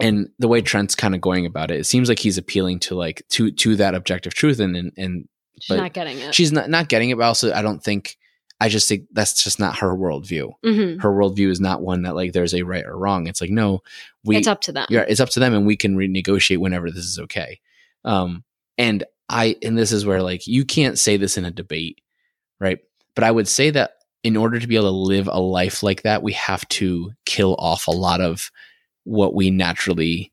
and 0.00 0.28
the 0.38 0.48
way 0.48 0.60
Trent's 0.60 0.94
kind 0.94 1.14
of 1.14 1.20
going 1.20 1.46
about 1.46 1.70
it, 1.70 1.80
it 1.80 1.84
seems 1.84 2.08
like 2.08 2.18
he's 2.18 2.38
appealing 2.38 2.80
to 2.80 2.94
like 2.94 3.22
to 3.30 3.50
to 3.52 3.76
that 3.76 3.94
objective 3.94 4.34
truth, 4.34 4.58
and 4.60 4.76
and, 4.76 4.92
and 4.96 5.28
She's 5.60 5.76
not 5.76 5.92
getting 5.92 6.18
it. 6.18 6.34
she's 6.34 6.50
not 6.52 6.68
not 6.68 6.88
getting 6.88 7.10
it. 7.10 7.16
But 7.18 7.24
also, 7.24 7.52
I 7.52 7.62
don't 7.62 7.82
think 7.82 8.16
I 8.60 8.68
just 8.68 8.88
think 8.88 9.06
that's 9.12 9.42
just 9.42 9.58
not 9.58 9.78
her 9.78 9.94
worldview. 9.94 10.52
Mhm. 10.64 11.02
Her 11.02 11.10
worldview 11.10 11.50
is 11.50 11.60
not 11.60 11.82
one 11.82 12.02
that 12.02 12.14
like 12.14 12.32
there's 12.32 12.54
a 12.54 12.62
right 12.62 12.84
or 12.86 12.96
wrong. 12.96 13.26
It's 13.26 13.40
like 13.40 13.50
no, 13.50 13.82
we 14.24 14.36
it's 14.36 14.46
up 14.46 14.60
to 14.62 14.72
them. 14.72 14.86
yeah, 14.90 15.04
it's 15.08 15.20
up 15.20 15.28
to 15.30 15.40
them, 15.40 15.54
and 15.54 15.66
we 15.66 15.76
can 15.76 15.96
renegotiate 15.96 16.58
whenever 16.58 16.90
this 16.90 17.04
is 17.04 17.18
okay. 17.18 17.60
Um, 18.04 18.44
and 18.78 19.04
I 19.28 19.56
and 19.62 19.76
this 19.76 19.92
is 19.92 20.06
where 20.06 20.22
like 20.22 20.46
you 20.46 20.64
can't 20.64 20.98
say 20.98 21.16
this 21.16 21.36
in 21.36 21.44
a 21.44 21.50
debate, 21.50 22.00
right? 22.60 22.78
But 23.14 23.24
I 23.24 23.30
would 23.30 23.48
say 23.48 23.70
that 23.70 23.94
in 24.22 24.36
order 24.36 24.58
to 24.58 24.66
be 24.66 24.76
able 24.76 24.90
to 24.90 24.96
live 24.96 25.28
a 25.28 25.40
life 25.40 25.82
like 25.82 26.02
that, 26.02 26.22
we 26.22 26.32
have 26.32 26.66
to 26.68 27.12
kill 27.26 27.54
off 27.58 27.86
a 27.88 27.92
lot 27.92 28.20
of 28.20 28.50
what 29.04 29.34
we 29.34 29.50
naturally 29.50 30.32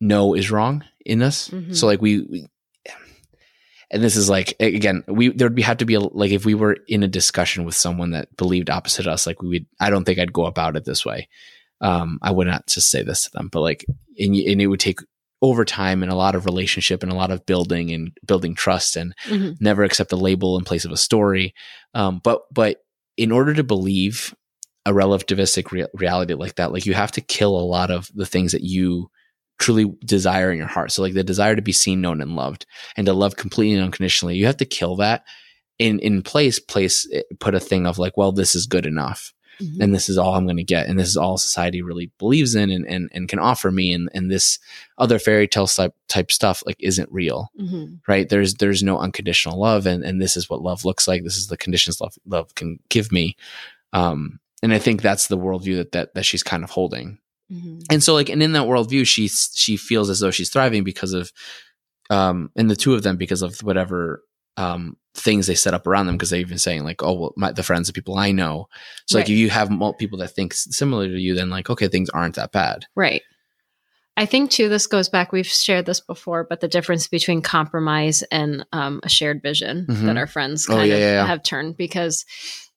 know 0.00 0.34
is 0.34 0.50
wrong 0.50 0.84
in 1.04 1.22
us. 1.22 1.48
Mhm. 1.48 1.74
So 1.76 1.86
like 1.86 2.00
we, 2.00 2.22
we 2.22 2.46
and 3.90 4.02
this 4.02 4.16
is 4.16 4.28
like 4.28 4.54
again, 4.60 5.04
we 5.08 5.28
there'd 5.30 5.54
be 5.54 5.62
have 5.62 5.78
to 5.78 5.86
be 5.86 5.94
a, 5.94 6.00
like 6.00 6.30
if 6.30 6.44
we 6.44 6.54
were 6.54 6.76
in 6.88 7.02
a 7.02 7.08
discussion 7.08 7.64
with 7.64 7.74
someone 7.74 8.10
that 8.10 8.36
believed 8.36 8.70
opposite 8.70 9.06
us, 9.06 9.26
like 9.26 9.42
we 9.42 9.48
would. 9.48 9.66
I 9.80 9.90
don't 9.90 10.04
think 10.04 10.18
I'd 10.18 10.32
go 10.32 10.46
about 10.46 10.76
it 10.76 10.84
this 10.84 11.04
way. 11.06 11.28
Um, 11.80 12.18
I 12.22 12.30
would 12.32 12.46
not 12.48 12.66
just 12.66 12.90
say 12.90 13.02
this 13.02 13.22
to 13.24 13.30
them, 13.32 13.48
but 13.52 13.60
like, 13.60 13.84
and, 14.18 14.34
and 14.34 14.60
it 14.60 14.66
would 14.66 14.80
take 14.80 14.98
over 15.40 15.64
time 15.64 16.02
and 16.02 16.10
a 16.10 16.16
lot 16.16 16.34
of 16.34 16.44
relationship 16.44 17.04
and 17.04 17.12
a 17.12 17.14
lot 17.14 17.30
of 17.30 17.46
building 17.46 17.92
and 17.92 18.10
building 18.26 18.56
trust 18.56 18.96
and 18.96 19.14
Mhm. 19.28 19.56
never 19.60 19.84
accept 19.84 20.10
a 20.12 20.16
label 20.16 20.58
in 20.58 20.64
place 20.64 20.84
of 20.84 20.90
a 20.90 20.96
story. 20.96 21.54
Um, 21.94 22.20
but 22.24 22.42
but 22.52 22.78
in 23.16 23.30
order 23.30 23.54
to 23.54 23.62
believe 23.62 24.34
a 24.84 24.92
relativistic 24.92 25.70
rea- 25.70 25.86
reality 25.94 26.34
like 26.34 26.56
that, 26.56 26.72
like 26.72 26.86
you 26.86 26.94
have 26.94 27.12
to 27.12 27.20
kill 27.20 27.56
a 27.56 27.62
lot 27.62 27.90
of 27.92 28.10
the 28.14 28.26
things 28.26 28.50
that 28.52 28.62
you 28.62 29.08
truly 29.58 29.86
desire 30.04 30.50
in 30.52 30.58
your 30.58 30.66
heart. 30.68 30.92
So 30.92 31.02
like 31.02 31.14
the 31.14 31.24
desire 31.24 31.56
to 31.56 31.62
be 31.62 31.72
seen, 31.72 32.00
known, 32.00 32.20
and 32.20 32.36
loved, 32.36 32.64
and 32.96 33.06
to 33.06 33.12
love 33.12 33.36
completely 33.36 33.74
and 33.76 33.84
unconditionally. 33.84 34.36
You 34.36 34.46
have 34.46 34.56
to 34.58 34.64
kill 34.64 34.96
that. 34.96 35.24
In 35.78 35.98
in 36.00 36.22
place, 36.22 36.58
place 36.58 37.06
eh, 37.12 37.22
put 37.38 37.54
a 37.54 37.60
thing 37.60 37.86
of 37.86 37.98
like, 37.98 38.16
well, 38.16 38.32
this 38.32 38.54
is 38.54 38.66
good 38.66 38.86
enough. 38.86 39.32
Mhm. 39.60 39.80
and 39.80 39.92
this 39.92 40.08
is 40.08 40.16
all 40.16 40.36
I'm 40.36 40.44
going 40.46 40.56
to 40.58 40.62
get, 40.62 40.86
and 40.86 40.96
this 40.96 41.08
is 41.08 41.16
all 41.16 41.36
society 41.36 41.82
really 41.82 42.12
believes 42.20 42.54
in 42.54 42.70
and 42.70 42.86
and, 42.86 43.10
and 43.12 43.28
can 43.28 43.40
offer 43.40 43.72
me, 43.72 43.92
and 43.92 44.08
and 44.14 44.30
this 44.30 44.60
other 44.98 45.18
fairy 45.18 45.48
tale 45.48 45.66
type 45.66 45.94
type 46.06 46.30
stuff 46.30 46.62
like 46.64 46.76
isn't 46.78 47.10
real, 47.10 47.50
Mhm. 47.60 47.98
right? 48.06 48.28
There's 48.28 48.54
there's 48.54 48.84
no 48.84 48.98
unconditional 49.00 49.58
love, 49.58 49.84
and 49.86 50.04
and 50.04 50.22
this 50.22 50.36
is 50.36 50.48
what 50.48 50.62
love 50.62 50.84
looks 50.84 51.08
like. 51.08 51.24
This 51.24 51.36
is 51.36 51.48
the 51.48 51.56
conditions 51.56 52.00
love 52.00 52.14
love 52.24 52.54
can 52.54 52.78
give 52.88 53.10
me, 53.10 53.34
um, 53.92 54.38
and 54.62 54.72
I 54.72 54.78
think 54.78 55.02
that's 55.02 55.26
the 55.26 55.38
worldview 55.38 55.76
that 55.78 55.90
that 55.92 56.14
that 56.14 56.24
she's 56.24 56.44
kind 56.44 56.62
of 56.62 56.70
holding, 56.70 57.18
Mhm. 57.52 57.82
and 57.90 58.02
so 58.02 58.14
like 58.14 58.28
and 58.28 58.42
in 58.42 58.52
that 58.52 58.66
worldview, 58.66 59.06
she 59.06 59.28
she 59.28 59.76
feels 59.76 60.10
as 60.10 60.20
though 60.20 60.30
she's 60.30 60.50
thriving 60.50 60.84
because 60.84 61.12
of, 61.14 61.32
um, 62.10 62.50
and 62.56 62.70
the 62.70 62.76
two 62.76 62.94
of 62.94 63.02
them 63.02 63.16
because 63.16 63.42
of 63.42 63.58
whatever 63.62 64.22
um 64.56 64.96
things 65.14 65.46
they 65.46 65.54
set 65.54 65.74
up 65.74 65.86
around 65.86 66.06
them 66.06 66.16
because 66.16 66.30
they're 66.30 66.40
even 66.40 66.58
saying 66.58 66.84
like 66.84 67.02
oh 67.02 67.12
well 67.12 67.32
my, 67.36 67.50
the 67.52 67.62
friends 67.62 67.88
of 67.88 67.94
people 67.94 68.18
i 68.18 68.30
know 68.32 68.68
so 69.06 69.18
like 69.18 69.28
if 69.28 69.36
you 69.36 69.50
have 69.50 69.70
people 69.98 70.18
that 70.18 70.28
think 70.28 70.52
similar 70.52 71.06
to 71.08 71.18
you 71.18 71.34
then 71.34 71.48
like 71.50 71.68
okay 71.70 71.88
things 71.88 72.08
aren't 72.10 72.34
that 72.36 72.52
bad 72.52 72.84
Right. 72.96 73.22
I 74.16 74.26
think 74.26 74.50
too, 74.50 74.68
this 74.68 74.88
goes 74.88 75.08
back, 75.08 75.30
we've 75.30 75.46
shared 75.46 75.86
this 75.86 76.00
before, 76.00 76.42
but 76.42 76.58
the 76.60 76.66
difference 76.66 77.06
between 77.06 77.40
compromise 77.40 78.22
and 78.32 78.66
um, 78.72 78.98
a 79.04 79.08
shared 79.08 79.40
vision 79.42 79.86
Mhm. 79.88 80.06
that 80.06 80.16
our 80.16 80.26
friends 80.26 80.68
Oh, 80.68 80.74
kind 80.74 80.88
yeah, 80.88 80.94
of 80.96 81.00
yeah, 81.00 81.12
yeah. 81.22 81.26
have 81.26 81.44
turned 81.44 81.76
because 81.76 82.24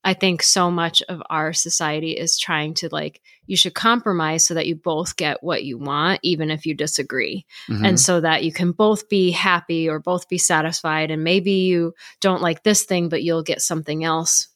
I 0.03 0.15
think 0.15 0.41
so 0.41 0.71
much 0.71 1.03
of 1.09 1.21
our 1.29 1.53
society 1.53 2.11
is 2.11 2.37
trying 2.37 2.73
to 2.75 2.89
like, 2.91 3.21
you 3.45 3.55
should 3.55 3.75
compromise 3.75 4.45
so 4.45 4.55
that 4.55 4.65
you 4.65 4.75
both 4.75 5.15
get 5.15 5.43
what 5.43 5.63
you 5.63 5.77
want, 5.77 6.19
even 6.23 6.49
if 6.49 6.65
you 6.65 6.73
disagree. 6.73 7.45
Mhm. 7.69 7.87
And 7.87 7.99
so 7.99 8.19
that 8.19 8.43
you 8.43 8.51
can 8.51 8.71
both 8.71 9.09
be 9.09 9.29
happy 9.29 9.87
or 9.87 9.99
both 9.99 10.27
be 10.27 10.39
satisfied. 10.39 11.11
And 11.11 11.23
maybe 11.23 11.51
you 11.51 11.93
don't 12.19 12.41
like 12.41 12.63
this 12.63 12.83
thing, 12.83 13.09
but 13.09 13.21
you'll 13.21 13.43
get 13.43 13.61
something 13.61 14.03
else 14.03 14.47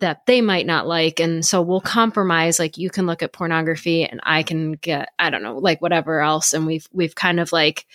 that 0.00 0.26
they 0.26 0.40
might 0.40 0.66
not 0.66 0.86
like. 0.88 1.20
And 1.20 1.44
so 1.44 1.60
we'll 1.62 1.80
compromise. 1.80 2.58
Like 2.58 2.78
you 2.78 2.90
can 2.90 3.06
look 3.06 3.22
at 3.22 3.32
pornography 3.32 4.04
and 4.04 4.18
I 4.22 4.42
can 4.42 4.72
get, 4.72 5.10
I 5.18 5.30
don't 5.30 5.42
know, 5.42 5.58
like 5.58 5.80
whatever 5.82 6.20
else. 6.20 6.52
And 6.52 6.66
we've, 6.66 6.88
we've 6.92 7.14
kind 7.14 7.38
of 7.38 7.52
like 7.52 7.86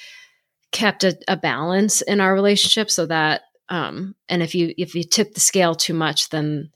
kept 0.71 1.03
a, 1.03 1.17
a 1.27 1.35
balance 1.35 2.01
in 2.01 2.21
our 2.21 2.33
relationship 2.33 2.91
so 2.91 3.05
that, 3.07 3.41
um, 3.69 4.15
and 4.27 4.41
if 4.43 4.55
you, 4.55 4.73
if 4.77 4.95
you 4.95 5.03
tip 5.03 5.33
the 5.33 5.39
scale 5.39 5.75
too 5.75 5.93
much, 5.93 6.29
then, 6.29 6.71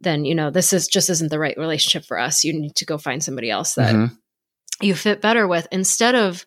then, 0.00 0.24
you 0.24 0.34
know, 0.34 0.50
this 0.50 0.72
is 0.72 0.86
just 0.86 1.10
isn't 1.10 1.30
the 1.30 1.38
right 1.38 1.56
relationship 1.58 2.06
for 2.06 2.18
us. 2.18 2.44
You 2.44 2.52
need 2.52 2.74
to 2.76 2.86
go 2.86 2.98
find 2.98 3.22
somebody 3.22 3.50
else 3.50 3.74
that 3.74 3.94
Mhm. 3.94 4.16
you 4.80 4.94
fit 4.94 5.20
better 5.20 5.46
with 5.46 5.68
instead 5.70 6.14
of 6.14 6.46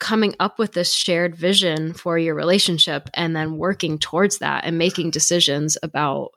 coming 0.00 0.34
up 0.38 0.58
with 0.58 0.72
this 0.72 0.94
shared 0.94 1.34
vision 1.36 1.92
for 1.92 2.18
your 2.18 2.34
relationship 2.34 3.08
and 3.14 3.34
then 3.34 3.56
working 3.58 3.98
towards 3.98 4.38
that 4.38 4.64
and 4.64 4.78
making 4.78 5.10
decisions 5.10 5.76
about 5.82 6.30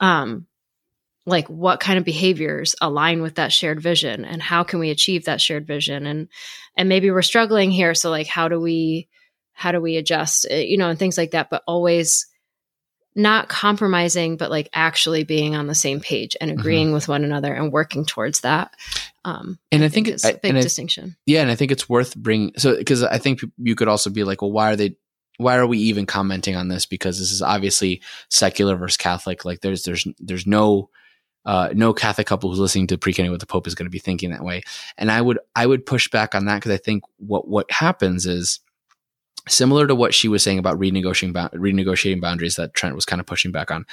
um 0.00 0.46
like 1.26 1.46
what 1.48 1.80
kind 1.80 1.98
of 1.98 2.04
behaviors 2.04 2.74
align 2.80 3.20
with 3.22 3.34
that 3.36 3.52
shared 3.52 3.80
vision 3.82 4.24
and 4.24 4.42
how 4.42 4.62
can 4.64 4.78
we 4.78 4.90
achieve 4.90 5.24
that 5.26 5.40
shared 5.40 5.66
vision 5.66 6.06
and 6.06 6.28
and 6.78 6.88
maybe 6.88 7.10
we're 7.10 7.20
struggling 7.22 7.70
here 7.70 7.94
so 7.94 8.08
like 8.10 8.26
how 8.26 8.48
do 8.48 8.58
we 8.58 9.06
how 9.54 9.72
do 9.72 9.80
we 9.80 9.96
adjust 9.96 10.46
eh, 10.50 10.60
you 10.60 10.76
know 10.76 10.90
and 10.90 10.98
things 10.98 11.16
like 11.16 11.30
that 11.32 11.48
but 11.50 11.62
always 11.66 12.26
not 13.16 13.48
compromising 13.48 14.36
but 14.36 14.50
like 14.50 14.68
actually 14.72 15.22
being 15.24 15.54
on 15.54 15.66
the 15.68 15.74
same 15.74 16.00
page 16.00 16.36
and 16.40 16.50
agreeing 16.50 16.92
with 16.92 17.06
one 17.08 17.22
another 17.24 17.54
and 17.54 17.72
working 17.72 18.04
towards 18.04 18.40
that 18.40 18.72
um 19.24 19.58
And 19.70 19.84
I 19.84 19.88
think- 19.88 20.08
is 20.08 20.24
a 20.24 20.28
I- 20.28 20.32
big 20.32 20.48
and 20.50 20.58
I- 20.58 20.62
distinction. 20.62 21.16
Yeah 21.24 21.42
and 21.42 21.50
i 21.50 21.54
think 21.54 21.70
it's 21.70 21.88
worth 21.88 22.16
bringing 22.16 22.52
so 22.56 22.76
because 22.76 23.02
i 23.04 23.18
think 23.18 23.40
you 23.58 23.74
could 23.76 23.88
also 23.88 24.10
be 24.10 24.24
like 24.24 24.42
well 24.42 24.52
why 24.52 24.72
are 24.72 24.76
they 24.76 24.96
why 25.36 25.56
are 25.56 25.66
we 25.66 25.78
even 25.78 26.06
commenting 26.06 26.54
on 26.54 26.68
this? 26.68 26.86
Because 26.86 27.18
this 27.18 27.32
is 27.32 27.42
obviously 27.42 28.02
secular 28.30 28.76
versus 28.76 28.96
catholic 28.96 29.44
like 29.44 29.60
there's 29.62 29.82
there's 29.82 30.06
there's 30.20 30.46
no 30.46 30.90
uh, 31.46 31.68
no 31.74 31.92
Catholic 31.92 32.26
couple 32.26 32.48
who's 32.48 32.58
listening 32.58 32.86
to 32.86 32.96
pre 32.96 33.12
with 33.28 33.40
the 33.40 33.46
Pope 33.46 33.66
is 33.66 33.74
going 33.74 33.84
to 33.84 33.90
be 33.90 33.98
thinking 33.98 34.30
that 34.30 34.42
way, 34.44 34.62
and 34.96 35.10
I 35.10 35.20
would 35.20 35.38
I 35.54 35.66
would 35.66 35.84
push 35.84 36.08
back 36.08 36.34
on 36.34 36.46
that 36.46 36.54
because 36.54 36.70
I 36.72 36.78
think 36.78 37.02
what 37.18 37.46
what 37.46 37.70
happens 37.70 38.24
is 38.26 38.60
similar 39.48 39.86
to 39.86 39.94
what 39.94 40.14
she 40.14 40.28
was 40.28 40.42
saying 40.42 40.58
about 40.58 40.78
renegotiating 40.78 41.32
renegotiating 41.52 42.20
boundaries 42.20 42.56
that 42.56 42.74
Trent 42.74 42.94
was 42.94 43.04
kind 43.04 43.20
of 43.20 43.26
pushing 43.26 43.52
back 43.52 43.70
on. 43.70 43.84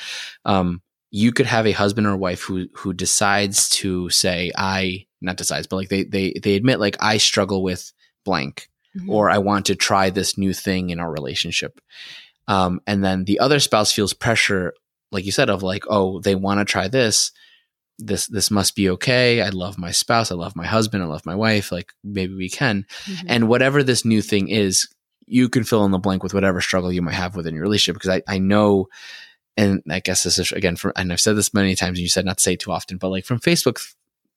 Um, 0.45 0.81
you 1.11 1.31
could 1.33 1.45
have 1.45 1.67
a 1.67 1.71
husband 1.73 2.07
or 2.07 2.15
wife 2.15 2.41
who 2.41 2.67
who 2.73 2.93
decides 2.93 3.69
to 3.69 4.09
say 4.09 4.51
I 4.57 5.05
not 5.21 5.37
decides, 5.37 5.67
but 5.67 5.75
like 5.77 5.89
they 5.89 6.03
they 6.03 6.33
they 6.41 6.55
admit 6.55 6.79
like 6.79 6.95
I 6.99 7.17
struggle 7.17 7.63
with 7.63 7.91
blank 8.25 8.67
Mhm. 8.97 9.07
or 9.09 9.29
I 9.29 9.37
want 9.37 9.67
to 9.67 9.75
try 9.75 10.09
this 10.09 10.37
new 10.37 10.51
thing 10.53 10.89
in 10.89 10.99
our 10.99 11.09
relationship. 11.09 11.79
Um, 12.49 12.81
and 12.85 13.01
then 13.03 13.23
the 13.23 13.39
other 13.39 13.59
spouse 13.61 13.93
feels 13.93 14.13
pressure, 14.13 14.73
like 15.13 15.25
you 15.25 15.31
said, 15.31 15.49
of 15.49 15.63
like, 15.63 15.85
oh, 15.89 16.19
they 16.19 16.35
want 16.35 16.59
to 16.59 16.65
try 16.65 16.89
this. 16.89 17.31
This 17.99 18.27
this 18.27 18.51
must 18.51 18.75
be 18.75 18.89
okay. 18.89 19.41
I 19.41 19.49
love 19.49 19.77
my 19.77 19.91
spouse. 19.91 20.31
I 20.31 20.35
love 20.35 20.55
my 20.57 20.65
husband. 20.65 21.03
I 21.03 21.07
love 21.07 21.25
my 21.25 21.35
wife. 21.35 21.71
Like 21.71 21.93
maybe 22.03 22.33
we 22.35 22.49
can. 22.49 22.85
Mhm. 23.05 23.23
And 23.27 23.47
whatever 23.47 23.81
this 23.83 24.03
new 24.03 24.21
thing 24.21 24.49
is, 24.49 24.87
you 25.31 25.47
can 25.49 25.63
fill 25.63 25.85
in 25.85 25.91
the 25.91 25.97
blank 25.99 26.23
with 26.23 26.33
whatever 26.33 26.59
struggle 26.61 26.91
you 26.91 27.01
might 27.01 27.13
have 27.13 27.35
within 27.35 27.53
your 27.55 27.63
relationship. 27.63 27.95
Because 28.01 28.09
I, 28.09 28.21
I 28.35 28.37
know, 28.39 28.87
and 29.57 29.81
I 29.89 29.99
guess 29.99 30.23
this 30.23 30.37
is 30.37 30.51
again 30.51 30.75
from, 30.75 30.91
and 30.95 31.11
I've 31.11 31.21
said 31.21 31.35
this 31.37 31.53
many 31.53 31.75
times, 31.75 31.97
and 31.97 32.03
you 32.03 32.09
said 32.09 32.25
not 32.25 32.37
to 32.37 32.43
say 32.43 32.55
too 32.55 32.71
often, 32.71 32.97
but 32.97 33.09
like 33.09 33.25
from 33.25 33.39
Facebook 33.39 33.79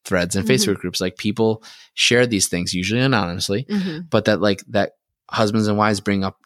threads 0.05 0.37
and 0.37 0.47
Mhm. 0.47 0.51
Facebook 0.55 0.77
groups, 0.79 1.01
like 1.01 1.17
people 1.17 1.63
share 1.95 2.27
these 2.27 2.47
things 2.49 2.75
usually 2.75 3.01
anonymously, 3.01 3.65
Mhm. 3.69 4.09
but 4.11 4.27
that 4.27 4.41
like 4.41 4.63
that 4.69 4.93
husbands 5.31 5.67
and 5.67 5.79
wives 5.79 6.01
bring 6.01 6.23
up 6.25 6.39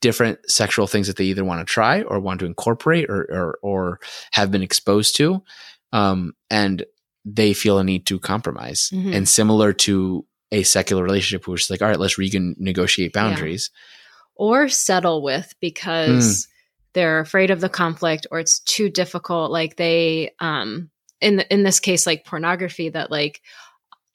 different 0.00 0.38
sexual 0.50 0.86
things 0.88 1.06
that 1.06 1.16
they 1.16 1.24
either 1.26 1.44
want 1.44 1.60
to 1.66 1.72
try 1.72 2.02
or 2.02 2.18
want 2.18 2.40
to 2.40 2.46
incorporate 2.46 3.08
or 3.08 3.22
or, 3.30 3.58
or 3.62 4.00
have 4.32 4.50
been 4.50 4.62
exposed 4.62 5.16
to, 5.16 5.42
um, 5.92 6.32
and 6.50 6.84
they 7.24 7.54
feel 7.54 7.78
a 7.78 7.84
need 7.84 8.04
to 8.06 8.18
compromise. 8.18 8.90
Mhm. 8.92 9.14
And 9.14 9.28
similar 9.28 9.72
to 9.72 10.26
a 10.54 10.62
secular 10.62 11.02
relationship, 11.02 11.46
which 11.46 11.62
is 11.64 11.70
like, 11.70 11.82
all 11.82 11.88
right, 11.88 11.98
let's 12.00 12.16
renegotiate 12.18 13.12
boundaries. 13.12 13.70
or 14.36 14.68
settle 14.68 15.22
with 15.22 15.54
because 15.60 16.46
Hmm. 16.46 16.50
they're 16.94 17.20
afraid 17.20 17.50
of 17.50 17.60
the 17.60 17.68
conflict 17.68 18.26
or 18.30 18.38
it's 18.40 18.58
too 18.60 18.88
difficult 18.88 19.50
like 19.52 19.76
they 19.76 20.32
um 20.40 20.90
in 21.20 21.36
the, 21.36 21.52
in 21.54 21.62
this 21.62 21.78
case 21.80 22.04
like 22.06 22.24
pornography 22.24 22.88
that 22.88 23.10
like 23.12 23.40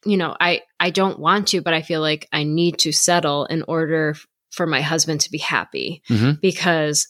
you 0.06 0.18
know 0.18 0.36
i 0.40 0.62
i 0.80 0.90
don't 0.90 1.20
want 1.20 1.48
to 1.50 1.62
but 1.62 1.74
i 1.74 1.82
feel 1.82 2.02
like 2.02 2.28
i 2.34 2.44
need 2.44 2.78
to 2.80 2.92
settle 2.92 3.46
in 3.46 3.64
order 3.68 4.10
f- 4.12 4.28
for 4.52 4.66
my 4.68 4.82
husband 4.82 5.22
to 5.22 5.32
be 5.32 5.38
happy 5.38 6.02
Mhm. 6.10 6.40
because 6.42 7.08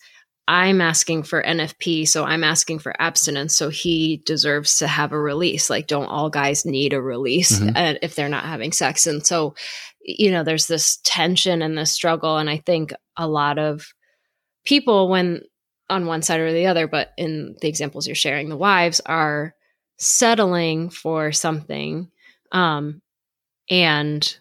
i'm 0.50 0.82
asking 0.82 1.22
for 1.22 1.44
nfp 1.44 2.08
so 2.08 2.26
i'm 2.26 2.44
asking 2.44 2.80
for 2.80 2.92
abstinence 3.00 3.56
so 3.56 3.70
he 3.70 4.24
deserves 4.26 4.80
to 4.80 4.88
have 4.88 5.12
a 5.12 5.20
release 5.20 5.70
like 5.70 5.86
don't 5.86 6.08
all 6.08 6.30
guys 6.32 6.66
need 6.66 6.92
a 6.92 7.00
release 7.02 7.60
Mhm. 7.60 7.70
uh, 7.78 8.00
if 8.02 8.16
they're 8.16 8.28
not 8.30 8.46
having 8.46 8.72
sex 8.72 9.06
and 9.06 9.24
so 9.26 9.54
you 10.02 10.32
know 10.32 10.44
there's 10.44 10.66
this 10.66 10.98
tension 11.04 11.62
and 11.62 11.78
this 11.78 11.92
struggle 11.92 12.38
and 12.38 12.50
i 12.50 12.58
think 12.58 12.92
a 13.16 13.28
lot 13.28 13.60
of 13.60 13.94
people 14.66 15.08
when 15.08 15.42
on 15.88 16.08
one 16.08 16.24
side 16.24 16.40
or 16.40 16.52
the 16.52 16.66
other 16.66 16.88
but 16.88 17.12
in 17.16 17.56
the 17.62 17.68
examples 17.68 18.08
you're 18.08 18.16
sharing 18.16 18.50
the 18.50 18.58
wives 18.58 19.00
are 19.06 19.54
settling 20.00 20.90
for 20.90 21.32
something 21.32 22.10
um 22.52 23.02
and 23.70 24.38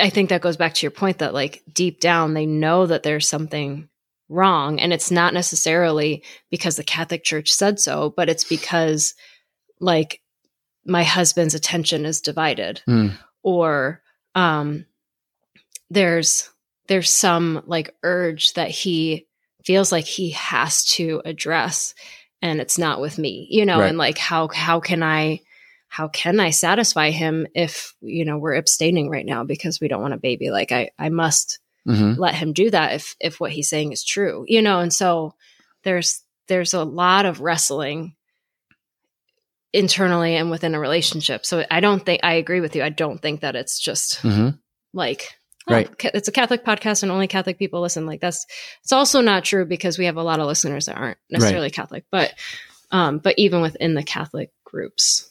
i 0.00 0.08
think 0.08 0.30
that 0.30 0.40
goes 0.40 0.56
back 0.56 0.72
to 0.72 0.84
your 0.86 0.90
point 0.92 1.18
that 1.18 1.34
like 1.34 1.62
deep 1.70 2.00
down 2.00 2.32
they 2.32 2.46
know 2.46 2.86
that 2.86 3.02
there's 3.02 3.28
something 3.28 3.86
wrong 4.30 4.78
and 4.80 4.92
it's 4.92 5.10
not 5.10 5.34
necessarily 5.34 6.22
because 6.50 6.76
the 6.76 6.84
catholic 6.84 7.22
church 7.24 7.50
said 7.52 7.78
so 7.80 8.14
but 8.16 8.28
it's 8.30 8.44
because 8.44 9.14
like 9.80 10.20
my 10.86 11.02
husband's 11.02 11.54
attention 11.54 12.06
is 12.06 12.20
divided 12.20 12.80
Mm. 12.88 13.12
or 13.42 14.00
um 14.34 14.86
there's 15.90 16.50
there's 16.88 17.10
some 17.10 17.62
like 17.66 17.94
urge 18.02 18.54
that 18.54 18.70
he 18.70 19.26
feels 19.64 19.92
like 19.92 20.04
he 20.06 20.30
has 20.30 20.84
to 20.92 21.20
address 21.24 21.94
and 22.42 22.60
it's 22.60 22.78
not 22.78 23.00
with 23.00 23.18
me 23.18 23.46
you 23.50 23.64
know 23.66 23.80
Right. 23.80 23.88
and 23.88 23.98
like 23.98 24.18
how 24.18 24.48
how 24.48 24.80
can 24.80 25.02
i 25.02 25.40
how 25.88 26.08
can 26.08 26.40
i 26.40 26.50
satisfy 26.50 27.10
him 27.10 27.46
if 27.54 27.94
you 28.00 28.24
know 28.24 28.38
we're 28.38 28.54
abstaining 28.54 29.10
right 29.10 29.26
now 29.26 29.44
because 29.44 29.80
we 29.80 29.88
don't 29.88 30.02
want 30.02 30.14
a 30.14 30.18
baby 30.18 30.50
like 30.50 30.72
i 30.72 30.90
i 30.98 31.08
must 31.08 31.58
Mhm. 31.88 32.18
let 32.18 32.34
him 32.34 32.52
do 32.52 32.70
that 32.70 32.94
if 32.94 33.16
if 33.20 33.40
what 33.40 33.52
he's 33.52 33.68
saying 33.68 33.92
is 33.92 34.04
true 34.04 34.44
you 34.46 34.60
know? 34.62 34.80
And 34.80 34.92
so 34.92 35.34
there's 35.82 36.22
there's 36.48 36.74
a 36.74 36.84
lot 36.84 37.26
of 37.26 37.40
wrestling 37.40 38.14
internally 39.72 40.34
and 40.36 40.50
within 40.50 40.74
a 40.74 40.80
relationship. 40.80 41.46
So 41.46 41.64
i 41.70 41.80
don't 41.80 42.04
think 42.04 42.20
i 42.24 42.34
agree 42.34 42.60
with 42.60 42.74
you. 42.74 42.82
I 42.82 42.88
don't 42.88 43.20
think 43.22 43.40
that 43.40 43.54
it's 43.56 43.78
just 43.78 44.20
Mhm. 44.22 44.58
like 44.92 45.28
oh, 45.68 45.72
Right. 45.74 45.88
it's 46.14 46.26
a 46.28 46.32
catholic 46.32 46.64
podcast 46.64 47.02
and 47.04 47.12
only 47.12 47.28
catholic 47.28 47.58
people 47.58 47.80
listen. 47.80 48.04
Like 48.06 48.20
that's 48.20 48.44
it's 48.82 48.92
also 48.92 49.20
not 49.20 49.44
true 49.44 49.64
because 49.64 49.96
we 49.98 50.06
have 50.06 50.16
a 50.16 50.22
lot 50.22 50.40
of 50.40 50.46
listeners 50.46 50.86
that 50.86 50.96
aren't 50.96 51.18
necessarily 51.30 51.70
catholic 51.70 52.04
but 52.10 52.34
um 52.90 53.18
but 53.18 53.34
even 53.38 53.62
within 53.62 53.94
the 53.94 54.02
catholic 54.02 54.50
groups 54.64 55.28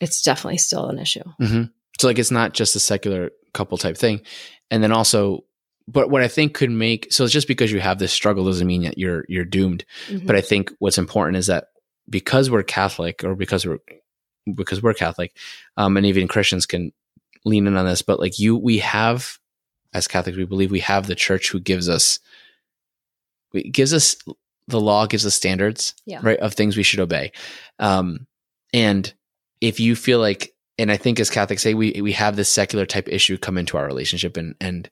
it's 0.00 0.22
definitely 0.22 0.58
still 0.58 0.86
an 0.88 0.98
issue. 0.98 1.24
Hmm 1.38 1.64
So 2.00 2.06
like 2.08 2.18
it's 2.18 2.30
not 2.30 2.54
just 2.54 2.74
a 2.76 2.80
secular 2.80 3.30
couple 3.52 3.76
type 3.78 3.96
thing, 3.98 4.20
and 4.70 4.82
then 4.82 4.92
also, 4.92 5.44
but 5.90 6.10
what 6.10 6.22
I 6.22 6.28
think 6.28 6.52
could 6.54 6.70
make 6.70 7.10
so 7.12 7.24
it's 7.24 7.32
just 7.32 7.48
because 7.48 7.72
you 7.72 7.80
have 7.80 7.98
this 7.98 8.12
struggle 8.12 8.44
doesn't 8.44 8.66
mean 8.66 8.82
that 8.82 8.98
you're 8.98 9.24
you're 9.28 9.44
doomed. 9.44 9.84
Mhm. 10.08 10.26
But 10.26 10.36
I 10.36 10.40
think 10.42 10.70
what's 10.78 10.98
important 10.98 11.38
is 11.38 11.46
that 11.46 11.68
because 12.10 12.50
we're 12.50 12.62
Catholic 12.62 13.24
or 13.24 13.34
because 13.34 13.66
we're 13.66 13.78
because 14.54 14.82
we're 14.82 14.94
Catholic, 14.94 15.34
um, 15.76 15.96
and 15.96 16.06
even 16.06 16.28
Christians 16.28 16.66
can 16.66 16.92
lean 17.44 17.66
in 17.66 17.76
on 17.76 17.86
this. 17.86 18.02
But 18.02 18.20
like 18.20 18.38
you, 18.38 18.56
we 18.56 18.78
have 18.78 19.38
as 19.94 20.06
Catholics, 20.06 20.36
we 20.38 20.44
believe 20.44 20.70
we 20.70 20.80
have 20.80 21.06
the 21.06 21.14
church 21.14 21.50
who 21.50 21.58
gives 21.60 21.88
us, 21.88 22.18
gives 23.72 23.94
us 23.94 24.16
the 24.66 24.80
law, 24.80 25.06
gives 25.06 25.24
us 25.24 25.34
standards, 25.34 25.94
Yeah. 26.04 26.20
right, 26.22 26.38
of 26.40 26.52
things 26.52 26.76
we 26.76 26.82
should 26.82 27.00
obey. 27.00 27.32
Um, 27.78 28.26
and 28.74 29.12
if 29.62 29.80
you 29.80 29.96
feel 29.96 30.18
like, 30.18 30.54
and 30.78 30.92
I 30.92 30.96
think 30.98 31.18
as 31.20 31.30
Catholics, 31.30 31.62
say 31.62 31.72
we 31.74 32.00
we 32.02 32.12
have 32.12 32.36
this 32.36 32.48
secular 32.50 32.84
type 32.86 33.08
issue 33.08 33.38
come 33.38 33.56
into 33.58 33.76
our 33.78 33.86
relationship, 33.86 34.36
and 34.36 34.54
and 34.60 34.88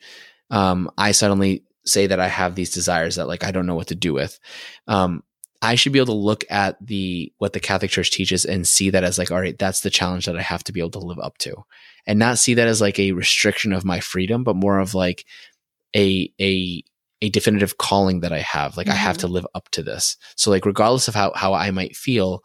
um, 0.50 0.90
I 0.96 1.12
suddenly 1.12 1.64
say 1.84 2.06
that 2.08 2.20
I 2.20 2.28
have 2.28 2.54
these 2.54 2.72
desires 2.72 3.16
that 3.16 3.28
like 3.28 3.44
I 3.44 3.50
don't 3.50 3.66
know 3.66 3.74
what 3.74 3.88
to 3.88 3.94
do 3.94 4.12
with. 4.12 4.38
Um, 4.86 5.22
I 5.62 5.74
should 5.74 5.92
be 5.92 5.98
able 5.98 6.14
to 6.14 6.20
look 6.20 6.44
at 6.50 6.76
the 6.84 7.32
what 7.38 7.52
the 7.52 7.60
Catholic 7.60 7.90
Church 7.90 8.10
teaches 8.10 8.44
and 8.44 8.66
see 8.66 8.90
that 8.90 9.04
as 9.04 9.18
like, 9.18 9.30
all 9.30 9.40
right, 9.40 9.58
that's 9.58 9.80
the 9.80 9.90
challenge 9.90 10.26
that 10.26 10.36
I 10.36 10.42
have 10.42 10.64
to 10.64 10.72
be 10.72 10.80
able 10.80 10.90
to 10.90 10.98
live 10.98 11.18
up 11.18 11.38
to, 11.38 11.64
and 12.06 12.18
not 12.18 12.38
see 12.38 12.54
that 12.54 12.68
as 12.68 12.80
like 12.80 12.98
a 12.98 13.12
restriction 13.12 13.72
of 13.72 13.84
my 13.84 14.00
freedom, 14.00 14.44
but 14.44 14.56
more 14.56 14.78
of 14.78 14.94
like 14.94 15.24
a 15.94 16.32
a 16.40 16.82
a 17.22 17.30
definitive 17.30 17.78
calling 17.78 18.20
that 18.20 18.32
I 18.32 18.40
have. 18.40 18.76
Like 18.76 18.88
I 18.88 18.94
have 18.94 19.18
to 19.18 19.26
live 19.26 19.46
up 19.54 19.68
to 19.70 19.82
this. 19.82 20.16
So 20.36 20.50
like 20.50 20.66
regardless 20.66 21.08
of 21.08 21.14
how 21.14 21.32
how 21.34 21.54
I 21.54 21.70
might 21.70 21.96
feel, 21.96 22.44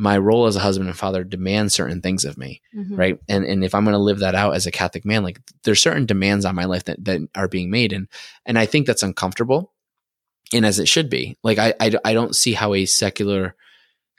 my 0.00 0.16
role 0.16 0.46
as 0.46 0.56
a 0.56 0.60
husband 0.60 0.88
and 0.88 0.96
father 0.98 1.22
demands 1.24 1.74
certain 1.74 2.00
things 2.00 2.24
of 2.24 2.38
me 2.38 2.60
Mhm. 2.74 2.96
right? 2.98 3.18
And 3.28 3.44
and 3.44 3.62
if 3.62 3.74
i'm 3.74 3.84
going 3.84 3.92
to 3.92 3.98
live 4.08 4.20
that 4.20 4.34
out 4.34 4.54
as 4.56 4.66
a 4.66 4.70
catholic 4.70 5.04
man 5.04 5.22
like 5.22 5.38
there's 5.64 5.80
certain 5.82 6.06
demands 6.06 6.44
on 6.46 6.54
my 6.54 6.64
life 6.64 6.84
that, 6.84 7.04
that 7.04 7.20
are 7.34 7.48
being 7.48 7.70
made. 7.70 7.92
And 7.92 8.08
and 8.46 8.58
i 8.58 8.66
think 8.66 8.86
that's 8.86 9.02
uncomfortable 9.02 9.72
and 10.52 10.64
as 10.66 10.78
it 10.80 10.88
should 10.88 11.08
be. 11.10 11.36
Like 11.44 11.58
i 11.58 11.74
i, 11.78 11.92
I 12.04 12.12
don't 12.14 12.34
see 12.34 12.54
how 12.54 12.72
a 12.74 12.86
secular 12.86 13.54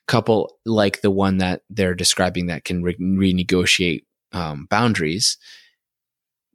couple 0.08 0.58
like 0.66 1.02
the 1.02 1.12
one 1.12 1.38
that 1.40 1.62
they're 1.70 1.96
describing 1.96 2.48
that 2.48 2.64
can 2.66 2.84
re- 2.84 2.96
renegotiate 2.98 4.04
um, 4.34 4.68
boundaries 4.70 5.38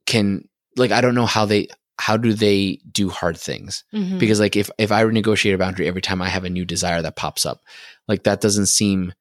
can 0.07 0.49
like 0.77 0.93
i 0.93 1.01
don't 1.01 1.14
know 1.14 1.27
how 1.27 1.45
they 1.47 1.68
how 1.99 2.16
do 2.16 2.32
they 2.34 2.78
do 2.92 3.09
hard 3.09 3.38
things 3.38 3.82
Mhm. 3.94 4.18
because 4.18 4.38
like 4.40 4.57
if 4.57 4.70
if 4.78 4.92
I 4.92 5.03
renegotiate 5.05 5.55
a 5.55 5.59
boundary 5.59 5.88
every 5.88 6.03
time 6.03 6.20
I 6.20 6.28
have 6.28 6.44
a 6.44 6.51
new 6.51 6.64
desire 6.64 7.01
that 7.03 7.16
pops 7.16 7.47
up, 7.47 7.62
like 8.07 8.24
that 8.24 8.40
doesn't 8.40 8.66
seem 8.66 9.12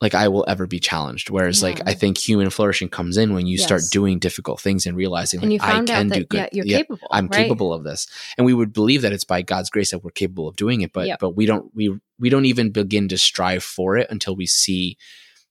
like 0.00 0.14
I 0.14 0.28
will 0.28 0.44
ever 0.48 0.66
be 0.66 0.80
challenged. 0.80 1.30
Whereas 1.30 1.62
like 1.62 1.80
I 1.86 1.94
think 1.94 2.18
human 2.18 2.50
flourishing 2.50 2.88
comes 2.88 3.16
in 3.16 3.32
when 3.32 3.46
you 3.46 3.56
start 3.58 3.82
doing 3.90 4.18
difficult 4.18 4.60
things 4.60 4.86
and 4.86 4.96
realizing 4.96 5.40
and 5.42 5.52
like 5.52 5.62
I 5.62 5.72
can 5.84 5.90
out 5.90 6.02
do 6.02 6.08
that 6.20 6.28
good. 6.28 6.36
yeah, 6.38 6.48
you're 6.52 6.66
Yeah, 6.66 6.76
capable. 6.78 7.08
I'm 7.10 7.26
right? 7.28 7.36
capable 7.44 7.72
of 7.72 7.84
this, 7.84 8.06
and 8.36 8.44
we 8.44 8.52
would 8.54 8.72
believe 8.72 9.02
that 9.02 9.12
it's 9.12 9.24
by 9.24 9.42
God's 9.42 9.70
grace 9.70 9.92
that 9.92 10.02
we're 10.02 10.10
capable 10.10 10.48
of 10.48 10.56
doing 10.56 10.80
it. 10.82 10.92
But 10.92 11.06
Yep. 11.06 11.18
but 11.20 11.30
we 11.36 11.46
don't 11.46 11.70
we 11.74 11.96
we 12.18 12.28
don't 12.28 12.44
even 12.46 12.70
begin 12.70 13.08
to 13.08 13.18
strive 13.18 13.62
for 13.64 13.96
it 13.96 14.08
until 14.10 14.34
we 14.34 14.46
see 14.46 14.96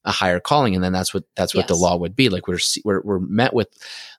a 0.06 0.12
higher 0.12 0.39
calling, 0.39 0.76
and 0.76 0.84
then 0.84 0.91
that's 0.93 1.14
what 1.14 1.24
that's 1.36 1.56
what 1.56 1.68
the 1.68 1.76
law 1.76 1.95
would 1.95 2.16
be. 2.16 2.30
Like 2.30 2.47
we're 2.47 2.60
we're 2.84 3.01
we're 3.01 3.20
met 3.20 3.54
with 3.54 3.70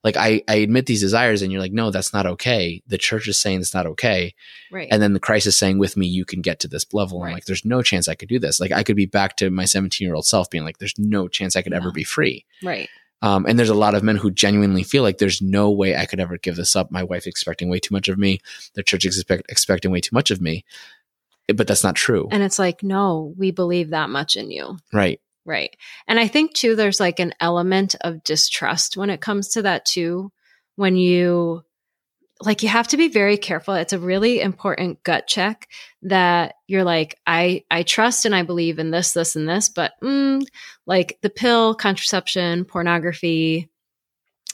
like 0.03 0.17
I 0.17 0.43
I 0.49 0.57
admit 0.57 0.87
these 0.87 1.01
desires, 1.01 1.43
and 1.43 1.53
you're 1.53 1.61
like, 1.61 1.73
no, 1.73 1.91
that's 1.91 2.13
not 2.13 2.27
okay. 2.27 2.83
The 2.87 2.99
church 2.99 3.29
is 3.29 3.39
saying 3.39 3.61
it's 3.61 3.75
not 3.75 3.87
okay 3.87 4.35
Right. 4.73 4.89
and 4.91 5.01
then 5.03 5.13
the 5.13 5.21
Christ 5.21 5.47
is 5.47 5.57
saying 5.57 5.79
with 5.79 5.97
me 5.97 6.07
you 6.07 6.25
can 6.25 6.41
get 6.41 6.59
to 6.61 6.69
this 6.69 6.87
level 6.93 7.19
and 7.19 7.27
Right. 7.27 7.35
like 7.35 7.45
there's 7.45 7.65
no 7.65 7.81
chance 7.83 8.09
i 8.09 8.15
could 8.15 8.29
do 8.29 8.39
this 8.41 8.59
like 8.61 8.73
i 8.73 8.83
could 8.83 8.97
be 8.97 9.07
back 9.07 9.37
to 9.37 9.51
my 9.51 9.65
17 9.67 10.05
year 10.05 10.15
old 10.17 10.27
self 10.27 10.51
being 10.51 10.65
like 10.65 10.79
there's 10.79 10.99
no 10.99 11.29
chance 11.29 11.55
i 11.55 11.63
could 11.63 11.73
ever 11.73 11.93
be 11.93 12.03
free 12.03 12.45
right. 12.63 12.89
um, 13.23 13.47
and 13.47 13.57
there's 13.59 13.69
a 13.69 13.75
lot 13.75 13.95
of 13.95 14.03
men 14.03 14.17
who 14.17 14.31
genuinely 14.33 14.83
feel 14.83 15.03
like 15.05 15.19
there's 15.19 15.41
no 15.41 15.71
way 15.71 15.97
i 15.97 16.07
could 16.07 16.19
ever 16.19 16.39
give 16.39 16.57
this 16.57 16.75
up 16.75 16.91
my 16.91 17.03
wife 17.05 17.27
expecting 17.27 17.69
way 17.69 17.79
too 17.79 17.95
much 17.95 18.09
of 18.09 18.19
me 18.19 18.41
the 18.75 18.83
church 18.83 19.05
expect, 19.05 19.45
expecting 19.49 19.91
way 19.93 20.01
too 20.01 20.11
much 20.15 20.31
of 20.33 20.41
me 20.41 20.65
but 21.55 21.67
that's 21.67 21.85
not 21.85 21.95
true 21.95 22.27
And 22.33 22.43
it's 22.43 22.59
like, 22.59 22.83
no, 22.83 23.35
we 23.37 23.51
believe 23.51 23.91
that 23.91 24.09
much 24.11 24.35
in 24.35 24.51
you. 24.51 24.79
right 24.93 25.21
Right. 25.47 25.77
And 26.09 26.19
I 26.19 26.27
think 26.27 26.55
too, 26.55 26.75
there's 26.75 27.01
like 27.01 27.21
an 27.21 27.35
element 27.41 27.95
of 28.01 28.25
distrust 28.25 28.97
when 28.97 29.11
it 29.11 29.21
comes 29.21 29.49
to 29.51 29.63
that 29.63 29.85
too. 29.85 30.33
When 30.77 30.97
you, 30.97 31.63
like, 32.41 32.63
you 32.63 32.69
have 32.69 32.89
to 32.89 32.97
be 32.97 33.09
very 33.09 33.37
careful. 33.37 33.75
It's 33.75 33.93
a 33.93 33.99
really 33.99 34.41
important 34.41 35.03
gut 35.05 35.27
check 35.27 35.69
that 36.03 36.55
you're 36.67 36.83
like, 36.83 37.17
I, 37.27 37.65
I 37.71 37.83
trust 37.85 38.25
and 38.25 38.35
I 38.35 38.43
believe 38.43 38.79
in 38.79 38.91
this, 38.91 39.13
this, 39.13 39.37
and 39.37 39.49
this, 39.49 39.69
but 39.69 39.93
mm, 40.03 40.45
like 40.87 41.19
the 41.23 41.31
pill, 41.31 41.75
contraception, 41.75 42.65
pornography, 42.65 43.71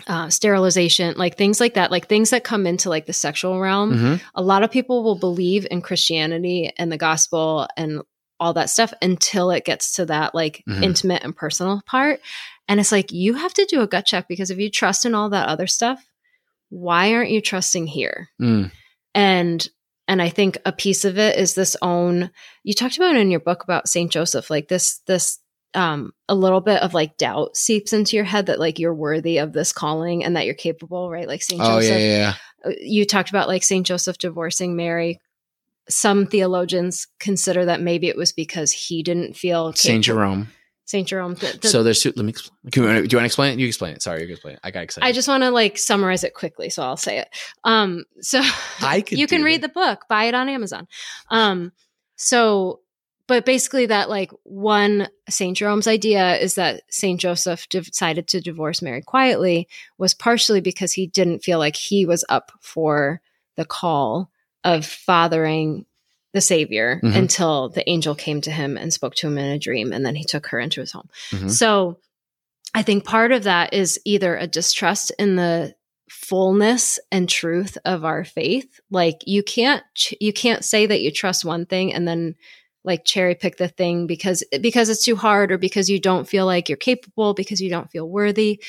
uh, 0.07 0.29
sterilization, 0.29 1.15
like 1.17 1.37
things 1.37 1.61
like 1.61 1.75
that, 1.75 1.91
like 1.91 2.09
things 2.09 2.31
that 2.31 2.45
come 2.45 2.67
into 2.67 2.89
like 2.89 3.07
the 3.07 3.13
sexual 3.13 3.61
realm 3.61 3.93
Mhm. 3.93 4.21
a 4.35 4.43
lot 4.43 4.63
of 4.63 4.71
people 4.71 5.03
will 5.03 5.19
believe 5.19 5.67
in 5.71 5.83
Christianity 5.83 6.73
and 6.79 6.91
the 6.91 6.97
gospel 6.97 7.67
and 7.77 8.03
all 8.41 8.55
that 8.55 8.71
stuff 8.71 8.93
until 9.03 9.51
it 9.51 9.65
gets 9.65 9.93
to 9.97 10.07
that 10.07 10.35
like 10.35 10.63
Mhm. 10.69 10.83
intimate 10.83 11.23
and 11.23 11.37
personal 11.37 11.83
part. 11.87 12.21
And 12.69 12.81
it's 12.81 12.91
like 12.93 13.13
you 13.13 13.35
have 13.35 13.53
to 13.55 13.67
do 13.67 13.83
a 13.83 13.87
gut 13.87 14.07
check 14.07 14.27
because 14.29 14.51
if 14.51 14.59
you 14.59 14.71
trust 14.71 15.05
in 15.05 15.15
all 15.15 15.31
that 15.31 15.49
other 15.49 15.67
stuff, 15.67 16.03
why 16.71 17.13
aren't 17.15 17.31
you 17.31 17.41
trusting 17.41 17.87
here? 17.87 18.29
Mm. 18.41 18.71
And 19.15 19.69
and 20.09 20.21
I 20.21 20.29
think 20.29 20.59
a 20.65 20.73
piece 20.73 21.05
of 21.05 21.19
it 21.19 21.39
is 21.39 21.55
this 21.55 21.77
own 21.83 22.31
you 22.65 22.75
talked 22.75 22.97
about 22.97 23.15
in 23.17 23.31
your 23.31 23.41
book 23.41 23.63
about 23.63 23.89
Saint 23.89 24.11
Joseph, 24.11 24.51
like 24.51 24.69
this 24.69 24.99
this 25.07 25.39
um 25.75 26.13
a 26.29 26.35
little 26.35 26.61
bit 26.61 26.83
of 26.83 26.95
like 26.95 27.17
doubt 27.17 27.57
seeps 27.57 27.93
into 27.93 28.17
your 28.17 28.25
head 28.25 28.47
that 28.47 28.59
like 28.59 28.79
you're 28.81 28.95
worthy 28.95 29.39
of 29.39 29.53
this 29.53 29.73
calling 29.73 30.25
and 30.25 30.35
that 30.37 30.47
you're 30.47 30.55
capable, 30.55 31.11
right? 31.11 31.29
Like 31.29 31.43
Saint 31.43 31.61
oh 31.61 31.81
Joseph 31.81 31.99
yeah 32.01 32.07
yeah, 32.07 32.35
uh, 32.65 32.73
you 32.81 33.05
talked 33.05 33.31
about 33.31 33.49
like 33.49 33.63
St. 33.63 33.87
Joseph 33.87 34.19
divorcing 34.19 34.75
Mary. 34.77 35.21
Some 35.89 36.27
theologians 36.27 37.07
consider 37.19 37.65
that 37.65 37.81
maybe 37.81 38.09
it 38.09 38.17
was 38.17 38.33
because 38.33 38.71
he 38.73 39.03
didn't 39.03 39.35
feel 39.37 39.73
saint 39.73 40.05
capable- 40.05 40.21
jerome 40.21 40.49
Saint 40.87 41.07
Jerome. 41.07 41.35
the- 41.35 41.57
the- 41.63 41.69
so 41.69 41.85
there's 41.85 42.01
two 42.03 42.13
let 42.17 42.25
me 42.25 42.31
explain. 42.31 42.59
do 42.69 42.81
you 42.83 42.87
want 42.89 43.09
to 43.09 43.17
explain 43.25 43.53
it 43.53 43.61
you 43.61 43.67
explain 43.69 43.95
it 43.95 44.03
sorry 44.03 44.25
you 44.27 44.33
explain 44.33 44.55
it 44.55 44.61
i 44.65 44.73
got 44.73 44.83
excited 44.83 45.07
I 45.07 45.13
just 45.13 45.29
want 45.29 45.45
to 45.45 45.51
like 45.51 45.79
summarize 45.79 46.25
it 46.25 46.35
quickly, 46.35 46.69
so 46.69 46.83
I'll 46.83 46.97
say 46.97 47.19
it. 47.19 47.29
Um, 47.63 48.05
so 48.21 48.41
I 48.81 49.01
could 49.01 49.17
you 49.19 49.29
can 49.29 49.45
read 49.45 49.63
that. 49.63 49.73
the 49.73 49.81
book, 49.81 50.07
buy 50.09 50.25
it 50.25 50.35
on 50.35 50.49
Amazon. 50.49 50.89
Um, 51.31 51.71
so, 52.17 52.81
but 53.29 53.47
basically, 53.47 53.87
that 53.87 54.11
like 54.11 54.33
one 54.43 55.09
Saint 55.29 55.57
Jerome's 55.57 55.87
idea 55.87 56.37
is 56.39 56.57
that 56.57 56.83
Saint 56.91 57.21
Joseph 57.21 57.69
decided 57.69 58.27
to 58.29 58.41
divorce 58.41 58.83
Mary 58.83 59.01
quietly 59.03 59.69
was 59.97 60.13
partially 60.13 60.61
because 60.61 60.93
he 60.93 61.07
didn't 61.07 61.45
feel 61.45 61.59
like 61.61 61.77
he 61.77 62.05
was 62.05 62.25
up 62.29 62.51
for 62.61 63.21
the 63.57 63.65
call 63.65 64.29
of 64.65 64.85
fathering 64.87 65.87
the 66.33 66.41
Savior 66.41 67.01
Mhm. 67.03 67.17
until 67.17 67.69
the 67.71 67.89
angel 67.89 68.15
came 68.15 68.41
to 68.43 68.51
him 68.51 68.77
and 68.77 68.93
spoke 68.93 69.15
to 69.17 69.27
him 69.27 69.37
in 69.39 69.47
a 69.53 69.59
dream, 69.59 69.93
and 69.93 70.05
then 70.07 70.15
he 70.15 70.25
took 70.25 70.47
her 70.49 70.61
into 70.61 70.81
his 70.81 70.93
home. 70.93 71.09
Mhm. 71.33 71.51
So 71.51 71.99
I 72.73 72.83
think 72.83 73.05
part 73.05 73.33
of 73.33 73.43
that 73.45 73.75
is 73.75 73.99
either 74.05 74.37
a 74.37 74.47
distrust 74.47 75.11
in 75.19 75.35
the 75.37 75.75
fullness 76.09 76.99
and 77.11 77.29
truth 77.29 77.79
of 77.85 78.05
our 78.05 78.25
faith. 78.25 78.81
Like 78.91 79.23
you 79.27 79.43
can't 79.43 79.83
you 80.21 80.33
can't 80.33 80.65
say 80.65 80.87
that 80.87 81.01
you 81.01 81.11
trust 81.11 81.45
one 81.45 81.67
thing 81.67 81.93
and 81.95 82.07
then 82.07 82.37
like 82.85 83.05
cherry 83.05 83.35
pick 83.35 83.57
the 83.57 83.69
thing 83.69 84.07
because 84.07 84.45
because 84.61 84.89
it's 84.89 85.05
too 85.05 85.17
hard 85.17 85.51
or 85.53 85.59
because 85.59 85.89
you 85.91 85.99
don't 86.01 86.29
feel 86.29 86.47
like 86.47 86.69
you're 86.69 86.77
capable 86.79 87.35
because 87.35 87.61
you 87.61 87.71
don't 87.71 87.91
feel 87.91 88.09
worthy. 88.09 88.63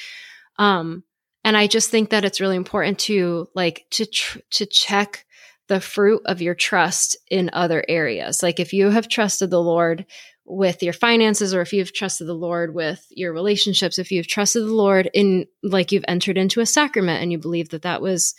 Um 0.58 1.04
and 1.44 1.58
I 1.58 1.68
just 1.68 1.90
think 1.90 2.10
that 2.12 2.26
it's 2.26 2.40
really 2.42 2.56
important 2.56 3.00
to 3.00 3.48
like 3.56 3.86
to 3.92 4.06
tr- 4.06 4.40
to 4.52 4.66
check 4.66 5.26
the 5.68 5.80
fruit 5.82 6.22
of 6.26 6.42
your 6.42 6.56
trust 6.56 7.18
in 7.30 7.50
other 7.54 7.84
areas. 7.88 8.44
Like 8.44 8.60
if 8.60 8.74
you 8.74 8.90
have 8.90 9.08
trusted 9.08 9.50
the 9.50 9.62
Lord 9.62 10.06
with 10.44 10.84
your 10.84 10.94
finances 10.94 11.54
or 11.54 11.62
if 11.62 11.72
you've 11.72 11.94
trusted 11.94 12.28
the 12.28 12.34
Lord 12.34 12.74
with 12.74 13.06
your 13.10 13.32
relationships, 13.32 13.98
if 14.00 14.12
you've 14.12 14.28
trusted 14.28 14.64
the 14.64 14.74
Lord 14.74 15.10
in 15.14 15.46
like 15.64 15.92
you've 15.92 16.04
entered 16.08 16.38
into 16.38 16.60
a 16.60 16.66
sacrament 16.66 17.22
and 17.22 17.32
you 17.32 17.38
believe 17.38 17.70
that 17.70 17.84
that 17.84 18.02
was 18.02 18.36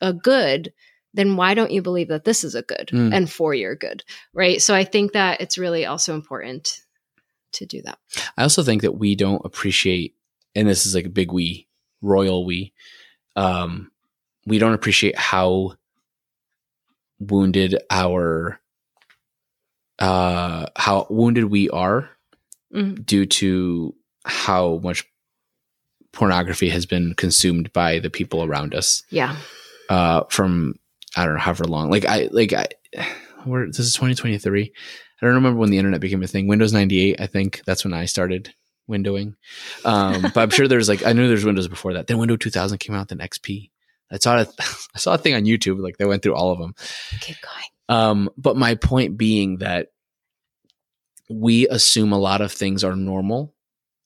a 0.00 0.12
good, 0.12 0.72
then 1.14 1.36
why 1.36 1.54
don't 1.54 1.70
you 1.70 1.80
believe 1.80 2.08
that 2.08 2.24
this 2.24 2.44
is 2.44 2.54
a 2.54 2.62
good 2.62 2.90
Mm. 2.92 3.14
and 3.14 3.30
for 3.30 3.54
your 3.54 3.74
good? 3.74 4.02
Right? 4.34 4.60
So 4.60 4.74
I 4.74 4.84
think 4.84 5.12
that 5.12 5.40
it's 5.40 5.56
really 5.56 5.86
also 5.86 6.14
important 6.14 6.82
to 7.52 7.64
do 7.64 7.80
that. 7.82 7.98
I 8.36 8.42
also 8.42 8.62
think 8.62 8.82
that 8.82 8.98
we 8.98 9.14
don't 9.14 9.40
appreciate, 9.44 10.14
and 10.54 10.68
this 10.68 10.84
is 10.84 10.94
like 10.94 11.06
a 11.06 11.10
big 11.10 11.32
we, 11.32 11.68
royal 12.02 12.44
we, 12.44 12.74
um, 13.34 13.90
we 14.46 14.58
don't 14.58 14.74
appreciate 14.74 15.16
how 15.16 15.76
wounded 17.18 17.76
our, 17.90 18.60
uh, 19.98 20.66
how 20.76 21.06
wounded 21.10 21.44
we 21.46 21.68
are 21.70 22.10
Mhm. 22.74 23.04
due 23.06 23.26
to 23.26 23.94
how 24.24 24.78
much 24.82 25.04
pornography 26.12 26.68
has 26.68 26.86
been 26.86 27.14
consumed 27.14 27.72
by 27.72 27.98
the 27.98 28.10
people 28.10 28.42
around 28.44 28.74
us, 28.74 29.02
Yeah. 29.10 29.36
uh, 29.88 30.24
from 30.30 30.74
I 31.16 31.24
don't 31.24 31.34
know 31.34 31.40
however 31.40 31.64
long. 31.64 31.90
Like 31.90 32.04
I, 32.04 32.28
like 32.30 32.52
I, 32.52 32.66
where 33.44 33.66
this 33.66 33.78
is 33.78 33.94
2023. 33.94 34.64
I 35.22 35.24
don't 35.26 35.34
remember 35.34 35.58
when 35.58 35.70
the 35.70 35.78
internet 35.78 36.00
became 36.02 36.22
a 36.22 36.26
thing. 36.26 36.46
Windows 36.46 36.74
98, 36.74 37.18
I 37.20 37.26
think 37.26 37.62
that's 37.64 37.84
when 37.84 37.94
I 37.94 38.04
started 38.04 38.54
windowing. 38.90 39.34
Um, 39.84 40.20
but 40.34 40.36
I'm 40.36 40.50
sure 40.50 40.68
there's 40.68 40.88
like 40.90 41.06
I 41.06 41.14
knew 41.14 41.26
there's 41.28 41.44
Windows 41.46 41.68
before 41.68 41.94
that. 41.94 42.06
Then 42.06 42.18
Windows 42.18 42.38
2000 42.40 42.78
came 42.78 42.94
out, 42.94 43.08
then 43.08 43.18
XP. 43.20 43.70
I 44.10 44.18
saw 44.18 44.38
a, 44.38 44.46
I 44.94 44.98
saw 44.98 45.14
a 45.14 45.18
thing 45.18 45.34
on 45.34 45.44
YouTube 45.44 45.78
like 45.82 45.96
they 45.96 46.04
went 46.06 46.22
through 46.22 46.34
all 46.34 46.52
of 46.52 46.58
them. 46.58 46.74
Keep 47.20 47.36
going. 47.42 47.64
Um, 47.88 48.30
but 48.36 48.56
my 48.56 48.74
point 48.74 49.16
being 49.16 49.58
that 49.58 49.88
we 51.28 51.66
assume 51.68 52.12
a 52.12 52.18
lot 52.18 52.40
of 52.40 52.52
things 52.52 52.84
are 52.84 52.94
normal 52.96 53.54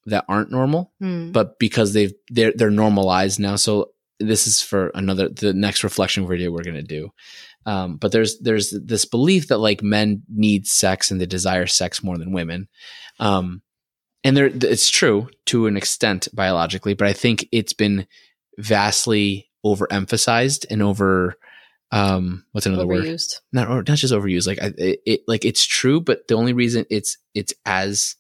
that 0.07 0.25
aren't 0.29 0.51
normal, 0.51 0.93
Mm. 1.03 1.33
but 1.33 1.59
because 1.59 1.93
they've 1.93 2.13
they're 2.31 2.53
they're 2.57 2.71
normalized 2.71 3.39
now. 3.39 3.57
So 3.57 3.91
this 4.19 4.47
is 4.47 4.63
for 4.63 4.89
another 4.95 5.29
the 5.29 5.53
next 5.53 5.85
reflection 5.85 6.27
video 6.27 6.51
we're 6.51 6.65
gonna 6.65 6.83
do. 6.83 7.11
Um, 7.67 7.97
but 7.97 8.11
there's 8.11 8.39
there's 8.41 8.71
this 8.83 9.05
belief 9.05 9.49
that 9.49 9.59
like 9.59 9.83
men 9.83 10.23
need 10.29 10.67
sex 10.67 11.11
and 11.11 11.21
they 11.21 11.27
desire 11.27 11.67
sex 11.67 12.03
more 12.03 12.17
than 12.17 12.33
women. 12.33 12.69
Um, 13.19 13.61
and 14.25 14.35
there 14.37 14.47
it's 14.47 14.89
true 14.91 15.29
to 15.47 15.67
an 15.67 15.77
extent 15.77 16.29
biologically, 16.33 16.95
but 16.95 17.07
I 17.07 17.13
think 17.13 17.47
it's 17.53 17.75
been 17.75 18.07
vastly 18.59 19.50
overemphasized 19.65 20.67
and 20.71 20.83
over 20.83 21.35
um 21.93 22.45
what's 22.53 22.67
another 22.67 22.87
word? 22.87 23.05
Overused. 23.05 23.35
Not 23.53 23.69
or 23.69 23.77
not 23.87 23.99
just 23.99 24.15
overused. 24.15 24.47
Like 24.47 24.63
I, 24.63 24.73
it, 24.79 25.01
it 25.07 25.21
like 25.27 25.45
it's 25.45 25.65
true, 25.67 26.01
but 26.01 26.29
the 26.29 26.35
only 26.35 26.53
reason 26.53 26.85
it's 26.91 27.19
it's 27.35 27.53
as 27.67 28.17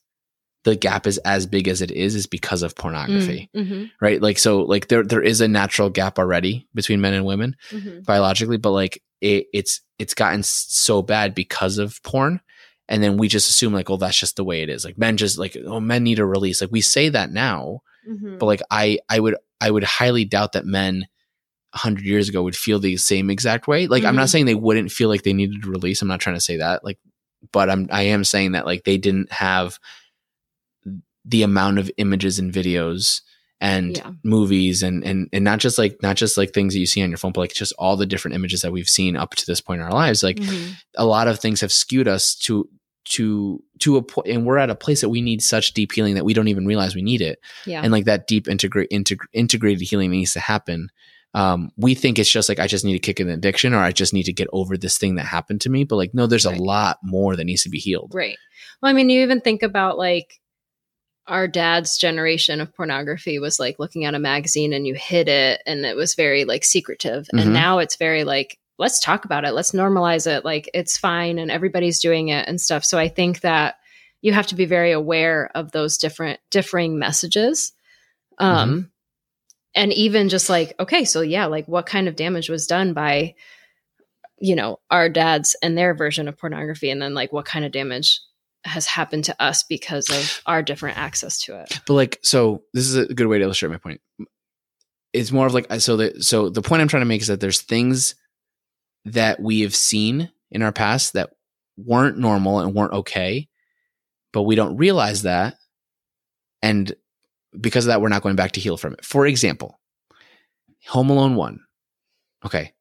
the 0.65 0.77
gap 0.77 1.07
is 1.07 1.17
as 1.19 1.47
big 1.47 1.69
as 1.69 1.81
it 1.81 1.91
is 1.91 2.15
is 2.15 2.27
because 2.27 2.63
of 2.63 2.75
pornography, 2.75 3.49
Mm-hmm. 3.57 3.85
right? 4.01 4.21
Like 4.21 4.39
so 4.39 4.63
like 4.63 4.89
there 4.89 5.03
there 5.05 5.23
is 5.23 5.41
a 5.41 5.49
natural 5.49 5.89
gap 5.89 6.19
already 6.19 6.67
between 6.75 7.01
men 7.01 7.15
and 7.15 7.25
women 7.25 7.57
Mm-hmm. 7.71 8.01
biologically, 8.03 8.59
but 8.59 8.71
like 8.73 9.03
it, 9.21 9.47
it's 9.55 9.81
it's 9.99 10.15
gotten 10.15 10.43
so 10.43 11.01
bad 11.03 11.35
because 11.35 11.79
of 11.79 12.03
porn. 12.03 12.41
And 12.89 13.01
then 13.05 13.19
we 13.19 13.29
just 13.29 13.49
assume 13.49 13.73
like, 13.73 13.89
oh, 13.89 13.99
that's 13.99 14.19
just 14.19 14.35
the 14.35 14.43
way 14.43 14.63
it 14.63 14.69
is. 14.69 14.85
Like 14.85 14.99
men 14.99 15.17
just 15.17 15.39
like, 15.39 15.57
oh, 15.65 15.79
men 15.79 16.03
need 16.03 16.19
a 16.19 16.27
release. 16.27 16.61
Like 16.61 16.73
we 16.73 16.81
say 16.81 17.09
that 17.11 17.31
now, 17.31 17.81
Mm-hmm. 18.09 18.39
but 18.39 18.47
like 18.47 18.63
I 18.71 18.99
I 19.09 19.21
would 19.21 19.37
I 19.61 19.71
would 19.71 19.85
highly 19.85 20.25
doubt 20.25 20.53
that 20.53 20.65
men 20.67 21.07
a 21.73 21.79
hundred 21.79 22.05
years 22.05 22.29
ago 22.29 22.43
would 22.43 22.57
feel 22.57 22.79
the 22.79 22.97
same 22.97 23.31
exact 23.31 23.69
way. 23.69 23.87
Like 23.87 24.05
I'm 24.05 24.17
not 24.17 24.27
Mhm. 24.27 24.31
saying 24.31 24.45
they 24.47 24.55
wouldn't 24.55 24.91
feel 24.93 25.09
like 25.09 25.23
they 25.23 25.33
needed 25.33 25.65
a 25.65 25.69
release. 25.71 26.03
I'm 26.03 26.09
not 26.09 26.21
trying 26.21 26.37
to 26.37 26.41
say 26.41 26.57
that. 26.57 26.83
Like, 26.85 26.99
but 27.53 27.71
I'm 27.71 27.89
I 27.93 28.03
am 28.03 28.25
saying 28.25 28.53
that 28.53 28.67
like 28.67 28.85
they 28.85 28.99
didn't 28.99 29.31
have 29.33 29.79
the 31.25 31.43
amount 31.43 31.79
of 31.79 31.91
images 31.99 32.39
and 32.39 32.53
videos 32.53 33.21
and 33.61 33.97
Yeah. 33.99 34.13
movies 34.25 34.83
and 34.83 35.05
and 35.05 35.29
and 35.33 35.45
not 35.45 35.59
just 35.59 35.77
like 35.79 36.03
not 36.03 36.17
just 36.17 36.37
like 36.39 36.53
things 36.53 36.73
that 36.73 36.81
you 36.81 36.87
see 36.87 37.03
on 37.03 37.11
your 37.11 37.19
phone, 37.19 37.33
but 37.33 37.43
like 37.43 37.53
just 37.55 37.75
all 37.79 37.97
the 37.97 38.07
different 38.07 38.35
images 38.35 38.63
that 38.63 38.73
we've 38.73 38.89
seen 38.89 39.17
up 39.17 39.35
to 39.35 39.47
this 39.47 39.61
point 39.61 39.81
in 39.81 39.87
our 39.87 39.93
lives. 39.93 40.23
Like 40.23 40.37
Mhm. 40.37 40.75
a 40.97 41.05
lot 41.05 41.29
of 41.29 41.39
things 41.39 41.61
have 41.61 41.73
skewed 41.73 42.09
us 42.09 42.35
to 42.37 42.69
to 43.07 43.63
to 43.81 43.97
a 43.97 44.03
point 44.03 44.29
and 44.29 44.45
we're 44.47 44.59
at 44.59 44.71
a 44.71 44.75
place 44.75 45.01
that 45.03 45.09
we 45.09 45.21
need 45.23 45.43
such 45.43 45.73
deep 45.73 45.93
healing 45.93 46.15
that 46.15 46.25
we 46.25 46.35
don't 46.35 46.49
even 46.49 46.67
realize 46.67 46.95
we 46.95 47.03
need 47.03 47.21
it 47.23 47.39
yeah. 47.67 47.81
and 47.83 47.91
like 47.93 48.05
that 48.05 48.27
deep 48.27 48.47
integrate 48.47 48.91
integ- 48.91 49.27
integrated 49.33 49.81
healing 49.81 50.11
needs 50.11 50.35
to 50.35 50.39
happen 50.41 50.91
um 51.35 51.71
we 51.77 51.95
think 51.95 52.19
it's 52.19 52.31
just 52.31 52.49
like 52.49 52.59
i 52.59 52.67
just 52.67 52.85
need 52.85 52.93
to 52.95 52.99
kick 52.99 53.21
an 53.21 53.29
addiction 53.29 53.73
or 53.73 53.79
i 53.79 53.93
just 53.93 54.13
need 54.13 54.25
to 54.25 54.33
get 54.33 54.49
over 54.53 54.77
this 54.77 54.99
thing 54.99 55.15
that 55.15 55.27
happened 55.27 55.61
to 55.61 55.71
me 55.71 55.85
but 55.85 55.97
like 55.97 56.13
no 56.13 56.27
there's 56.27 56.45
Right. 56.47 56.59
a 56.59 56.63
lot 56.63 56.99
more 57.05 57.37
that 57.37 57.45
needs 57.45 57.63
to 57.63 57.69
be 57.71 57.79
healed 57.79 58.13
Right. 58.15 58.37
Well, 58.83 58.91
I 58.91 58.95
mean, 58.95 59.11
you 59.11 59.23
even 59.23 59.41
think 59.43 59.63
about 59.63 59.99
like 59.99 60.41
our 61.27 61.47
dad's 61.47 61.99
generation 61.99 62.61
of 62.61 62.75
pornography 62.75 63.39
was 63.39 63.61
like 63.61 63.79
looking 63.79 64.05
at 64.07 64.15
a 64.15 64.19
magazine 64.19 64.73
and 64.73 64.87
you 64.87 64.95
hid 64.95 65.29
it 65.29 65.61
and 65.67 65.85
it 65.85 65.95
was 65.97 66.15
very 66.15 66.45
like 66.47 66.65
secretive. 66.65 67.29
Mhm. 67.35 67.43
And 67.43 67.53
now 67.53 67.79
it's 67.79 67.97
very 67.97 68.25
like, 68.25 68.59
let's 68.79 68.99
talk 68.99 69.25
about 69.27 69.45
it. 69.45 69.53
Let's 69.53 69.73
normalize 69.73 70.27
it. 70.27 70.45
Like 70.47 70.69
it's 70.75 70.97
fine 70.97 71.39
and 71.39 71.51
everybody's 71.51 72.01
doing 72.01 72.29
it 72.29 72.49
and 72.49 72.59
stuff. 72.61 72.85
So 72.85 72.99
I 72.99 73.09
think 73.09 73.41
that 73.43 73.75
you 74.23 74.33
have 74.33 74.47
to 74.49 74.55
be 74.57 74.65
very 74.65 74.93
aware 74.93 75.51
of 75.55 75.71
those 75.73 75.99
different 75.99 76.41
differing 76.51 76.99
messages. 76.99 77.73
Um 78.39 78.91
and 79.75 79.93
even 79.93 80.29
just 80.29 80.49
like, 80.49 80.75
okay, 80.81 81.05
so 81.05 81.21
yeah, 81.21 81.47
like 81.47 81.67
what 81.67 81.87
kind 81.87 82.09
of 82.09 82.17
damage 82.17 82.49
was 82.49 82.67
done 82.67 82.93
by 82.93 83.35
you 84.43 84.57
know, 84.57 84.81
our 84.91 85.11
dads 85.11 85.55
and 85.63 85.77
their 85.77 85.93
version 85.93 86.27
of 86.27 86.39
pornography, 86.39 86.89
and 86.89 87.03
then 87.03 87.13
like 87.13 87.31
what 87.31 87.45
kind 87.45 87.63
of 87.63 87.73
damage 87.73 88.21
has 88.65 88.87
happened 88.87 89.25
to 89.25 89.43
us 89.43 89.63
because 89.63 90.09
of 90.09 90.43
our 90.47 90.63
different 90.63 90.97
access 90.97 91.39
to 91.43 91.61
it. 91.61 91.79
but 91.87 91.93
like 91.95 92.19
so 92.23 92.63
this 92.73 92.87
is 92.87 92.97
a 92.97 93.13
good 93.13 93.27
way 93.27 93.39
to 93.39 93.45
illustrate 93.45 93.71
my 93.71 93.77
point. 93.77 94.01
It's 95.13 95.31
more 95.31 95.47
of 95.47 95.53
like 95.53 95.71
so 95.81 95.97
the 95.97 96.23
so 96.23 96.49
the 96.49 96.63
point 96.63 96.83
i'm 96.83 96.89
trying 96.89 97.03
to 97.03 97.07
make 97.07 97.21
is 97.21 97.27
that 97.29 97.41
there's 97.41 97.61
things 97.61 98.15
that 99.07 99.41
we 99.41 99.61
have 99.61 99.75
seen 99.75 100.31
in 100.51 100.63
our 100.63 100.73
past 100.73 101.15
that 101.15 101.31
weren't 101.77 102.19
normal 102.19 102.61
and 102.61 102.75
weren't 102.75 102.93
okay 102.93 103.49
but 104.33 104.43
we 104.43 104.55
don't 104.55 104.77
realize 104.77 105.23
that. 105.23 105.57
And 106.63 106.95
because 107.59 107.85
of 107.87 107.89
that 107.89 108.01
we're 108.01 108.09
not 108.09 108.23
going 108.23 108.37
back 108.37 108.53
to 108.53 108.61
heal 108.61 108.77
from 108.77 108.93
it 108.93 109.05
for 109.05 109.27
example 109.27 109.81
home 110.87 111.11
alone 111.11 111.37
1 111.37 111.61
okay 112.47 112.73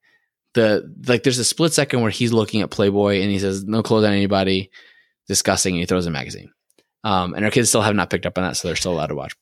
the 0.53 0.91
like 1.07 1.23
there's 1.23 1.39
a 1.39 1.43
split 1.45 1.73
second 1.73 2.01
where 2.01 2.11
he's 2.11 2.33
looking 2.33 2.61
at 2.61 2.69
playboy 2.71 3.21
and 3.21 3.29
he 3.31 3.39
says 3.39 3.63
no 3.63 3.83
clothes 3.83 4.05
on 4.05 4.13
anybody 4.13 4.69
disgusting 5.27 5.73
and 5.75 5.79
he 5.81 5.85
throws 5.85 6.05
a 6.05 6.11
magazine 6.11 6.51
um, 7.01 7.33
and 7.33 7.45
our 7.45 7.51
kids 7.51 7.69
still 7.69 7.81
have 7.81 7.95
not 7.95 8.09
picked 8.09 8.25
up 8.25 8.37
on 8.37 8.43
that, 8.43 8.57
so 8.57 8.67
they're 8.67 8.75
still 8.75 8.91
allowed 8.91 9.07
to 9.07 9.15
watch 9.15 9.33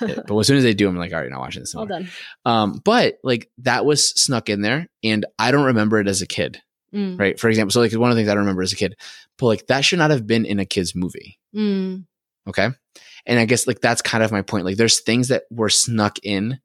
it. 0.00 0.24
But 0.26 0.36
as 0.38 0.46
soon 0.48 0.56
as 0.56 0.64
they 0.64 0.74
do, 0.74 0.88
I'm 0.88 0.96
like, 0.96 1.12
all 1.12 1.20
right, 1.20 1.30
not 1.30 1.38
watching 1.38 1.62
this 1.62 1.72
Well 1.72 1.84
anymore. 1.84 2.00
done. 2.00 2.10
Um, 2.44 2.80
but 2.84 3.18
like 3.22 3.48
that 3.58 3.84
was 3.86 4.08
snuck 4.20 4.48
in 4.48 4.60
there, 4.60 4.88
and 5.04 5.24
I 5.38 5.52
don't 5.52 5.66
remember 5.66 6.00
it 6.00 6.08
as 6.08 6.20
a 6.20 6.26
kid, 6.26 6.60
Mm. 6.92 7.16
right? 7.16 7.38
For 7.38 7.48
example, 7.48 7.70
so 7.70 7.80
like 7.80 7.92
one 7.92 8.10
of 8.10 8.16
the 8.16 8.20
things 8.20 8.28
I 8.28 8.34
don't 8.34 8.40
remember 8.42 8.62
as 8.62 8.72
a 8.72 8.76
kid, 8.76 8.96
but 9.38 9.46
like 9.46 9.68
that 9.68 9.84
should 9.84 10.00
not 10.00 10.10
have 10.10 10.26
been 10.26 10.44
in 10.46 10.58
a 10.58 10.64
kid's 10.66 10.96
movie, 10.96 11.38
Mm. 11.54 12.06
Okay? 12.48 12.68
And 13.26 13.38
I 13.40 13.44
guess 13.44 13.66
like 13.66 13.80
that's 13.80 14.02
kind 14.02 14.22
of 14.22 14.32
my 14.32 14.42
point. 14.42 14.64
Like 14.64 14.76
there's 14.76 15.00
things 15.00 15.28
that 15.28 15.44
were 15.50 15.68
snuck 15.68 16.18
in 16.22 16.58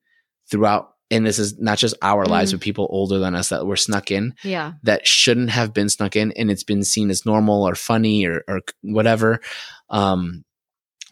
throughout, 0.49 0.89
and 1.09 1.25
this 1.25 1.39
is 1.39 1.59
not 1.59 1.77
just 1.77 1.95
our 2.01 2.25
lives, 2.25 2.51
Mm. 2.51 2.55
but 2.55 2.61
people 2.61 2.88
older 2.89 3.19
than 3.19 3.36
us 3.36 3.49
that 3.49 3.65
were 3.65 3.75
snuck 3.75 4.11
in 4.11 4.34
Yeah. 4.43 4.73
that 4.84 5.07
shouldn't 5.07 5.49
have 5.49 5.73
been 5.73 5.89
snuck 5.89 6.15
in 6.15 6.32
and 6.34 6.49
it's 6.51 6.63
been 6.63 6.84
seen 6.84 7.09
as 7.09 7.25
normal 7.25 7.67
or 7.67 7.75
funny 7.75 8.25
or, 8.25 8.43
or 8.47 8.61
whatever. 8.82 9.39
Um, 9.89 10.43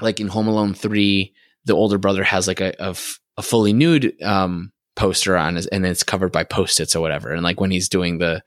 like 0.01 0.19
in 0.19 0.27
Home 0.27 0.47
Alone 0.47 0.73
3, 0.73 1.33
the 1.65 1.73
older 1.73 1.97
brother 1.97 2.23
has 2.23 2.47
like 2.47 2.61
a, 2.61 2.73
a, 2.79 2.89
f- 2.91 3.19
a 3.37 3.41
fully 3.41 3.73
nude, 3.73 4.13
um, 4.23 4.71
poster 4.95 5.35
on 5.37 5.55
his, 5.55 5.67
and 5.67 5.85
it's 5.85 6.03
covered 6.03 6.31
by 6.31 6.43
post-its 6.43 6.95
or 6.95 7.01
whatever. 7.01 7.31
And 7.33 7.43
like 7.43 7.59
when 7.59 7.71
he's 7.71 7.89
doing 7.89 8.17
the, 8.17 8.41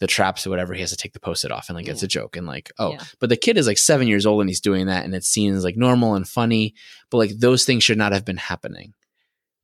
the 0.00 0.06
traps 0.06 0.46
or 0.46 0.50
whatever, 0.50 0.74
he 0.74 0.80
has 0.80 0.90
to 0.90 0.96
take 0.96 1.12
the 1.12 1.20
post-it 1.20 1.50
off 1.50 1.68
and 1.68 1.76
like 1.76 1.88
it's 1.88 2.02
a 2.02 2.06
mm. 2.06 2.10
joke. 2.10 2.36
And 2.36 2.46
like, 2.46 2.70
oh, 2.78 2.92
Yeah. 2.92 3.02
but 3.18 3.28
the 3.28 3.36
kid 3.36 3.56
is 3.56 3.66
like 3.66 3.78
seven 3.78 4.06
years 4.06 4.26
old 4.26 4.40
and 4.40 4.48
he's 4.50 4.60
doing 4.60 4.86
that 4.86 5.04
and 5.04 5.14
it 5.14 5.24
seems 5.24 5.64
like 5.64 5.76
normal 5.76 6.14
and 6.14 6.28
funny, 6.28 6.74
but 7.10 7.18
like 7.18 7.38
those 7.38 7.64
things 7.64 7.84
should 7.84 7.98
not 7.98 8.12
have 8.12 8.24
been 8.24 8.36
happening. 8.36 8.94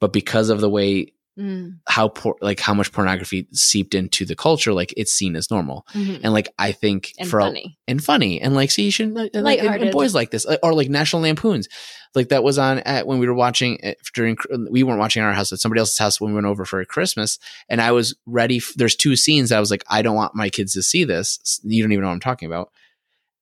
But 0.00 0.12
because 0.12 0.50
of 0.50 0.60
the 0.60 0.68
way 0.68 1.12
Mm. 1.38 1.78
how 1.88 2.06
por- 2.08 2.36
like 2.40 2.60
how 2.60 2.74
much 2.74 2.92
pornography 2.92 3.48
seeped 3.52 3.94
into 3.96 4.24
the 4.24 4.36
culture, 4.36 4.72
like 4.72 4.94
it's 4.96 5.12
seen 5.12 5.34
as 5.34 5.50
normal. 5.50 5.84
Mhm. 5.92 6.20
And 6.22 6.32
like 6.32 6.48
I 6.60 6.70
think 6.70 7.12
And 7.18 7.28
for 7.28 7.40
a- 7.40 7.52
and 7.88 8.04
funny 8.04 8.40
and 8.40 8.54
like 8.54 8.70
see 8.70 8.84
you 8.84 8.92
should 8.92 9.12
like, 9.12 9.32
and, 9.34 9.44
and- 9.48 9.90
boys 9.90 10.14
like 10.14 10.30
this 10.30 10.46
or 10.62 10.72
like 10.72 10.88
National 10.88 11.22
Lampoons, 11.22 11.68
like 12.14 12.28
that 12.28 12.44
was 12.44 12.56
on 12.56 12.78
at 12.78 13.08
when 13.08 13.18
we 13.18 13.26
were 13.26 13.34
watching 13.34 13.78
it 13.82 13.98
during 14.14 14.36
we 14.70 14.84
weren't 14.84 15.00
watching 15.00 15.22
at 15.24 15.26
our 15.26 15.32
house 15.32 15.52
at 15.52 15.58
somebody 15.58 15.80
else's 15.80 15.98
house 15.98 16.20
when 16.20 16.30
we 16.30 16.34
went 16.36 16.46
over 16.46 16.64
for 16.64 16.84
Christmas, 16.84 17.40
and 17.68 17.80
I 17.80 17.90
was 17.90 18.14
ready. 18.26 18.58
f- 18.58 18.72
there's 18.76 18.94
two 18.94 19.16
scenes 19.16 19.50
I 19.50 19.58
was 19.58 19.72
like, 19.72 19.82
I 19.90 20.02
don't 20.02 20.14
want 20.14 20.36
my 20.36 20.50
kids 20.50 20.74
to 20.74 20.82
see 20.84 21.02
this. 21.02 21.60
You 21.64 21.82
don't 21.82 21.90
even 21.90 22.02
know 22.02 22.08
what 22.10 22.14
I'm 22.14 22.20
talking 22.20 22.46
about, 22.46 22.70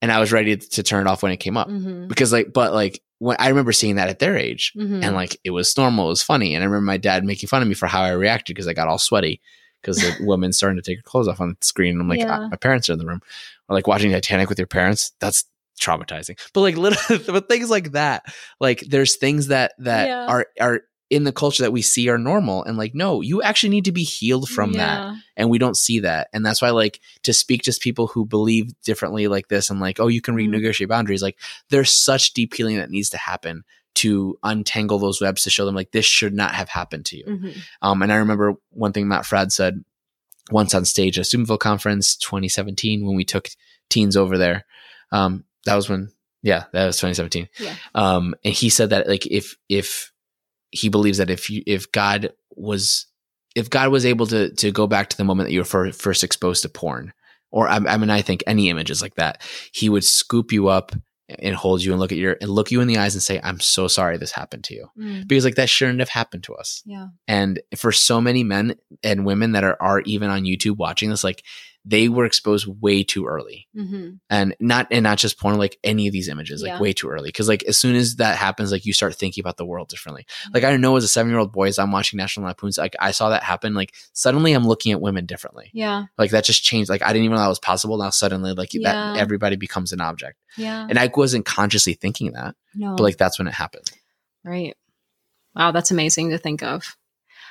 and 0.00 0.10
I 0.10 0.18
was 0.18 0.32
ready 0.32 0.56
to 0.56 0.82
turn 0.82 1.06
it 1.06 1.10
off 1.10 1.22
when 1.22 1.32
it 1.32 1.36
came 1.40 1.58
up 1.58 1.68
Mhm. 1.68 2.08
because 2.08 2.32
like, 2.32 2.54
but 2.54 2.72
like 2.72 3.02
when 3.22 3.36
I 3.38 3.48
remember 3.48 3.72
seeing 3.72 3.94
that 3.96 4.08
at 4.08 4.18
their 4.18 4.36
age, 4.36 4.72
Mhm. 4.76 5.04
and 5.04 5.14
like 5.14 5.36
it 5.44 5.50
was 5.50 5.76
normal, 5.76 6.06
it 6.06 6.08
was 6.16 6.22
funny. 6.22 6.54
And 6.54 6.62
I 6.62 6.66
remember 6.66 6.84
my 6.86 6.96
dad 6.96 7.24
making 7.24 7.48
fun 7.48 7.62
of 7.62 7.68
me 7.68 7.74
for 7.74 7.86
how 7.86 8.02
I 8.02 8.10
reacted 8.10 8.54
because 8.56 8.66
I 8.66 8.72
got 8.72 8.88
all 8.88 8.98
sweaty 8.98 9.40
because 9.80 9.98
the 9.98 10.12
woman 10.26 10.52
starting 10.52 10.76
to 10.76 10.82
take 10.82 10.98
her 10.98 11.02
clothes 11.02 11.28
off 11.28 11.40
on 11.40 11.50
the 11.50 11.56
screen. 11.64 11.92
And 11.92 12.00
I'm 12.02 12.08
like, 12.08 12.18
Yeah. 12.20 12.38
"Ah, 12.40 12.48
my 12.48 12.56
parents 12.56 12.88
are 12.88 12.94
in 12.94 12.98
the 12.98 13.06
room. 13.06 13.20
Or 13.68 13.76
like 13.76 13.86
watching 13.86 14.10
Titanic 14.10 14.48
with 14.48 14.58
your 14.58 14.66
parents. 14.66 15.12
That's 15.20 15.44
traumatizing. 15.80 16.38
But 16.52 16.60
like 16.62 16.76
little, 16.84 17.18
but 17.32 17.48
things 17.48 17.70
like 17.70 17.92
that, 17.92 18.24
like 18.60 18.80
there's 18.88 19.16
things 19.16 19.46
that 19.48 19.72
that 19.78 20.08
Yeah. 20.08 20.26
are 20.26 20.46
are 20.60 20.80
in 21.12 21.24
the 21.24 21.32
culture 21.32 21.62
that 21.62 21.72
we 21.72 21.82
see 21.82 22.08
are 22.08 22.18
normal, 22.18 22.64
and 22.64 22.76
like 22.78 22.94
no, 22.94 23.20
you 23.20 23.42
actually 23.42 23.68
need 23.70 23.84
to 23.84 23.92
be 23.92 24.02
healed 24.02 24.48
from 24.48 24.72
that. 24.74 25.14
And 25.36 25.50
we 25.50 25.58
don't 25.58 25.76
see 25.76 26.00
that. 26.00 26.28
And 26.32 26.44
that's 26.44 26.60
why 26.62 26.70
like 26.70 27.00
to 27.22 27.32
speak 27.32 27.62
to 27.62 27.72
people 27.80 28.06
who 28.08 28.24
believe 28.26 28.72
differently 28.82 29.28
like 29.28 29.48
this 29.48 29.70
and 29.70 29.78
like 29.80 30.00
oh 30.00 30.08
you 30.08 30.20
can 30.20 30.34
Mhm. 30.34 30.48
renegotiate 30.48 30.88
boundaries 30.88 31.22
like 31.22 31.38
there's 31.70 31.92
such 31.92 32.32
deep 32.32 32.54
healing 32.54 32.76
that 32.78 32.90
needs 32.90 33.10
to 33.10 33.18
happen 33.18 33.64
to 33.94 34.38
untangle 34.42 34.98
those 34.98 35.20
webs 35.20 35.42
to 35.42 35.50
show 35.50 35.64
them 35.66 35.74
like 35.74 35.90
this 35.92 36.06
should 36.06 36.32
not 36.34 36.54
have 36.54 36.68
happened 36.70 37.04
to 37.06 37.16
you. 37.18 37.24
Mhm. 37.26 37.56
um 37.82 38.02
and 38.02 38.10
i 38.12 38.16
remember 38.16 38.54
one 38.70 38.92
thing 38.92 39.06
matt 39.08 39.24
Fradd 39.24 39.52
said 39.52 39.84
once 40.50 40.74
on 40.74 40.84
stage 40.84 41.18
at 41.18 41.26
Steubenville 41.26 41.58
conference 41.58 42.16
2017 42.16 43.04
when 43.06 43.16
we 43.16 43.24
took 43.24 43.48
teens 43.90 44.16
over 44.16 44.36
there. 44.38 44.64
Um 45.10 45.44
that 45.66 45.76
was 45.76 45.88
when 45.88 46.10
yeah 46.42 46.64
that 46.72 46.86
was 46.86 46.96
2017 46.96 47.48
Yeah. 47.58 47.74
um 47.94 48.34
and 48.44 48.54
he 48.54 48.68
said 48.70 48.90
that 48.90 49.08
like 49.08 49.26
if 49.26 49.56
if 49.68 50.11
he 50.72 50.88
believes 50.88 51.18
that 51.18 51.30
if 51.30 51.48
you 51.48 51.62
if 51.66 51.92
god 51.92 52.32
was 52.56 53.06
if 53.54 53.68
God 53.68 53.90
was 53.90 54.06
able 54.06 54.26
to 54.28 54.50
to 54.54 54.70
go 54.72 54.86
back 54.86 55.10
to 55.10 55.16
the 55.16 55.24
moment 55.24 55.48
that 55.48 55.52
you 55.52 55.60
were 55.60 55.64
fir- 55.66 55.92
first 55.92 56.24
exposed 56.24 56.62
to 56.62 56.68
porn, 56.70 57.12
or 57.50 57.68
I, 57.68 57.76
I 57.76 57.96
mean, 57.98 58.08
I 58.10 58.22
think 58.22 58.42
any 58.46 58.70
images 58.70 59.02
like 59.02 59.16
that, 59.16 59.42
He 59.72 59.88
would 59.90 60.04
scoop 60.04 60.52
you 60.52 60.68
up 60.68 60.92
and 61.38 61.54
hold 61.54 61.82
you 61.82 61.92
and 61.92 62.00
look 62.00 62.12
at 62.12 62.18
your 62.18 62.36
and 62.40 62.50
look 62.50 62.70
you 62.70 62.80
in 62.80 62.88
the 62.88 62.96
eyes 62.98 63.14
and 63.14 63.22
say, 63.22 63.40
"I'm 63.44 63.60
so 63.60 63.88
sorry 63.88 64.16
this 64.16 64.32
happened 64.32 64.64
to 64.64 64.74
you," 64.74 64.88
Mm. 64.98 65.28
because 65.28 65.44
like 65.44 65.56
that 65.56 65.68
shouldn't 65.68 65.98
have 66.00 66.08
happened 66.08 66.44
to 66.44 66.54
us. 66.54 66.82
Yeah. 66.86 67.08
And 67.28 67.60
for 67.76 67.92
so 67.92 68.20
many 68.22 68.42
men 68.42 68.76
and 69.02 69.26
women 69.26 69.52
that 69.52 69.64
are 69.64 69.76
are 69.80 70.00
even 70.00 70.30
on 70.30 70.44
YouTube 70.44 70.78
watching 70.78 71.10
this, 71.10 71.22
like 71.24 71.42
they 71.84 72.08
were 72.08 72.24
exposed 72.24 72.66
way 72.80 73.02
too 73.02 73.26
early 73.26 73.66
hmm 73.74 74.10
and 74.30 74.54
not 74.60 74.86
and 74.90 75.02
not 75.02 75.18
just 75.18 75.38
porn 75.40 75.58
like 75.58 75.78
any 75.82 76.06
of 76.06 76.12
these 76.12 76.28
images 76.28 76.62
like 76.62 76.68
Yeah. 76.70 76.80
way 76.80 76.92
too 76.92 77.08
early 77.08 77.28
because 77.28 77.48
like 77.48 77.64
as 77.64 77.76
soon 77.76 77.96
as 77.96 78.16
that 78.16 78.36
happens 78.36 78.70
like 78.70 78.86
you 78.86 78.92
start 78.92 79.14
thinking 79.16 79.42
about 79.42 79.56
the 79.56 79.64
world 79.66 79.88
differently 79.88 80.24
Mm-hmm. 80.28 80.50
like 80.54 80.64
i 80.64 80.76
know 80.76 80.94
as 80.96 81.02
a 81.04 81.08
seven 81.08 81.30
year 81.32 81.40
old 81.40 81.52
boy 81.52 81.66
as 81.68 81.78
i'm 81.80 81.90
watching 81.90 82.16
national 82.18 82.46
lampoons 82.46 82.78
like 82.78 82.94
i 83.00 83.10
saw 83.10 83.30
that 83.30 83.42
happen 83.42 83.74
like 83.74 83.92
suddenly 84.12 84.52
i'm 84.52 84.66
looking 84.66 84.92
at 84.92 85.00
women 85.00 85.26
differently 85.26 85.70
Yeah. 85.72 86.04
like 86.18 86.30
that 86.30 86.44
just 86.44 86.62
changed 86.62 86.88
like 86.88 87.02
i 87.02 87.08
didn't 87.08 87.24
even 87.24 87.34
know 87.34 87.42
that 87.42 87.48
was 87.48 87.58
possible 87.58 87.96
now 87.98 88.10
suddenly 88.10 88.52
like 88.52 88.72
Yeah. 88.74 88.92
that 88.92 89.16
everybody 89.18 89.56
becomes 89.56 89.92
an 89.92 90.00
object 90.00 90.38
Yeah. 90.56 90.86
and 90.88 90.98
i 90.98 91.10
wasn't 91.14 91.44
consciously 91.46 91.94
thinking 91.94 92.32
that 92.32 92.54
no. 92.74 92.94
but 92.96 93.02
like 93.02 93.16
that's 93.16 93.38
when 93.38 93.48
it 93.48 93.54
happened 93.54 93.90
Right. 94.44 94.76
Wow, 95.54 95.70
that's 95.70 95.90
amazing 95.92 96.30
to 96.30 96.38
think 96.38 96.62
of. 96.62 96.96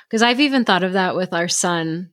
Because 0.08 0.22
I've 0.22 0.40
even 0.40 0.64
thought 0.64 0.82
of 0.84 0.92
that 0.94 1.16
with 1.16 1.32
our 1.32 1.48
son, 1.48 2.12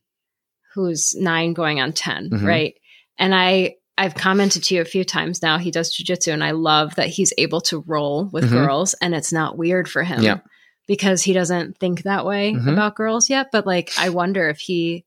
who's 0.74 1.14
nine 1.16 1.52
going 1.52 1.80
on 1.80 1.92
10, 1.92 2.30
Mhm. 2.30 2.42
right? 2.46 2.74
And 3.18 3.34
I, 3.34 3.74
I've 3.98 4.14
commented 4.14 4.62
to 4.64 4.74
you 4.74 4.80
a 4.80 4.84
few 4.86 5.04
times 5.04 5.42
now. 5.42 5.58
He 5.58 5.70
does 5.70 5.94
jujitsu, 5.94 6.32
and 6.32 6.42
I 6.44 6.52
love 6.52 6.94
that 6.94 7.08
he's 7.08 7.32
able 7.38 7.60
to 7.62 7.84
roll 7.86 8.28
with 8.32 8.44
Mhm. 8.44 8.50
girls, 8.52 8.94
and 9.02 9.14
it's 9.14 9.32
not 9.32 9.58
weird 9.58 9.88
for 9.90 10.02
him 10.02 10.22
Yeah. 10.22 10.38
because 10.86 11.22
he 11.22 11.32
doesn't 11.32 11.78
think 11.78 12.02
that 12.04 12.24
way 12.24 12.52
Mhm. 12.54 12.72
about 12.72 12.96
girls 12.96 13.28
yet. 13.28 13.48
But 13.52 13.66
like, 13.66 13.90
I 13.98 14.08
wonder 14.10 14.48
if 14.48 14.58
he 14.58 15.04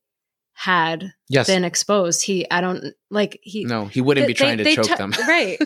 had 0.56 1.12
yes 1.30 1.48
been 1.48 1.64
exposed. 1.64 2.24
He, 2.24 2.50
I 2.52 2.62
don't 2.62 2.94
like 3.10 3.40
he. 3.42 3.66
no 3.66 3.86
he 3.86 4.02
wouldn't 4.02 4.28
be 4.28 4.34
they- 4.34 4.38
trying 4.38 4.58
to 4.60 4.64
they 4.64 4.76
choke 4.76 4.86
tou- 4.88 4.96
them 4.98 5.12
right? 5.28 5.58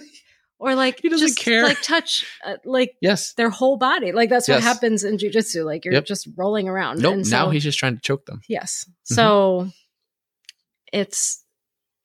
Or 0.60 0.74
like 0.76 1.00
He 1.02 1.10
doesn't 1.10 1.28
just 1.28 1.40
care. 1.40 1.64
like 1.64 1.82
touch, 1.82 2.26
uh, 2.46 2.56
like 2.64 2.94
yes 3.02 3.34
their 3.34 3.50
whole 3.50 3.76
body. 3.78 4.14
Like 4.14 4.30
that's 4.30 4.48
what 4.48 4.64
happens 4.64 5.04
in 5.04 5.18
jujitsu. 5.18 5.66
Like 5.66 5.84
you're 5.84 5.94
Yep. 5.96 6.06
just 6.06 6.30
rolling 6.38 6.70
around. 6.70 7.02
nope 7.02 7.14
And 7.16 7.30
now 7.30 7.46
so- 7.48 7.50
he's 7.52 7.64
just 7.64 7.78
trying 7.78 7.96
to 7.96 8.02
choke 8.02 8.26
them 8.26 8.40
yes. 8.48 8.90
So 9.04 9.70
it's 10.94 11.44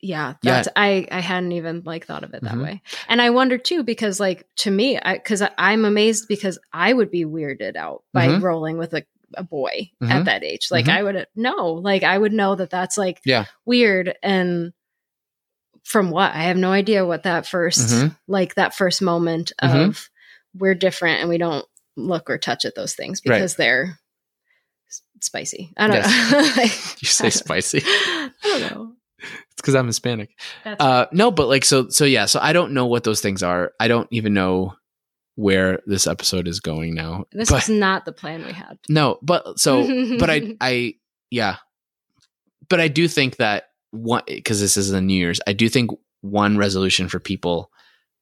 yeah. 0.00 0.34
Yeah. 0.42 0.64
I 0.74 1.06
I 1.12 1.20
hadn't 1.20 1.52
even 1.52 1.82
like 1.84 2.06
thought 2.06 2.24
of 2.24 2.34
it 2.34 2.42
that 2.42 2.54
Mhm. 2.54 2.62
way. 2.64 2.82
And 3.08 3.22
I 3.22 3.30
wonder 3.30 3.56
too 3.58 3.84
because 3.84 4.18
like 4.18 4.46
to 4.56 4.70
me, 4.70 4.98
I 4.98 5.14
because 5.14 5.42
I'm 5.58 5.84
amazed 5.84 6.26
because 6.28 6.58
I 6.72 6.92
would 6.92 7.10
be 7.10 7.24
weirded 7.24 7.76
out 7.76 8.02
by 8.12 8.26
Mhm. 8.28 8.42
rolling 8.42 8.78
with 8.78 8.94
a 8.94 9.04
a 9.36 9.42
boy 9.44 9.90
Mhm. 10.02 10.10
at 10.10 10.24
that 10.26 10.44
age. 10.44 10.68
Like 10.70 10.86
Mhm. 10.86 10.96
I 10.96 11.02
would 11.04 11.26
know. 11.36 11.74
Like 11.74 12.02
I 12.02 12.18
would 12.18 12.32
know 12.32 12.54
that 12.56 12.70
that's 12.70 12.98
like 12.98 13.20
Yeah. 13.24 13.44
weird 13.64 14.14
and. 14.22 14.72
From 15.84 16.10
what 16.10 16.32
I 16.32 16.42
have 16.44 16.56
no 16.56 16.70
idea 16.70 17.04
what 17.04 17.24
that 17.24 17.44
1st 17.46 17.88
Mhm. 17.88 18.16
like 18.28 18.54
that 18.54 18.72
first 18.74 19.02
moment 19.02 19.52
of 19.58 19.70
Mhm. 19.70 20.08
we're 20.54 20.74
different 20.76 21.20
and 21.20 21.28
we 21.28 21.38
don't 21.38 21.66
look 21.96 22.30
or 22.30 22.38
touch 22.38 22.64
at 22.64 22.76
those 22.76 22.94
things 22.94 23.20
Right. 23.26 23.34
because 23.36 23.56
they're 23.56 23.84
s- 23.84 24.01
spicy. 25.24 25.72
I 25.76 25.86
don't 25.86 25.96
Yes. 25.96 26.32
know. 26.32 26.62
You 27.00 27.08
say 27.08 27.30
spicy 27.30 27.82
I 27.84 28.30
don't 28.42 28.60
know. 28.62 28.92
it's 29.20 29.56
because 29.56 29.74
i'm 29.74 29.86
hispanic 29.86 30.30
Uh, 30.64 31.06
no, 31.12 31.30
but 31.30 31.48
like 31.48 31.64
so 31.64 31.88
so 31.88 32.04
yeah. 32.04 32.26
So 32.26 32.40
I 32.40 32.52
don't 32.52 32.72
know 32.72 32.86
what 32.86 33.04
those 33.04 33.20
things 33.20 33.42
are. 33.42 33.72
I 33.80 33.88
don't 33.88 34.08
even 34.10 34.34
know 34.34 34.74
where 35.36 35.80
this 35.86 36.06
episode 36.06 36.46
is 36.46 36.60
going 36.60 36.94
now. 36.94 37.24
this 37.32 37.50
but, 37.50 37.62
is 37.62 37.68
not 37.70 38.04
the 38.04 38.12
plan 38.12 38.44
we 38.44 38.52
had. 38.52 38.78
no, 38.88 39.18
but 39.22 39.58
so 39.58 39.86
but 40.18 40.28
I 40.30 40.56
I 40.60 40.94
yeah, 41.30 41.56
but 42.68 42.80
I 42.80 42.88
do 42.88 43.08
think 43.08 43.36
that 43.36 43.64
one 43.90 44.22
because 44.26 44.60
this 44.60 44.76
is 44.76 44.90
the 44.90 45.00
New 45.00 45.14
Year's. 45.14 45.40
I 45.46 45.52
do 45.54 45.68
think 45.68 45.90
one 46.20 46.56
resolution 46.58 47.08
for 47.08 47.18
people, 47.20 47.70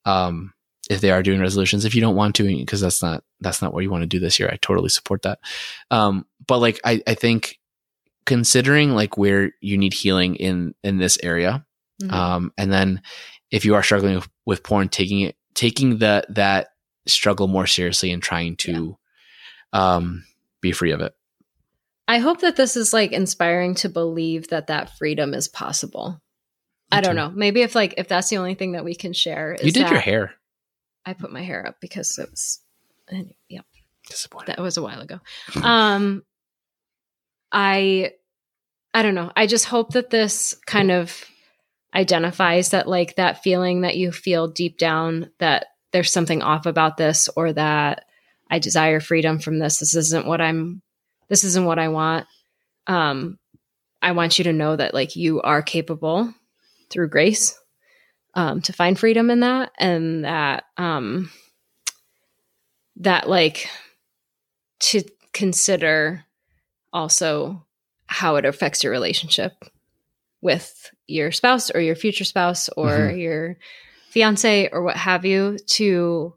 um, 0.05 0.53
if 0.91 1.01
they 1.01 1.11
are 1.11 1.23
doing 1.23 1.41
resolutions, 1.41 1.87
if 1.87 1.95
you 1.95 2.03
don't 2.03 2.17
want 2.17 2.35
to, 2.35 2.45
because 2.45 2.83
that's 2.83 3.01
not 3.03 3.25
that's 3.41 3.63
not 3.63 3.73
what 3.73 3.83
you 3.83 3.91
want 3.91 4.03
to 4.03 4.07
do 4.07 4.19
this 4.19 4.39
year. 4.39 4.51
I 4.53 4.57
totally 4.61 4.91
support 4.91 5.23
that. 5.23 5.39
Um, 5.91 6.27
but 6.47 6.59
like 6.59 6.79
I 6.85 7.01
I 7.07 7.15
think 7.15 7.59
considering 8.27 8.95
like 8.95 9.17
where 9.17 9.53
you 9.61 9.79
need 9.79 9.95
healing 9.95 10.37
in 10.37 10.75
in 10.85 10.99
this 10.99 11.19
area 11.23 11.65
Mhm. 12.03 12.13
um, 12.13 12.53
and 12.57 12.73
then 12.73 13.03
if 13.51 13.65
you 13.65 13.75
are 13.75 13.83
struggling 13.83 14.15
with, 14.15 14.29
with 14.47 14.63
porn 14.63 14.89
taking 14.89 15.21
it 15.21 15.37
taking 15.55 15.99
the 15.99 16.25
that 16.31 16.69
struggle 17.07 17.47
more 17.49 17.67
seriously 17.67 18.11
and 18.13 18.23
trying 18.23 18.57
to 18.57 18.97
um, 19.73 20.25
be 20.61 20.73
free 20.73 20.93
of 20.93 21.01
it 21.01 21.15
I 22.09 22.19
hope 22.19 22.41
that 22.41 22.57
this 22.57 22.77
is 22.77 22.93
like 22.93 23.13
inspiring 23.13 23.75
to 23.77 23.89
believe 23.89 24.49
that 24.49 24.67
that 24.67 24.97
freedom 24.99 25.33
is 25.35 25.47
possible. 25.47 26.21
I 26.91 27.01
don't 27.03 27.15
too. 27.15 27.21
know. 27.21 27.31
Maybe 27.31 27.63
if 27.63 27.75
like 27.77 27.95
if 27.99 28.09
that's 28.09 28.29
the 28.31 28.39
only 28.39 28.55
thing 28.55 28.73
that 28.73 28.85
we 28.85 28.97
can 28.97 29.13
share. 29.13 29.53
Is 29.53 29.65
you 29.65 29.71
did 29.71 29.89
your 29.91 30.01
hair 30.01 30.35
I 31.07 31.15
put 31.15 31.33
my 31.33 31.43
hair 31.43 31.67
up 31.67 31.77
because 31.81 32.19
it 32.19 32.31
was. 32.31 32.61
and- 33.09 33.33
Yeah, 33.49 33.61
disappointed 34.09 34.49
that 34.57 34.61
was 34.63 34.77
a 34.77 34.83
while 34.83 35.01
ago. 35.01 35.21
Um, 35.63 36.23
I, 37.53 38.13
I 38.95 39.03
don't 39.03 39.15
know. 39.15 39.33
I 39.37 39.47
just 39.47 39.65
hope 39.67 39.93
that 39.93 40.11
this 40.11 40.55
kind 40.67 40.91
of 40.91 41.25
identifies 41.95 42.71
that 42.71 42.87
like 42.89 43.17
that 43.17 43.43
feeling 43.43 43.81
that 43.81 43.97
you 43.97 44.13
feel 44.13 44.47
deep 44.49 44.79
down 44.79 45.31
that 45.39 45.67
there's 45.93 46.13
something 46.13 46.41
off 46.43 46.67
about 46.67 46.97
this 46.97 47.29
or 47.37 47.53
that 47.53 48.05
I 48.49 48.61
desire 48.61 49.01
freedom 49.01 49.41
from 49.41 49.59
this. 49.59 49.79
This 49.81 49.97
isn't 49.97 50.27
what 50.27 50.41
I'm 50.41 50.83
this 51.29 51.43
isn't 51.45 51.65
what 51.65 51.81
I 51.81 51.89
want. 51.89 52.27
Um 52.87 53.39
I 54.03 54.13
want 54.13 54.39
you 54.39 54.45
to 54.45 54.53
know 54.53 54.77
that 54.77 54.95
like 54.95 55.17
you 55.17 55.41
are 55.43 55.63
capable 55.63 56.33
through 56.91 57.09
grace 57.09 57.60
um 58.35 58.61
to 58.63 58.73
find 58.73 58.99
freedom 58.99 59.31
in 59.31 59.41
that 59.41 59.73
and 59.79 60.25
that 60.25 60.65
um 60.77 61.31
that 62.97 63.29
like 63.29 63.69
to 64.81 65.03
consider 65.33 66.25
also 66.93 67.65
how 68.07 68.37
it 68.37 68.45
affects 68.45 68.83
your 68.83 68.93
relationship 68.93 69.53
with 70.43 70.91
your 71.07 71.31
spouse 71.31 71.71
or 71.71 71.81
your 71.81 71.95
future 71.95 72.25
spouse 72.25 72.69
or 72.77 72.91
Mhm. 73.11 73.21
your 73.21 73.57
fiance 74.11 74.69
or 74.73 74.83
what 74.83 74.97
have 74.97 75.25
you 75.25 75.57
to 75.67 76.35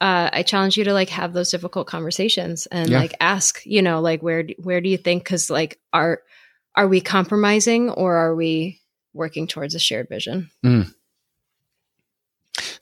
uh, 0.00 0.28
I 0.32 0.42
challenge 0.42 0.76
you 0.76 0.82
to 0.82 0.92
like 0.92 1.10
have 1.10 1.32
those 1.32 1.52
difficult 1.52 1.86
conversations 1.86 2.66
and 2.66 2.90
Yeah. 2.90 2.98
like 2.98 3.14
ask, 3.20 3.64
you 3.64 3.82
know, 3.82 4.00
like 4.00 4.20
where 4.20 4.44
where 4.58 4.80
do 4.80 4.88
you 4.88 4.96
think 4.96 5.24
cuz 5.24 5.48
like 5.48 5.78
are 5.92 6.22
are 6.74 6.88
we 6.88 7.00
compromising 7.00 7.88
or 7.88 8.16
are 8.16 8.34
we 8.34 8.80
working 9.12 9.46
towards 9.46 9.76
a 9.76 9.78
shared 9.78 10.08
vision? 10.08 10.50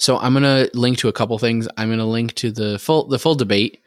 So 0.01 0.17
i'm 0.19 0.33
gonna 0.33 0.69
link 0.75 0.99
to 0.99 1.09
a 1.09 1.13
couple 1.13 1.39
things. 1.39 1.69
I'm 1.77 1.91
gonna 1.91 2.07
link 2.07 2.35
to 2.37 2.51
the 2.51 2.79
full 2.79 3.07
the 3.07 3.19
full 3.19 3.35
debate. 3.37 3.81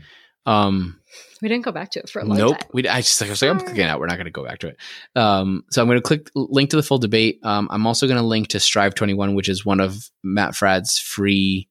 Um 0.46 1.00
We 1.42 1.50
didn't 1.50 1.66
go 1.66 1.72
back 1.72 1.92
to 1.92 2.00
it 2.00 2.10
for 2.10 2.20
a 2.22 2.26
long 2.26 2.38
nope. 2.38 2.60
time. 2.60 2.70
we 2.74 2.88
i 2.88 3.02
just 3.02 3.22
I 3.22 3.28
was 3.30 3.42
like 3.42 3.52
i'm 3.52 3.60
clicking 3.60 3.84
out. 3.84 4.00
We're 4.00 4.08
not 4.08 4.18
gonna 4.18 4.30
go 4.32 4.46
back 4.46 4.60
to 4.60 4.68
it. 4.68 4.78
Um 5.16 5.66
so 5.72 5.82
i'm 5.82 5.88
gonna 5.88 6.02
click 6.02 6.30
link 6.36 6.70
to 6.70 6.76
the 6.76 6.84
full 6.84 7.00
debate. 7.00 7.40
Um 7.44 7.68
i'm 7.72 7.86
also 7.88 8.08
gonna 8.08 8.24
link 8.24 8.50
to 8.50 8.60
strive 8.60 8.96
21 8.96 9.34
which 9.36 9.50
is 9.50 9.66
one 9.66 9.80
of 9.80 10.10
matt 10.24 10.52
Fradd's 10.54 11.00
free 11.00 11.68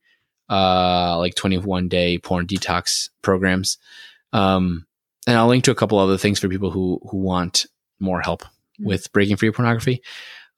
uh 0.51 1.16
like 1.18 1.34
21 1.36 1.88
day 1.88 2.18
porn 2.18 2.47
detox 2.47 3.09
programs. 3.22 3.78
Um 4.32 4.86
and 5.26 5.36
i'll 5.38 5.47
link 5.49 5.64
to 5.64 5.70
a 5.70 5.74
couple 5.76 5.99
other 5.99 6.18
things 6.18 6.40
for 6.40 6.49
people 6.49 6.70
who 6.70 7.01
who 7.11 7.18
want 7.18 7.66
more 8.01 8.20
help 8.20 8.43
Mm. 8.80 8.86
with 8.86 9.12
breaking 9.12 9.36
free 9.36 9.51
pornography. 9.53 10.03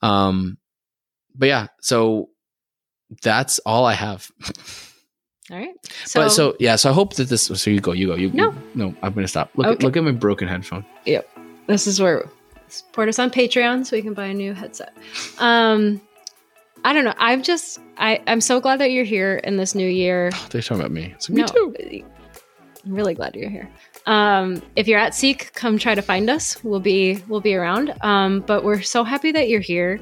Um 0.00 0.56
but 1.34 1.46
yeah 1.46 1.66
so 1.80 2.30
that's 3.22 3.58
all 3.60 3.84
i 3.84 3.92
have 3.94 4.30
All 5.50 5.58
right. 5.58 5.74
So, 6.04 6.20
but 6.20 6.28
so 6.30 6.56
yeah 6.58 6.76
so 6.76 6.90
i 6.90 6.92
hope 6.92 7.14
that 7.16 7.28
this 7.28 7.42
so 7.44 7.70
you 7.70 7.80
go 7.80 7.92
you 7.92 8.06
go 8.08 8.14
you 8.14 8.30
No. 8.32 8.54
no 8.74 8.94
i'm 9.02 9.12
gonna 9.12 9.28
stop 9.28 9.50
look 9.56 9.66
at, 9.66 9.72
Okay. 9.74 9.84
look 9.86 9.96
at 9.96 10.04
my 10.04 10.12
broken 10.12 10.48
headphone 10.48 10.84
Yep. 11.06 11.28
this 11.66 11.86
is 11.86 12.00
where 12.00 12.24
support 12.68 13.08
us 13.08 13.18
on 13.18 13.30
Patreon 13.30 13.84
so 13.86 13.94
we 13.96 14.02
can 14.02 14.14
buy 14.14 14.26
a 14.26 14.34
new 14.34 14.52
headset. 14.54 14.92
Um 15.38 16.00
I 16.84 16.92
don't 16.92 17.04
know. 17.04 17.14
I'm 17.18 17.42
just 17.42 17.78
I 17.96 18.20
I'm 18.26 18.40
so 18.40 18.60
glad 18.60 18.80
that 18.80 18.90
you're 18.90 19.04
here 19.04 19.36
in 19.36 19.56
this 19.56 19.74
new 19.74 19.86
year. 19.88 20.30
they're 20.50 20.60
talking 20.62 20.80
about 20.80 20.90
me 20.90 21.14
so 21.18 21.32
me 21.32 21.42
No, 21.42 21.46
too 21.46 21.74
I'm 22.84 22.92
really 22.94 23.14
glad 23.14 23.36
you're 23.36 23.48
here. 23.50 23.68
Um, 24.06 24.60
if 24.76 24.86
you're 24.88 24.98
at 24.98 25.14
Seek, 25.14 25.52
come 25.54 25.78
try 25.78 25.94
to 25.94 26.02
find 26.02 26.28
us. 26.28 26.62
We'll 26.64 26.80
be 26.80 27.22
we'll 27.28 27.40
be 27.40 27.54
around. 27.54 27.94
Um, 28.02 28.40
but 28.40 28.64
we're 28.64 28.82
so 28.82 29.04
happy 29.04 29.32
that 29.32 29.48
you're 29.48 29.60
here, 29.60 29.98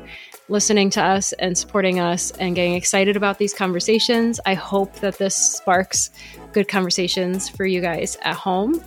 listening 0.48 0.90
to 0.90 1.02
us 1.02 1.32
and 1.34 1.56
supporting 1.56 1.98
us 2.00 2.30
and 2.32 2.54
getting 2.54 2.74
excited 2.74 3.16
about 3.16 3.38
these 3.38 3.54
conversations. 3.54 4.38
I 4.44 4.54
hope 4.54 4.94
that 4.96 5.18
this 5.18 5.34
sparks 5.36 6.10
good 6.52 6.68
conversations 6.68 7.48
for 7.48 7.64
you 7.64 7.80
guys 7.80 8.16
at 8.22 8.34
home. 8.34 8.82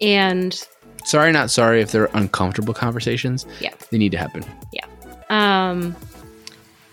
And 0.00 0.58
sorry 1.04 1.32
not 1.32 1.50
sorry 1.50 1.80
if 1.80 1.92
they're 1.92 2.10
uncomfortable 2.14 2.74
conversations 2.74 3.46
Yeah. 3.58 3.72
they 3.90 3.96
need 3.96 4.12
to 4.12 4.18
happen 4.18 4.44
Yeah. 4.72 4.84
Um, 5.30 5.96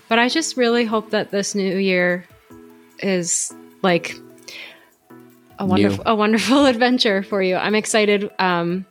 but 0.08 0.18
I 0.18 0.28
just 0.30 0.56
really 0.56 0.84
hope 0.86 1.10
that 1.10 1.30
this 1.30 1.54
new 1.54 1.76
year 1.76 2.24
is 3.00 3.52
like 3.82 4.14
a 5.58 5.66
wonderful, 5.66 6.02
a 6.06 6.14
wonderful 6.14 6.64
adventure 6.72 7.22
for 7.22 7.42
you. 7.42 7.56
I'm 7.56 7.74
excited. 7.74 8.30
Um, 8.38 8.86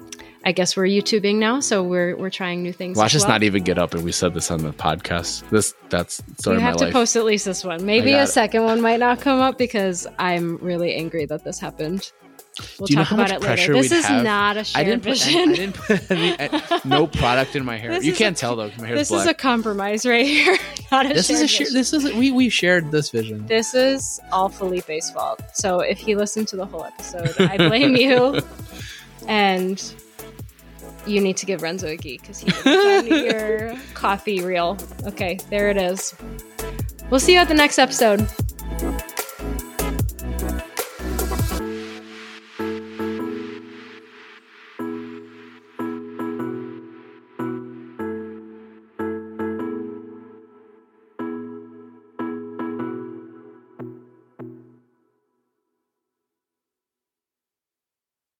I 0.47 0.53
guess 0.53 0.77
we're 0.77 0.85
YouTubing 0.85 1.35
now, 1.35 1.59
so 1.59 1.83
we're 1.83 2.15
we're 2.15 2.29
trying 2.29 2.63
new 2.63 2.71
things. 2.71 2.97
watch 2.97 3.13
as 3.15 3.23
us 3.23 3.27
not 3.27 3.43
even 3.43 3.63
get 3.63 3.77
up 3.77 3.93
and 3.93 4.01
we 4.05 4.13
said 4.13 4.33
this 4.33 4.49
on 4.49 4.63
the 4.63 4.71
podcast 4.71 5.47
this 5.49 5.73
that's 5.89 6.23
story 6.39 6.55
You 6.55 6.59
of 6.59 6.63
my 6.63 6.67
have 6.69 6.77
to 6.77 6.83
life 6.85 6.93
post 6.93 7.17
at 7.17 7.25
least 7.25 7.43
this 7.43 7.65
one. 7.65 7.85
Maybe 7.85 8.13
a 8.13 8.23
it. 8.23 8.27
second 8.27 8.63
one 8.63 8.79
might 8.79 9.01
not 9.01 9.19
come 9.19 9.41
up 9.41 9.57
because 9.57 10.07
I'm 10.17 10.55
really 10.59 10.95
angry 10.95 11.25
that 11.25 11.43
this 11.43 11.59
happened. 11.59 12.13
We'll 12.79 12.89
you 12.89 12.95
talk 12.95 13.11
about 13.11 13.29
it 13.29 13.41
later. 13.41 13.73
This 13.73 13.91
is 13.91 14.05
have? 14.05 14.23
not 14.23 14.55
a 14.57 14.63
shared 14.63 14.85
didn't 14.85 15.03
put. 15.03 15.17
Vision. 15.19 15.49
I 15.49 15.53
didn't 15.53 15.75
put 15.75 16.11
any, 16.11 16.35
I- 16.39 16.81
no 16.85 17.07
product 17.07 17.55
in 17.57 17.65
my 17.65 17.75
hair. 17.77 17.91
This 17.91 18.05
you 18.05 18.13
can't 18.13 18.37
a- 18.37 18.39
tell 18.39 18.55
though. 18.55 18.71
My 18.79 18.87
hair's 18.87 18.99
this 18.99 19.09
black. 19.09 19.21
is 19.21 19.27
a 19.27 19.33
compromise 19.33 20.05
right 20.05 20.25
here. 20.25 20.57
not 20.93 21.05
a 21.05 21.13
this 21.13 21.29
is 21.29 21.41
a 21.41 21.47
share. 21.47 21.65
vision. 21.65 21.73
This 21.77 21.91
is 21.93 22.05
a, 22.05 22.15
we 22.17 22.31
we 22.31 22.47
shared 22.47 22.89
this 22.89 23.09
vision. 23.09 23.45
This 23.47 23.73
is 23.75 24.19
all 24.31 24.47
Felipe's 24.49 25.11
fault. 25.11 25.41
So 25.53 25.81
if 25.81 25.97
he 25.99 26.15
listened 26.15 26.47
to 26.47 26.55
the 26.55 26.65
whole 26.65 26.85
episode, 26.85 27.35
I 27.37 27.57
blame 27.57 27.97
you. 27.97 28.39
And 29.27 29.77
you 31.07 31.21
need 31.21 31.37
to 31.37 31.45
give 31.45 31.61
Renzo 31.61 31.87
a 31.87 31.95
geek 31.95 32.21
because 32.21 32.39
he 32.39 32.49
your 33.25 33.75
coffee 33.93 34.41
reel. 34.41 34.77
Okay, 35.05 35.39
there 35.49 35.69
it 35.69 35.77
is. 35.77 36.15
We'll 37.09 37.19
see 37.19 37.33
you 37.33 37.39
at 37.39 37.47
the 37.47 37.53
next 37.53 37.79
episode. 37.79 38.27